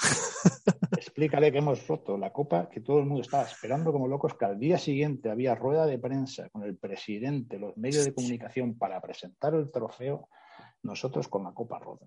Explícale 0.93 1.51
que 1.51 1.59
hemos 1.59 1.87
roto 1.89 2.17
la 2.17 2.33
copa 2.33 2.69
que 2.69 2.81
todo 2.81 3.01
el 3.01 3.07
mundo 3.07 3.23
estaba 3.23 3.43
esperando 3.43 3.93
como 3.93 4.07
locos, 4.07 4.35
que 4.35 4.45
al 4.45 4.59
día 4.59 4.79
siguiente 4.79 5.31
había 5.31 5.57
rueda 5.57 5.85
de 5.85 5.99
prensa 5.99 6.49
con 6.51 6.63
el 6.63 6.77
presidente, 6.77 7.59
los 7.59 7.77
medios 7.77 8.05
de 8.05 8.15
comunicación 8.15 8.79
para 8.79 9.01
presentar 9.01 9.55
el 9.55 9.71
trofeo, 9.71 10.29
nosotros 10.83 11.27
con 11.27 11.43
la 11.43 11.53
copa 11.53 11.79
rota. 11.81 12.07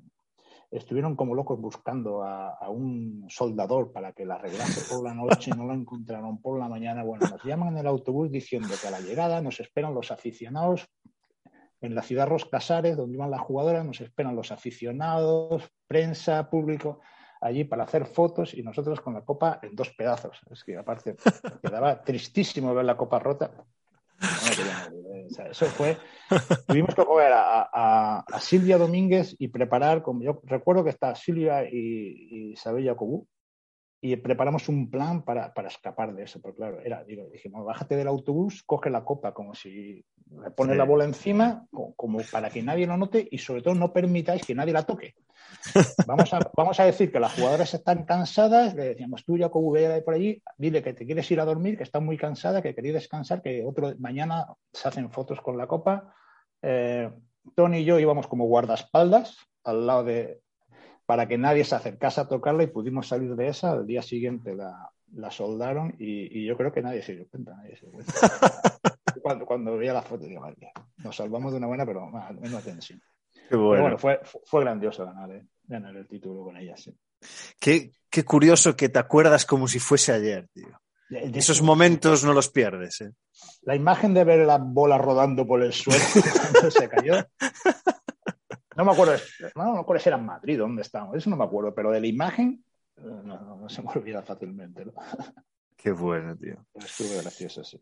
Estuvieron 0.69 1.17
como 1.17 1.35
locos 1.35 1.59
buscando 1.59 2.23
a, 2.23 2.51
a 2.51 2.69
un 2.69 3.25
soldador 3.27 3.91
para 3.91 4.13
que 4.13 4.25
la 4.25 4.35
arreglase 4.35 4.81
por 4.89 5.03
la 5.03 5.13
noche, 5.13 5.51
no 5.51 5.65
lo 5.65 5.73
encontraron 5.73 6.41
por 6.41 6.57
la 6.57 6.69
mañana. 6.69 7.03
Bueno, 7.03 7.27
nos 7.29 7.43
llaman 7.43 7.73
en 7.73 7.79
el 7.79 7.87
autobús 7.87 8.31
diciendo 8.31 8.69
que 8.81 8.87
a 8.87 8.91
la 8.91 9.01
llegada 9.01 9.41
nos 9.41 9.59
esperan 9.59 9.93
los 9.93 10.11
aficionados 10.11 10.87
en 11.81 11.95
la 11.95 12.03
ciudad 12.03 12.27
Ros 12.27 12.45
Casares, 12.45 12.95
donde 12.95 13.15
iban 13.15 13.31
las 13.31 13.41
jugadoras, 13.41 13.83
nos 13.83 13.99
esperan 14.01 14.35
los 14.35 14.51
aficionados, 14.51 15.69
prensa, 15.87 16.49
público, 16.49 17.01
allí 17.41 17.63
para 17.63 17.83
hacer 17.83 18.05
fotos 18.05 18.53
y 18.53 18.61
nosotros 18.61 19.01
con 19.01 19.15
la 19.15 19.21
copa 19.21 19.59
en 19.63 19.75
dos 19.75 19.89
pedazos. 19.89 20.39
Es 20.49 20.63
que 20.63 20.77
aparte 20.77 21.15
quedaba 21.61 22.01
tristísimo 22.03 22.73
ver 22.73 22.85
la 22.85 22.95
copa 22.95 23.19
rota. 23.19 23.51
O 24.21 25.33
sea, 25.33 25.47
eso 25.47 25.65
fue. 25.65 25.97
Tuvimos 26.67 26.93
que 26.93 27.03
coger 27.03 27.33
a, 27.33 27.67
a, 27.73 28.19
a, 28.19 28.39
Silvia 28.39 28.77
Domínguez 28.77 29.35
y 29.39 29.47
preparar, 29.47 30.03
como 30.03 30.21
yo 30.21 30.39
recuerdo 30.43 30.83
que 30.83 30.91
está 30.91 31.15
Silvia 31.15 31.63
y, 31.63 31.71
y 31.73 32.51
Isabel 32.51 32.85
Jacobú, 32.85 33.27
y 34.03 34.15
preparamos 34.15 34.67
un 34.67 34.89
plan 34.89 35.23
para, 35.23 35.53
para, 35.53 35.67
escapar 35.67 36.15
de 36.15 36.23
eso. 36.23 36.41
Pero 36.41 36.55
claro, 36.55 36.81
era, 36.81 37.03
digo, 37.03 37.29
dijimos, 37.31 37.63
bájate 37.63 37.95
del 37.95 38.07
autobús, 38.07 38.63
coge 38.63 38.89
la 38.89 39.05
copa 39.05 39.31
como 39.31 39.53
si 39.53 40.03
le 40.41 40.49
pones 40.51 40.73
sí. 40.73 40.77
la 40.79 40.85
bola 40.85 41.05
encima, 41.05 41.67
como 41.69 42.19
para 42.31 42.49
que 42.49 42.63
nadie 42.63 42.87
lo 42.87 42.97
note 42.97 43.27
y 43.29 43.37
sobre 43.37 43.61
todo 43.61 43.75
no 43.75 43.93
permitáis 43.93 44.43
que 44.43 44.55
nadie 44.55 44.73
la 44.73 44.83
toque. 44.83 45.13
Vamos 46.07 46.33
a, 46.33 46.39
vamos 46.55 46.79
a 46.79 46.85
decir 46.85 47.11
que 47.11 47.19
las 47.19 47.33
jugadoras 47.33 47.73
están 47.73 48.05
cansadas, 48.05 48.73
le 48.73 48.85
decíamos 48.85 49.25
tú, 49.25 49.37
Jacobo, 49.37 49.71
ve 49.71 50.01
por 50.01 50.13
allí, 50.13 50.41
dile 50.57 50.81
que 50.81 50.93
te 50.93 51.05
quieres 51.05 51.29
ir 51.29 51.41
a 51.41 51.45
dormir, 51.45 51.77
que 51.77 51.83
está 51.83 51.99
muy 51.99 52.17
cansada, 52.17 52.61
que 52.61 52.73
quería 52.73 52.93
descansar, 52.93 53.41
que 53.41 53.63
otro 53.65 53.93
mañana 53.99 54.47
se 54.71 54.87
hacen 54.87 55.11
fotos 55.11 55.41
con 55.41 55.57
la 55.57 55.67
copa. 55.67 56.15
Eh, 56.61 57.11
Tony 57.53 57.79
y 57.79 57.85
yo 57.85 57.99
íbamos 57.99 58.27
como 58.27 58.45
guardaespaldas 58.45 59.37
al 59.63 59.85
lado 59.85 60.05
de, 60.05 60.41
para 61.11 61.27
que 61.27 61.37
nadie 61.37 61.65
se 61.65 61.75
acercase 61.75 62.21
a 62.21 62.27
tocarla 62.29 62.63
y 62.63 62.67
pudimos 62.67 63.09
salir 63.09 63.35
de 63.35 63.49
esa. 63.49 63.73
Al 63.73 63.85
día 63.85 64.01
siguiente 64.01 64.55
la, 64.55 64.89
la 65.13 65.29
soldaron 65.29 65.93
y, 65.99 66.39
y, 66.39 66.45
yo 66.47 66.55
creo 66.55 66.71
que 66.71 66.81
nadie 66.81 67.01
se 67.01 67.13
dio 67.13 67.27
cuenta. 67.27 67.53
Nadie 67.53 67.75
se 67.75 67.87
dio 67.87 67.95
cuenta. 67.95 68.13
cuando, 69.21 69.45
cuando, 69.45 69.75
veía 69.75 69.91
la 69.91 70.03
foto, 70.03 70.23
digo, 70.23 70.41
nos 70.99 71.13
salvamos 71.13 71.51
de 71.51 71.57
una 71.57 71.67
buena, 71.67 71.85
pero 71.85 72.07
más, 72.07 72.33
menos 72.39 72.63
tensión. 72.63 73.01
Qué 73.49 73.57
bueno. 73.57 73.71
Pero 73.71 73.81
bueno, 73.81 73.97
fue, 73.97 74.21
fue 74.45 74.61
grandioso 74.61 75.03
ganar, 75.03 75.31
eh, 75.33 75.45
ganar 75.65 75.97
el 75.97 76.07
título 76.07 76.45
con 76.45 76.55
ella, 76.55 76.77
sí. 76.77 76.97
Qué, 77.59 77.91
qué 78.09 78.23
curioso 78.23 78.77
que 78.77 78.87
te 78.87 78.99
acuerdas 78.99 79.45
como 79.45 79.67
si 79.67 79.79
fuese 79.79 80.13
ayer, 80.13 80.47
tío. 80.53 80.79
De, 81.09 81.27
de 81.29 81.39
Esos 81.39 81.61
momentos 81.61 82.23
no 82.23 82.31
los 82.31 82.47
pierdes. 82.47 83.01
¿eh? 83.01 83.11
La 83.63 83.75
imagen 83.75 84.13
de 84.13 84.23
ver 84.23 84.47
la 84.47 84.59
bola 84.59 84.97
rodando 84.97 85.45
por 85.45 85.61
el 85.61 85.73
suelo 85.73 85.99
cuando 86.53 86.71
se 86.71 86.87
cayó. 86.87 87.15
No 88.75 88.85
me 88.85 88.91
acuerdo, 88.91 89.13
no, 89.55 89.63
no 89.65 89.73
me 89.73 89.79
acuerdo 89.79 90.01
si 90.01 90.09
era 90.09 90.17
en 90.17 90.25
Madrid, 90.25 90.57
dónde 90.57 90.81
estábamos, 90.81 91.17
eso 91.17 91.29
no 91.29 91.35
me 91.35 91.43
acuerdo, 91.43 91.73
pero 91.73 91.91
de 91.91 91.99
la 91.99 92.07
imagen 92.07 92.63
no, 92.97 93.21
no, 93.23 93.57
no 93.57 93.69
se 93.69 93.81
me 93.81 93.89
olvida 93.89 94.21
fácilmente. 94.21 94.85
¿no? 94.85 94.93
Qué 95.75 95.91
bueno, 95.91 96.35
tío. 96.37 96.65
Estuvo 96.75 97.21
gracioso, 97.21 97.63
sí. 97.63 97.77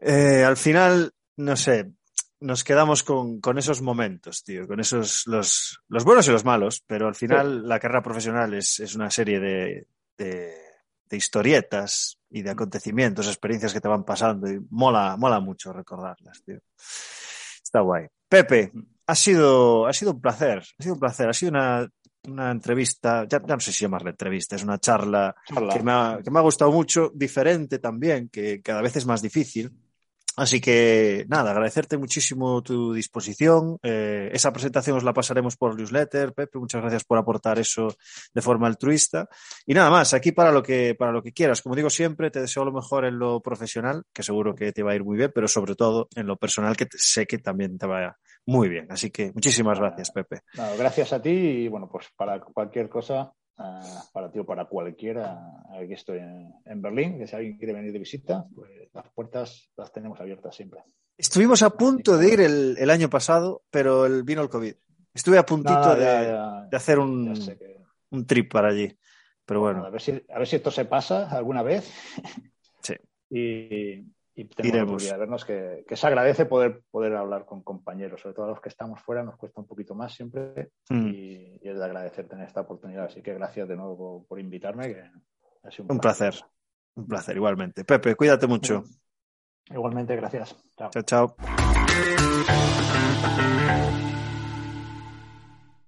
Eh, 0.00 0.44
al 0.44 0.56
final, 0.56 1.12
no 1.36 1.56
sé, 1.56 1.92
nos 2.40 2.64
quedamos 2.64 3.02
con, 3.02 3.40
con, 3.40 3.58
esos 3.58 3.82
momentos, 3.82 4.44
tío, 4.44 4.66
con 4.66 4.78
esos, 4.78 5.26
los, 5.26 5.80
los 5.88 6.04
buenos 6.04 6.28
y 6.28 6.32
los 6.32 6.44
malos, 6.44 6.84
pero 6.86 7.08
al 7.08 7.14
final 7.14 7.62
sí. 7.62 7.68
la 7.68 7.80
carrera 7.80 8.02
profesional 8.02 8.54
es, 8.54 8.78
es 8.80 8.94
una 8.94 9.10
serie 9.10 9.40
de, 9.40 9.86
de, 10.18 10.54
de, 11.08 11.16
historietas 11.16 12.18
y 12.28 12.42
de 12.42 12.50
acontecimientos, 12.50 13.26
experiencias 13.26 13.72
que 13.72 13.80
te 13.80 13.88
van 13.88 14.04
pasando 14.04 14.48
y 14.50 14.60
mola, 14.70 15.16
mola 15.16 15.40
mucho 15.40 15.72
recordarlas, 15.72 16.42
tío. 16.44 16.58
Está 17.62 17.80
guay. 17.80 18.06
Pepe, 18.28 18.72
ha 19.06 19.14
sido, 19.14 19.86
ha 19.86 19.92
sido 19.92 20.12
un 20.12 20.20
placer, 20.20 20.58
ha 20.58 20.82
sido 20.82 20.94
un 20.94 21.00
placer, 21.00 21.28
ha 21.28 21.32
sido 21.32 21.50
una, 21.50 21.88
una 22.28 22.50
entrevista, 22.50 23.26
ya, 23.28 23.40
ya, 23.44 23.54
no 23.54 23.60
sé 23.60 23.72
si 23.72 23.84
llamarla 23.84 24.10
entrevista, 24.10 24.56
es 24.56 24.64
una 24.64 24.78
charla, 24.78 25.34
charla. 25.46 25.74
Que, 25.74 25.82
me 25.82 25.92
ha, 25.92 26.18
que, 26.22 26.30
me 26.30 26.38
ha, 26.38 26.42
gustado 26.42 26.72
mucho, 26.72 27.10
diferente 27.14 27.78
también, 27.78 28.28
que 28.28 28.60
cada 28.62 28.82
vez 28.82 28.96
es 28.96 29.06
más 29.06 29.22
difícil. 29.22 29.72
Así 30.36 30.60
que 30.60 31.24
nada, 31.28 31.50
agradecerte 31.50 31.96
muchísimo 31.96 32.62
tu 32.62 32.92
disposición. 32.92 33.78
Eh, 33.82 34.28
esa 34.32 34.52
presentación 34.52 34.98
os 34.98 35.04
la 35.04 35.14
pasaremos 35.14 35.56
por 35.56 35.74
newsletter. 35.74 36.34
Pepe, 36.34 36.58
muchas 36.58 36.82
gracias 36.82 37.04
por 37.04 37.16
aportar 37.16 37.58
eso 37.58 37.88
de 38.34 38.42
forma 38.42 38.66
altruista. 38.66 39.28
Y 39.64 39.72
nada 39.72 39.88
más, 39.88 40.12
aquí 40.12 40.32
para 40.32 40.52
lo 40.52 40.62
que, 40.62 40.94
para 40.94 41.10
lo 41.10 41.22
que 41.22 41.32
quieras. 41.32 41.62
Como 41.62 41.74
digo 41.74 41.88
siempre, 41.88 42.30
te 42.30 42.40
deseo 42.40 42.66
lo 42.66 42.72
mejor 42.72 43.06
en 43.06 43.18
lo 43.18 43.40
profesional, 43.40 44.04
que 44.12 44.22
seguro 44.22 44.54
que 44.54 44.72
te 44.72 44.82
va 44.82 44.92
a 44.92 44.94
ir 44.94 45.04
muy 45.04 45.16
bien, 45.16 45.32
pero 45.34 45.48
sobre 45.48 45.74
todo 45.74 46.08
en 46.14 46.26
lo 46.26 46.36
personal, 46.36 46.76
que 46.76 46.84
te, 46.84 46.98
sé 46.98 47.26
que 47.26 47.38
también 47.38 47.78
te 47.78 47.86
va 47.86 48.16
muy 48.44 48.68
bien. 48.68 48.86
Así 48.90 49.10
que 49.10 49.32
muchísimas 49.32 49.78
gracias, 49.78 50.10
Pepe. 50.10 50.40
Gracias 50.76 51.14
a 51.14 51.22
ti 51.22 51.30
y 51.30 51.68
bueno, 51.68 51.88
pues 51.90 52.08
para 52.14 52.40
cualquier 52.40 52.90
cosa, 52.90 53.32
Uh, 53.58 54.12
para 54.12 54.30
ti 54.30 54.38
o 54.38 54.44
para 54.44 54.66
cualquiera, 54.66 55.64
aquí 55.70 55.94
estoy 55.94 56.18
en, 56.18 56.52
en, 56.66 56.82
Berlín, 56.82 57.18
que 57.18 57.26
si 57.26 57.36
alguien 57.36 57.56
quiere 57.56 57.72
venir 57.72 57.90
de 57.90 57.98
visita, 57.98 58.44
pues 58.54 58.70
las 58.92 59.08
puertas 59.14 59.70
las 59.78 59.90
tenemos 59.90 60.20
abiertas 60.20 60.54
siempre. 60.54 60.80
Estuvimos 61.16 61.62
a 61.62 61.70
punto 61.70 62.18
de 62.18 62.28
ir 62.34 62.40
el, 62.42 62.76
el 62.78 62.90
año 62.90 63.08
pasado, 63.08 63.62
pero 63.70 64.04
el, 64.04 64.24
vino 64.24 64.42
el 64.42 64.50
COVID. 64.50 64.74
Estuve 65.14 65.38
a 65.38 65.46
puntito 65.46 65.72
no, 65.72 65.94
no, 65.94 65.98
ya, 65.98 66.20
de, 66.20 66.26
ya, 66.26 66.66
de, 66.70 66.76
hacer 66.76 66.98
un, 66.98 67.32
que... 67.34 67.78
un, 68.10 68.26
trip 68.26 68.52
para 68.52 68.68
allí. 68.68 68.94
Pero 69.46 69.60
bueno. 69.60 69.86
A 69.86 69.88
ver, 69.88 70.02
si, 70.02 70.10
a 70.10 70.38
ver 70.38 70.46
si 70.46 70.56
esto 70.56 70.70
se 70.70 70.84
pasa 70.84 71.30
alguna 71.30 71.62
vez. 71.62 71.90
Sí. 72.82 72.94
Y, 73.28 74.06
y 74.38 74.44
tenemos 74.44 75.02
que 75.02 75.16
vernos 75.16 75.44
que, 75.46 75.84
que, 75.88 75.96
se 75.96 76.06
agradece 76.06 76.44
poder, 76.44 76.82
poder 76.90 77.16
hablar 77.16 77.46
con 77.46 77.62
compañeros, 77.62 78.20
sobre 78.20 78.34
todo 78.34 78.44
a 78.44 78.48
los 78.50 78.60
que 78.60 78.68
estamos 78.68 79.00
fuera, 79.00 79.22
nos 79.22 79.36
cuesta 79.36 79.62
un 79.62 79.66
poquito 79.66 79.94
más 79.94 80.12
siempre 80.12 80.72
mm. 80.90 81.06
y, 81.08 81.58
y, 81.62 81.68
es 81.68 81.78
de 81.78 81.84
agradecer 81.84 82.28
tener 82.28 82.46
esta 82.46 82.60
oportunidad. 82.60 83.06
Así 83.06 83.22
que 83.22 83.32
gracias 83.32 83.66
de 83.66 83.76
nuevo 83.76 83.96
por, 83.96 84.26
por 84.26 84.38
invitarme. 84.38 84.88
Que 84.88 85.00
ha 85.62 85.70
sido 85.70 85.86
un, 85.86 85.92
un 85.92 86.00
placer. 86.00 86.32
placer. 86.32 86.50
Un 86.96 87.06
placer, 87.06 87.36
igualmente. 87.36 87.84
Pepe, 87.84 88.14
cuídate 88.14 88.46
mucho. 88.46 88.84
Igualmente, 89.70 90.14
gracias. 90.16 90.54
Chao, 90.76 90.90
chao. 90.90 91.34
chao. 91.34 91.36